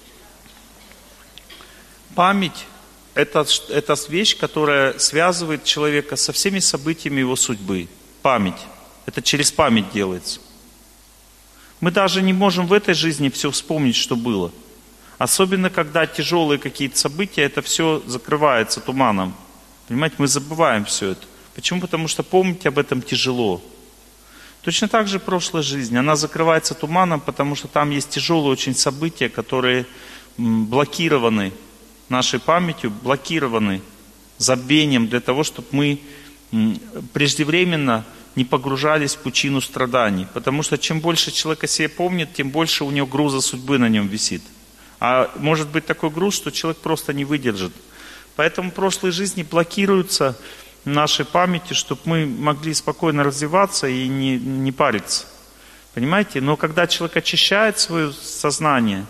[2.15, 2.67] Память–
[3.15, 7.89] это, это вещь, которая связывает человека со всеми событиями его судьбы.
[8.23, 8.61] Память.
[9.07, 10.41] Это через память делается.
[11.85, 14.51] Мы даже не можем в этой жизни все вспомнить, что было.
[15.19, 19.35] Особенно, когда тяжелые какие-то события, это все закрывается туманом.
[19.87, 21.27] Понимаете, мы забываем все это.
[21.55, 21.83] Почему?
[21.83, 23.61] Потому что помнить об этом тяжело.
[24.63, 25.95] Точно так же прошлая жизнь.
[25.95, 29.85] Она закрывается туманом, потому что там есть тяжелые очень события, которые
[30.39, 31.53] блокированы
[32.09, 33.83] нашей памятью, блокированы
[34.39, 36.01] забвением для того, чтобы мы
[37.13, 38.07] преждевременно
[38.37, 40.27] не погружались в пучину страданий.
[40.33, 43.89] Потому что чем больше человек о себе помнит, тем больше у него груза судьбы на
[43.89, 44.43] нем висит.
[45.01, 47.73] А может быть такой груз, что человек просто не выдержит.
[48.37, 50.37] Поэтому прошлые жизни блокируются
[50.85, 55.27] нашей памятью, чтобы мы могли спокойно развиваться и не, не париться.
[55.95, 56.41] Понимаете?
[56.41, 59.07] Но когда человек очищает свое сознание,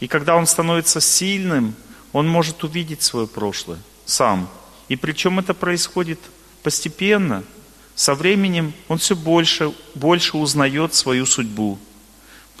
[0.00, 1.74] и когда он становится сильным,
[2.12, 4.48] он может увидеть свое прошлое сам.
[4.88, 6.18] И причем это происходит
[6.62, 7.42] постепенно–
[7.98, 11.80] со временем он все больше, больше узнает свою судьбу,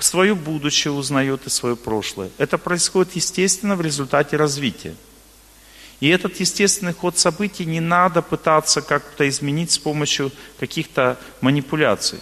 [0.00, 2.30] свое будущее узнает и свое прошлое.
[2.38, 4.96] Это происходит естественно в результате развития.
[6.00, 12.18] И этот естественный ход событий не надо пытаться как-то изменить с помощью каких-то манипуляций.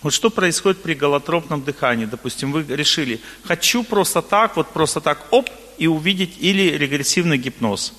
[0.00, 2.04] Вот что происходит при голотропном дыхании?
[2.04, 7.92] Допустим, вы решили, хочу просто так, вот просто так, оп, и увидеть, или регрессивный гипноз.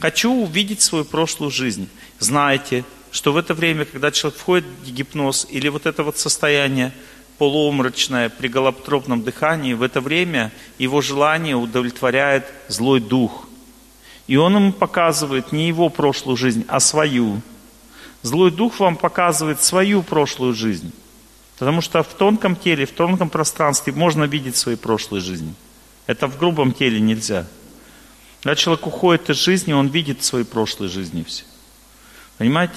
[0.00, 1.88] Хочу увидеть свою прошлую жизнь.
[2.18, 2.84] Знаете,
[3.16, 6.92] что в это время, когда человек входит в гипноз или вот это вот состояние
[7.38, 13.48] полуомрачное при голоптропном дыхании, в это время его желание удовлетворяет злой дух.
[14.26, 17.40] И он ему показывает не его прошлую жизнь, а свою.
[18.20, 20.92] Злой дух вам показывает свою прошлую жизнь.
[21.58, 25.54] Потому что в тонком теле, в тонком пространстве можно видеть свои прошлые жизни.
[26.06, 27.46] Это в грубом теле нельзя.
[28.42, 31.44] Когда человек уходит из жизни, он видит свои прошлые жизни все.
[32.36, 32.74] Понимаете?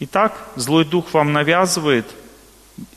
[0.00, 2.06] Итак, злой дух вам навязывает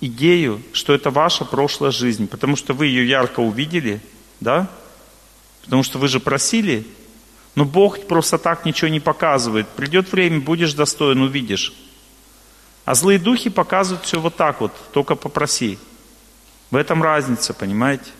[0.01, 3.99] идею, что это ваша прошлая жизнь, потому что вы ее ярко увидели,
[4.39, 4.69] да?
[5.63, 6.85] Потому что вы же просили,
[7.55, 9.67] но Бог просто так ничего не показывает.
[9.69, 11.73] Придет время, будешь достоин, увидишь.
[12.85, 15.79] А злые духи показывают все вот так вот, только попроси.
[16.69, 18.11] В этом разница, понимаете?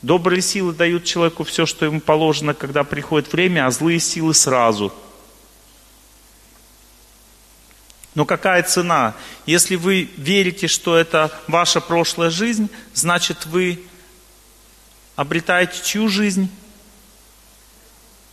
[0.00, 4.90] Добрые силы дают человеку все, что ему положено, когда приходит время, а злые силы сразу–
[8.18, 9.14] Но какая цена?
[9.46, 13.80] Если вы верите, что это ваша прошлая жизнь, значит вы
[15.14, 16.50] обретаете чью жизнь?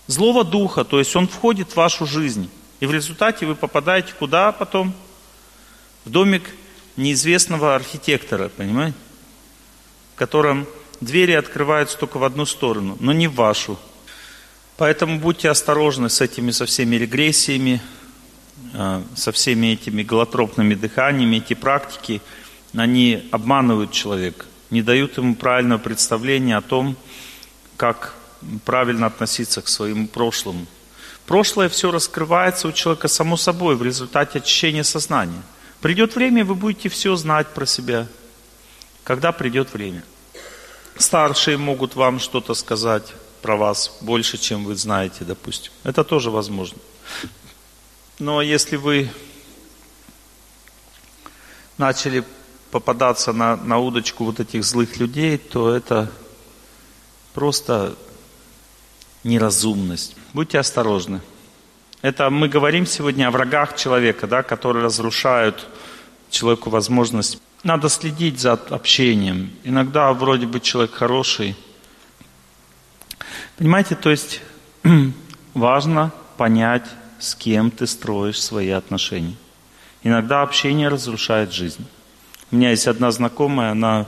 [0.08, 2.50] Злого духа, то есть он входит в вашу жизнь.
[2.80, 4.92] И в результате вы попадаете куда потом?
[6.04, 6.50] В домик
[6.96, 8.98] неизвестного архитектора, понимаете?
[10.16, 10.66] В котором
[11.00, 13.78] двери открываются только в одну сторону, но не в вашу.
[14.78, 17.84] Поэтому будьте осторожны с этими со всеми регрессиями,
[19.16, 22.22] со всеми этими голотропными дыханиями, эти практики,
[22.74, 26.96] они обманывают человека, не дают ему правильного представления о том,
[27.78, 28.14] как
[28.64, 30.66] правильно относиться к своему прошлому.
[31.26, 35.42] Прошлое все раскрывается у человека само собой в результате очищения сознания.
[35.82, 38.08] Придет время, вы будете все знать про себя.
[39.04, 40.04] Когда придет время.
[40.98, 45.72] Старшие могут вам что-то сказать про вас больше, чем вы знаете, допустим.
[45.84, 46.78] Это тоже возможно.
[48.20, 49.10] Но если вы
[51.78, 52.24] начали
[52.72, 56.10] попадаться на, на удочку вот этих злых людей, то это
[57.34, 57.96] просто
[59.26, 60.16] неразумность.
[60.34, 61.22] Будьте осторожны.
[62.02, 65.68] Это мы говорим сегодня о врагах человека, да, которые разрушают
[66.30, 67.42] человеку возможность.
[67.64, 69.52] Надо следить за общением.
[69.64, 71.56] Иногда вроде бы человек хороший.
[73.58, 74.42] Понимаете, то есть
[75.54, 76.86] важно понять,
[77.20, 79.36] с кем ты строишь свои отношения.
[80.04, 81.86] Иногда общение разрушает жизнь.
[82.52, 84.06] У меня есть одна знакомая, она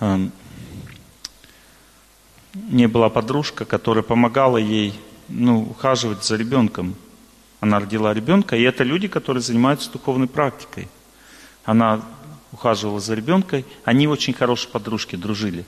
[0.00, 0.28] э,
[2.54, 4.94] не была подружка, которая помогала ей
[5.28, 6.96] ну, ухаживать за ребенком.
[7.60, 10.88] Она родила ребенка, и это люди, которые занимаются духовной практикой.
[11.64, 12.02] Она
[12.50, 15.64] ухаживала за ребенком, они очень хорошие подружки, дружили.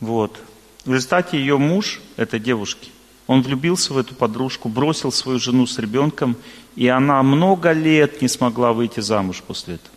[0.00, 0.38] Вот.
[0.84, 2.90] В результате ее муж, этой девушки,
[3.26, 6.36] он влюбился в эту подружку, бросил свою жену с ребенком,
[6.76, 9.94] и она много лет не смогла выйти замуж после этого.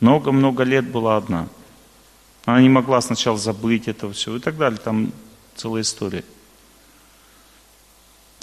[0.00, 1.48] Много-много лет была одна.
[2.44, 4.80] Она не могла сначала забыть это все и так далее.
[4.82, 5.12] Там
[5.54, 6.24] целая история.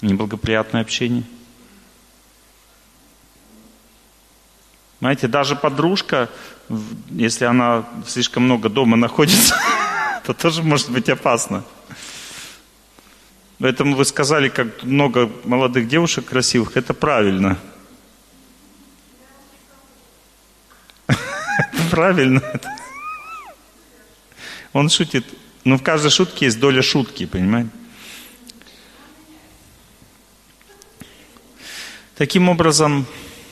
[0.00, 1.24] Неблагоприятное общение.
[5.00, 6.28] Знаете, даже подружка,
[7.10, 9.58] если она слишком много дома находится,
[10.24, 11.64] то тоже может быть опасно.
[13.60, 17.58] Поэтому вы сказали, как много молодых девушек красивых, это правильно.
[21.90, 22.42] Правильно.
[24.72, 25.26] Он шутит.
[25.64, 27.68] Но в каждой шутке есть доля шутки, понимаете?
[32.16, 33.04] Таким образом,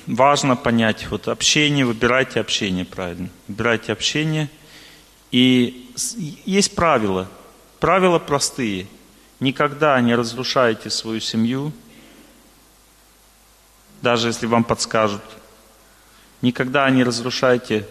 [0.07, 3.29] важно понять, вот общение, выбирайте общение правильно.
[3.47, 4.49] Выбирайте общение.
[5.33, 5.91] И
[6.47, 7.29] есть правила.
[7.79, 8.87] Правила простые–
[9.41, 11.73] Никогда не разрушайте свою семью,
[14.03, 15.23] даже если вам подскажут.
[16.43, 17.87] Никогда не разрушайте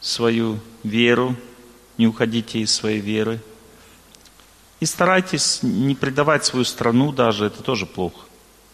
[0.00, 1.36] свою веру,
[1.98, 3.40] не уходите из своей веры.
[4.80, 8.20] И старайтесь не предавать свою страну даже, это тоже плохо.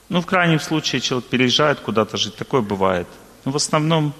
[0.08, 3.08] Ну, в крайнем случае, человек переезжает куда-то жить, такое бывает.
[3.44, 4.14] Но в основном,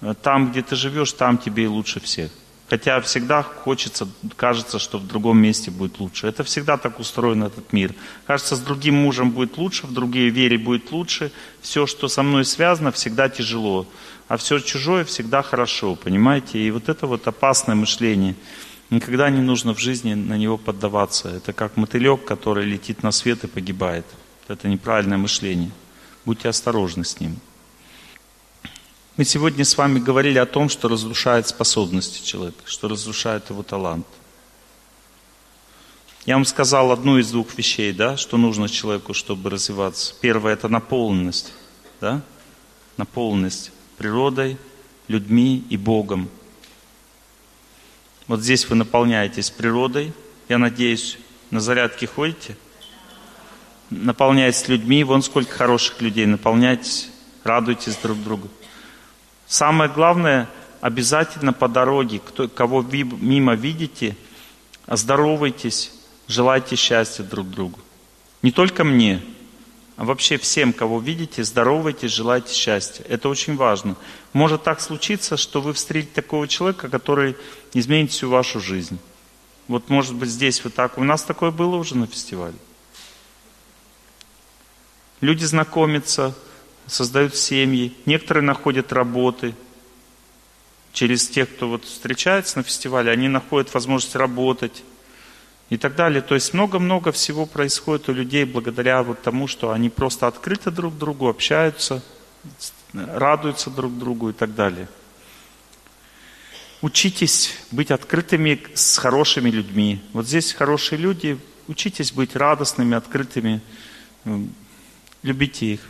[0.00, 2.30] э, там, где ты живешь, там тебе и лучше всех.
[2.70, 6.26] Хотя всегда хочется, кажется, что в другом месте будет лучше.
[6.26, 7.94] Это всегда так устроен этот мир.
[8.26, 11.30] Кажется, с другим мужем будет лучше, в другой вере будет лучше.
[11.60, 13.86] Все, что со мной связано, всегда тяжело.
[14.28, 16.58] А все чужое всегда хорошо, понимаете?
[16.58, 18.34] И вот это вот опасное мышление.
[18.88, 21.28] Никогда не нужно в жизни на него поддаваться.
[21.28, 24.06] Это как мотылек, который летит на свет и погибает.
[24.48, 25.70] Это неправильное мышление.
[26.24, 27.36] Будьте осторожны с ним.
[29.16, 34.04] Мы сегодня с вами говорили о том, что разрушает способности человека, что разрушает его талант.
[36.26, 40.16] Я вам сказал одну из двух вещей, да, что нужно человеку, чтобы развиваться.
[40.20, 41.52] Первое– это наполненность,
[42.00, 42.22] да,
[42.96, 44.56] наполненность природой,
[45.06, 46.28] людьми и Богом.
[48.26, 50.12] Вот здесь вы наполняетесь природой.
[50.48, 51.18] Я надеюсь,
[51.52, 52.56] на зарядке ходите?
[53.90, 55.04] Наполняетесь людьми.
[55.04, 56.26] Вон сколько хороших людей.
[56.26, 57.10] Наполняйтесь,
[57.44, 58.50] радуйтесь друг другу.
[59.46, 60.48] Самое главное,
[60.80, 64.16] обязательно по дороге, кто, кого вы мимо видите,
[64.86, 65.92] здоровайтесь,
[66.28, 67.78] желайте счастья друг другу.
[68.42, 69.22] Не только мне,
[69.96, 73.04] а вообще всем, кого видите, здоровайтесь, желайте счастья.
[73.08, 73.96] Это очень важно.
[74.32, 77.36] Может так случиться, что вы встретите такого человека, который
[77.74, 78.98] изменит всю вашу жизнь.
[79.68, 80.98] Вот может быть здесь вот так.
[80.98, 82.56] У нас такое было уже на фестивале.
[85.20, 86.34] Люди знакомятся,
[86.86, 89.54] создают семьи, некоторые находят работы.
[90.92, 94.84] Через тех, кто вот встречается на фестивале, они находят возможность работать
[95.68, 96.22] и так далее.
[96.22, 100.96] То есть много-много всего происходит у людей благодаря вот тому, что они просто открыты друг
[100.96, 102.02] другу, общаются,
[102.92, 104.88] радуются друг другу и так далее.
[106.80, 110.02] Учитесь быть открытыми с хорошими людьми.
[110.12, 113.62] Вот здесь хорошие люди, учитесь быть радостными, открытыми,
[115.22, 115.80] любите их.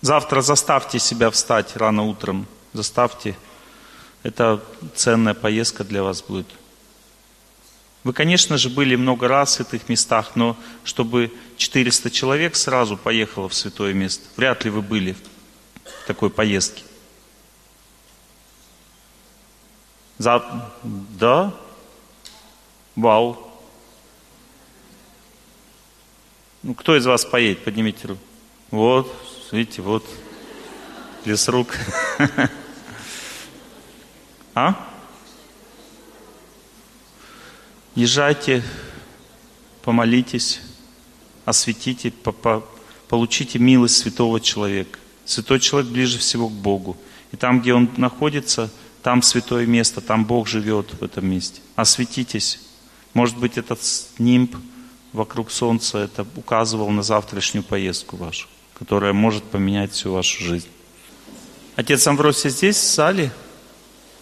[0.00, 2.46] Завтра заставьте себя встать рано утром.
[2.72, 3.36] Заставьте.
[4.22, 4.62] Это
[4.94, 6.46] ценная поездка для вас будет.
[8.04, 13.48] Вы, конечно же, были много раз в этих местах, но чтобы 400 человек сразу поехало
[13.48, 15.16] в святое место, вряд ли вы были
[15.84, 16.84] в такой поездке.
[20.18, 20.72] За...
[20.82, 21.54] Да?
[22.96, 23.52] Вау.
[26.62, 27.64] Ну, кто из вас поедет?
[27.64, 28.22] Поднимите руку.
[28.70, 29.14] Вот,
[29.52, 30.04] видите, вот,
[31.24, 31.74] лес рук.
[34.54, 34.74] А?
[37.94, 38.64] Езжайте,
[39.82, 40.60] помолитесь,
[41.44, 42.12] осветите,
[43.08, 44.98] получите милость святого человека.
[45.24, 46.96] Святой человек ближе всего к Богу.
[47.32, 48.70] И там, где он находится,
[49.02, 51.60] там святое место, там Бог живет в этом месте.
[51.76, 52.60] Осветитесь,
[53.14, 53.80] Может быть, этот
[54.18, 54.56] нимб
[55.12, 58.48] вокруг Солнца это указывал на завтрашнюю поездку вашу,
[58.78, 60.70] которая может поменять всю вашу жизнь.
[61.76, 63.30] Отец Амвросий здесь, в зале?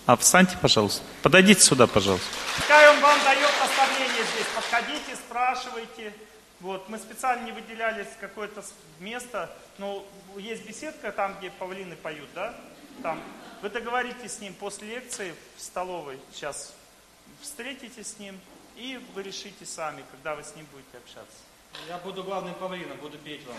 [0.07, 1.03] А встаньте, пожалуйста.
[1.23, 2.28] Подойдите сюда, пожалуйста.
[2.57, 4.47] Пускай он вам дает наставление здесь.
[4.55, 6.12] Подходите, спрашивайте.
[6.61, 8.65] Вот, мы специально не выделяли какое-то
[8.99, 10.07] место, но
[10.39, 12.55] есть беседка там, где павлины поют, да?
[13.03, 13.20] Там.
[13.62, 16.73] Вы договоритесь с ним после лекции в столовой, сейчас
[17.43, 18.39] встретитесь с ним,
[18.77, 21.39] и вы решите сами, когда вы с ним будете общаться.
[21.89, 23.57] Я буду главным павлином, буду петь вам.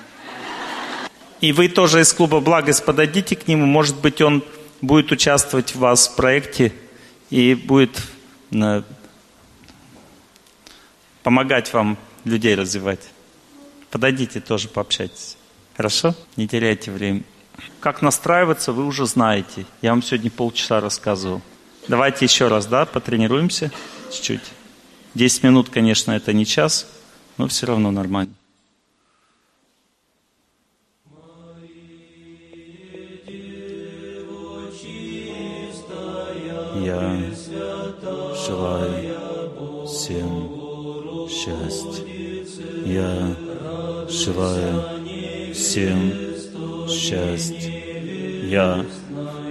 [1.39, 4.43] И вы тоже из клуба «Благость» подойдите к нему, может быть, он
[4.81, 6.73] будет участвовать в вас в проекте
[7.29, 8.01] и будет
[8.51, 8.81] э,
[11.23, 13.09] помогать вам людей развивать.
[13.91, 15.37] Подойдите тоже, пообщайтесь.
[15.75, 16.15] Хорошо?
[16.35, 17.23] Не теряйте время.
[17.79, 19.65] Как настраиваться, вы уже знаете.
[19.81, 21.41] Я вам сегодня полчаса рассказывал.
[21.87, 23.71] Давайте еще раз, да, потренируемся
[24.11, 24.41] чуть-чуть.
[25.13, 26.87] Десять минут, конечно, это не час,
[27.37, 28.33] но все равно нормально.
[36.83, 37.33] Я
[38.45, 42.05] желаю всем счастья.
[42.85, 43.35] Я
[44.09, 46.13] желаю всем
[46.87, 47.71] счастья.
[48.47, 48.85] Я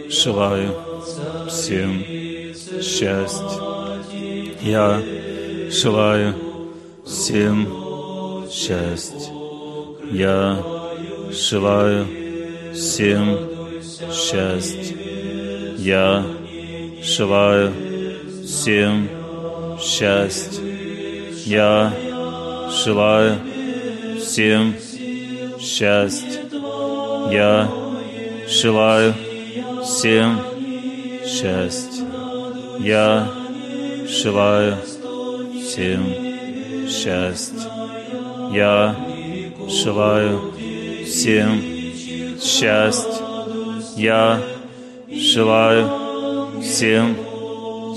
[0.09, 0.73] желаю
[1.49, 2.03] всем
[2.81, 3.47] счастья.
[4.63, 5.03] Я
[5.71, 6.46] желаю
[7.27, 9.33] всем счастья.
[10.13, 10.63] Я
[11.33, 12.07] желаю
[12.73, 13.37] всем
[14.13, 14.97] счастья.
[15.77, 16.25] Я
[17.03, 17.73] желаю
[18.45, 19.09] всем
[19.81, 20.63] счастья.
[21.45, 21.93] Я
[22.71, 23.41] желаю
[24.21, 24.77] всем
[25.59, 26.43] счастья.
[27.33, 27.69] Я
[28.49, 29.15] желаю
[29.83, 30.41] всем
[31.27, 32.05] счастья.
[32.79, 33.29] Я
[34.07, 36.26] желаю всем счастья.
[38.53, 38.95] Я
[39.69, 40.53] желаю
[41.05, 41.61] всем
[42.41, 43.25] счастья.
[43.97, 44.41] Я
[45.11, 47.17] желаю всем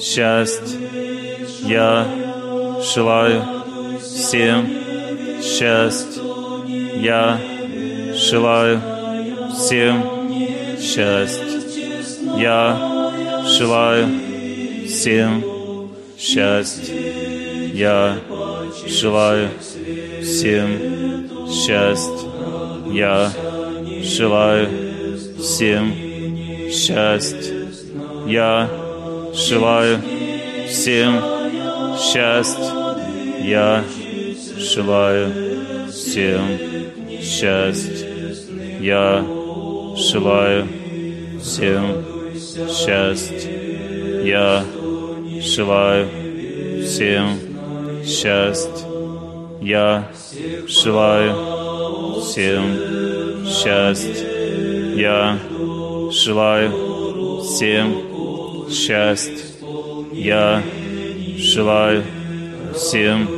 [0.01, 0.79] счастья.
[1.63, 2.07] Я
[2.81, 3.43] желаю
[4.01, 4.67] всем
[5.41, 6.21] счастья.
[6.95, 7.39] Я
[8.15, 8.81] желаю
[9.55, 10.03] всем
[10.79, 11.45] счастья.
[12.37, 14.07] Я желаю
[14.87, 15.43] всем
[16.17, 16.95] счастья.
[17.73, 18.17] Я
[18.87, 19.49] желаю
[20.21, 22.27] всем счастья.
[22.91, 23.31] Я
[24.03, 24.67] желаю
[25.39, 25.93] всем
[26.71, 27.67] счастья.
[28.25, 28.69] Я
[29.33, 29.99] желаю
[30.67, 31.21] всем
[31.97, 32.73] счастья.
[33.43, 33.83] Я
[34.57, 35.31] желаю
[35.91, 36.41] всем
[37.21, 38.07] счастья.
[38.79, 39.25] Я
[39.95, 40.67] желаю
[41.41, 42.05] всем
[42.69, 43.49] счастья.
[44.23, 44.63] Я
[45.41, 46.07] желаю
[46.85, 47.48] всем счастья.
[49.61, 50.09] Я
[50.67, 54.25] желаю всем счастья.
[54.95, 55.37] Я
[56.11, 59.45] желаю всем счастья.
[60.11, 60.63] Я
[61.37, 62.03] желаю
[62.75, 63.29] всем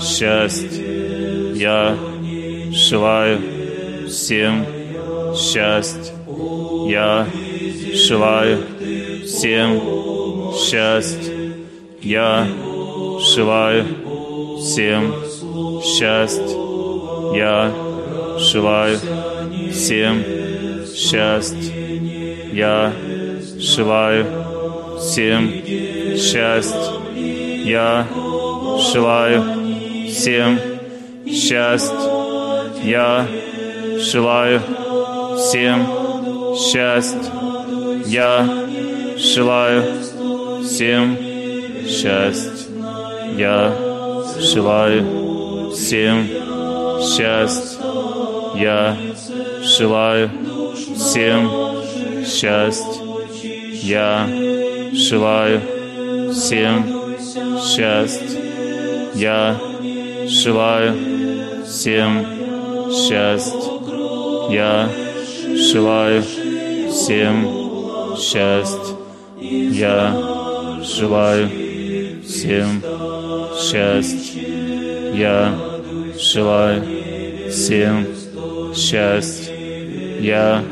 [0.00, 0.68] счастья.
[1.54, 1.96] Я
[2.72, 3.38] желаю
[4.08, 4.66] всем
[5.36, 6.14] счастья.
[6.88, 7.26] Я
[7.94, 8.58] желаю
[9.24, 9.80] всем
[10.52, 11.32] счастья.
[12.02, 12.48] Я
[13.20, 13.84] желаю
[14.58, 15.14] всем
[15.82, 16.56] счастья.
[17.34, 17.72] Я
[18.38, 18.98] желаю
[19.72, 20.24] всем
[20.94, 21.72] счастья.
[22.52, 22.92] Я
[23.58, 24.26] желаю
[24.98, 25.50] всем
[26.16, 27.00] счастья.
[27.64, 28.06] Я
[28.92, 29.44] желаю
[30.08, 30.58] всем
[31.26, 31.96] счастья.
[32.82, 33.26] Я
[33.98, 34.60] желаю
[35.36, 35.86] всем
[36.56, 37.20] счастья.
[38.06, 38.48] Я
[39.18, 39.82] желаю
[40.64, 41.16] всем
[41.86, 42.69] счастья.
[43.40, 43.72] Я
[44.38, 46.26] желаю всем
[47.00, 47.80] счастья.
[48.54, 48.96] Я
[49.62, 50.30] желаю
[50.94, 51.50] всем
[52.26, 53.00] счастья.
[53.82, 54.28] Я
[54.92, 55.62] желаю
[56.34, 56.84] всем
[57.62, 58.42] счастья.
[59.14, 59.56] Я
[60.28, 60.94] желаю
[61.66, 62.26] всем
[62.92, 63.70] счастья.
[64.50, 64.90] Я
[65.56, 66.22] желаю
[66.92, 67.48] всем
[68.18, 68.96] счастья.
[69.40, 70.12] Я
[70.82, 71.48] желаю
[72.28, 73.09] всем счастья.
[75.14, 75.54] Я
[76.18, 76.82] желаю
[77.50, 78.06] всем
[78.74, 79.54] счастья.
[80.20, 80.64] Я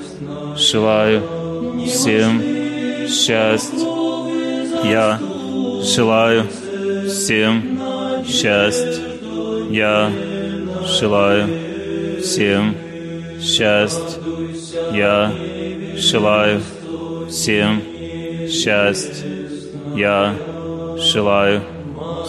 [0.57, 1.23] желаю
[1.87, 2.43] всем
[3.09, 3.87] счастья.
[4.85, 5.21] Я
[5.83, 6.47] желаю
[7.09, 9.03] всем счастья.
[9.71, 10.11] Я
[10.87, 11.47] желаю
[12.23, 12.75] всем
[13.39, 14.19] счастья.
[14.93, 15.33] Я
[15.97, 16.63] желаю
[17.29, 17.83] всем
[18.49, 19.27] счастья.
[19.95, 20.35] Я
[20.97, 21.78] желаю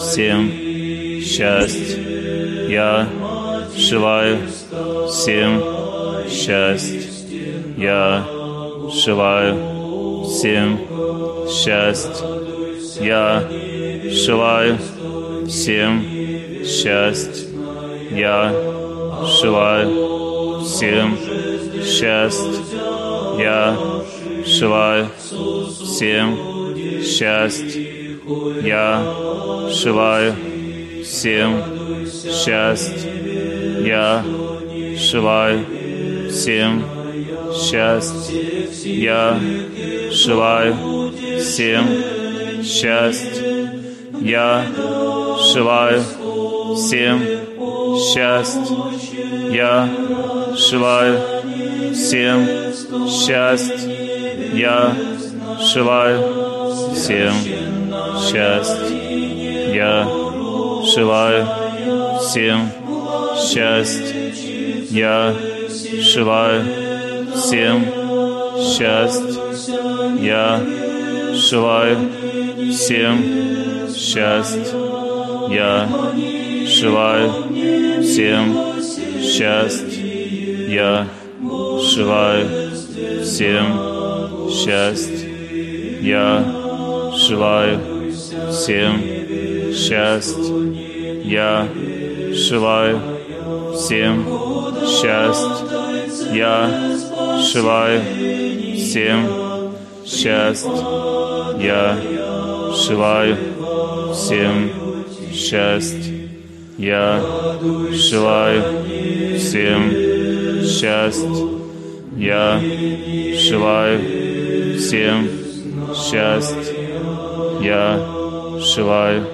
[0.00, 0.50] всем
[1.22, 2.68] счастье.
[2.68, 3.06] Я
[3.76, 4.38] желаю
[5.08, 5.62] всем
[6.28, 7.02] счастье.
[7.76, 8.24] Я
[8.92, 10.78] желаю всем
[11.48, 12.26] счастье.
[13.00, 13.48] Я
[14.10, 14.78] желаю
[15.46, 16.04] всем
[16.64, 17.48] счастье.
[18.10, 18.52] Я
[19.24, 21.16] желаю всем
[21.84, 22.60] счастье.
[23.38, 23.76] Я
[24.46, 25.08] желаю
[25.84, 26.36] всем
[27.02, 27.89] счастье.
[28.62, 29.02] Я
[29.70, 30.34] желаю
[31.04, 31.62] всем
[32.14, 33.10] счастье.
[33.84, 34.24] Я
[34.96, 35.66] желаю
[36.30, 36.84] всем
[37.52, 38.62] счастье.
[38.84, 39.40] Я
[40.12, 40.76] желаю
[41.40, 41.86] всем
[42.62, 43.72] счастье.
[44.20, 44.64] Я
[45.52, 46.02] желаю
[46.76, 47.20] всем
[47.98, 48.76] счастье.
[49.50, 49.88] Я
[50.56, 51.18] желаю
[51.94, 52.46] всем
[53.08, 54.50] счастье.
[54.54, 54.94] Я
[55.72, 56.40] желаю
[56.94, 57.32] всем
[58.30, 59.74] счастье.
[59.74, 60.06] Я
[60.84, 61.46] желаю
[62.20, 62.70] всем
[63.36, 64.32] счастье.
[64.90, 65.34] Я
[66.00, 66.64] желаю
[67.34, 67.84] всем
[68.60, 69.34] счастье.
[70.20, 70.60] Я
[71.34, 71.98] желаю
[72.72, 73.24] всем
[73.94, 74.64] счастье.
[75.50, 75.88] Я
[76.66, 77.32] желаю
[78.02, 78.56] всем
[79.20, 80.68] счастье.
[80.68, 81.06] Я
[81.82, 82.46] желаю
[83.24, 85.28] всем счастье.
[86.00, 86.44] Я
[87.16, 87.99] желаю
[88.60, 89.02] всем
[89.72, 91.22] счастье.
[91.24, 91.66] Я
[92.32, 93.00] желаю
[93.74, 94.26] всем
[94.86, 95.66] счастье.
[96.34, 96.70] Я
[97.52, 98.02] желаю
[98.76, 99.28] всем
[100.04, 100.70] счастье.
[101.58, 101.96] Я
[102.86, 103.36] желаю
[104.12, 104.70] всем
[105.32, 106.28] счастье.
[106.76, 107.22] Я
[107.92, 108.62] желаю
[109.38, 109.90] всем
[110.66, 111.48] счастье.
[112.18, 112.60] Я
[113.38, 114.00] желаю
[114.78, 115.28] всем
[115.94, 116.76] счастье.
[117.62, 118.19] Я
[118.74, 119.26] желаю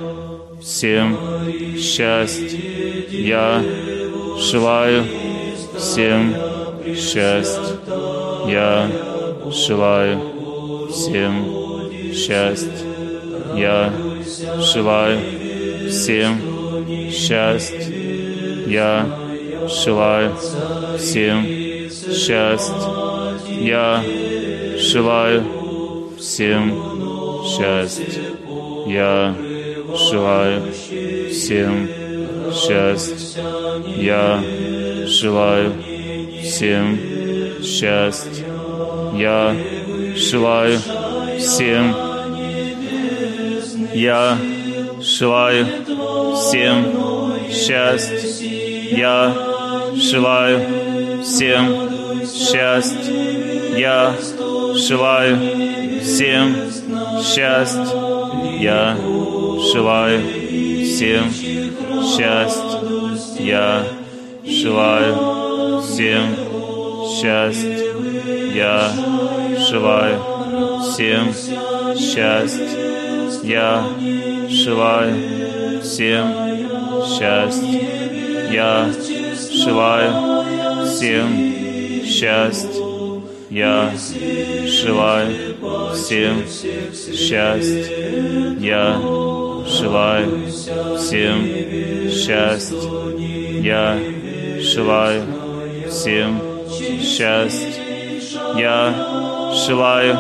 [0.62, 1.18] всем
[1.78, 2.58] счастье.
[3.10, 3.62] Я
[4.38, 5.04] желаю
[5.76, 6.34] всем
[6.94, 7.76] счастье.
[8.48, 8.88] Я
[9.50, 10.20] желаю
[10.90, 11.44] всем
[12.14, 12.72] счастье.
[13.54, 13.92] Я
[14.72, 15.18] желаю
[15.90, 16.40] всем
[17.10, 18.64] счастье.
[18.66, 19.06] Я
[19.68, 20.34] желаю
[20.98, 21.46] всем
[22.14, 22.74] счастье.
[23.60, 24.02] Я
[24.78, 25.44] желаю
[26.18, 26.72] всем
[27.44, 28.25] счастье.
[28.86, 29.34] Я
[29.96, 31.88] желаю всем
[32.52, 33.42] счастье.
[33.96, 34.40] Я
[35.06, 35.72] желаю
[36.42, 36.98] всем
[37.62, 38.44] счастье.
[39.14, 39.56] Я
[40.14, 40.78] желаю
[41.38, 41.96] всем.
[43.92, 44.38] Я
[45.00, 45.66] желаю
[46.36, 46.84] всем
[47.50, 48.96] счастье.
[48.96, 49.34] Я
[49.96, 51.90] желаю всем
[52.24, 53.78] счастье.
[53.78, 54.14] Я
[54.76, 55.38] желаю
[56.02, 56.54] всем
[57.22, 58.05] счастье.
[58.58, 58.96] Я
[59.72, 60.20] желаю
[60.84, 61.30] всем
[62.02, 63.44] счастье.
[63.44, 63.84] Я
[64.44, 66.36] желаю всем
[67.08, 67.86] счастье.
[68.54, 68.92] Я
[69.58, 70.18] желаю
[70.82, 71.32] всем
[71.96, 72.68] счастье.
[73.42, 73.84] Я
[74.48, 76.26] желаю всем
[77.04, 77.96] счастье.
[78.52, 78.90] Я
[79.50, 82.85] желаю всем счастье.
[83.50, 83.92] Я
[84.66, 85.34] желаю
[85.94, 87.86] всем счастье.
[88.60, 89.00] Я
[89.66, 90.48] желаю
[90.98, 93.62] всем счастье.
[93.62, 93.98] Я
[94.60, 95.24] желаю
[95.88, 96.40] всем
[97.00, 97.74] счастье.
[98.56, 100.18] Я желаю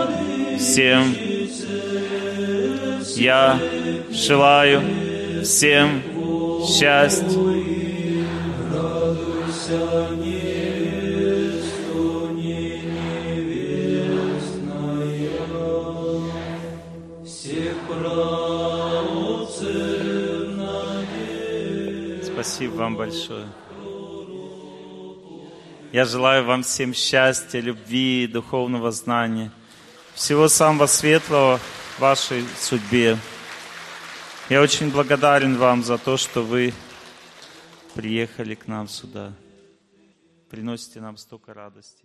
[0.58, 1.14] всем.
[3.16, 3.58] Я
[4.12, 4.82] желаю
[5.42, 6.02] всем
[6.66, 7.75] счастье.
[22.86, 23.48] Вам большое.
[25.92, 29.50] Я желаю вам всем счастья, любви, духовного знания.
[30.14, 33.18] Всего самого светлого в вашей судьбе.
[34.48, 36.72] Я очень благодарен вам за то, что вы
[37.94, 39.32] приехали к нам сюда.
[40.48, 42.04] Приносите нам столько радости.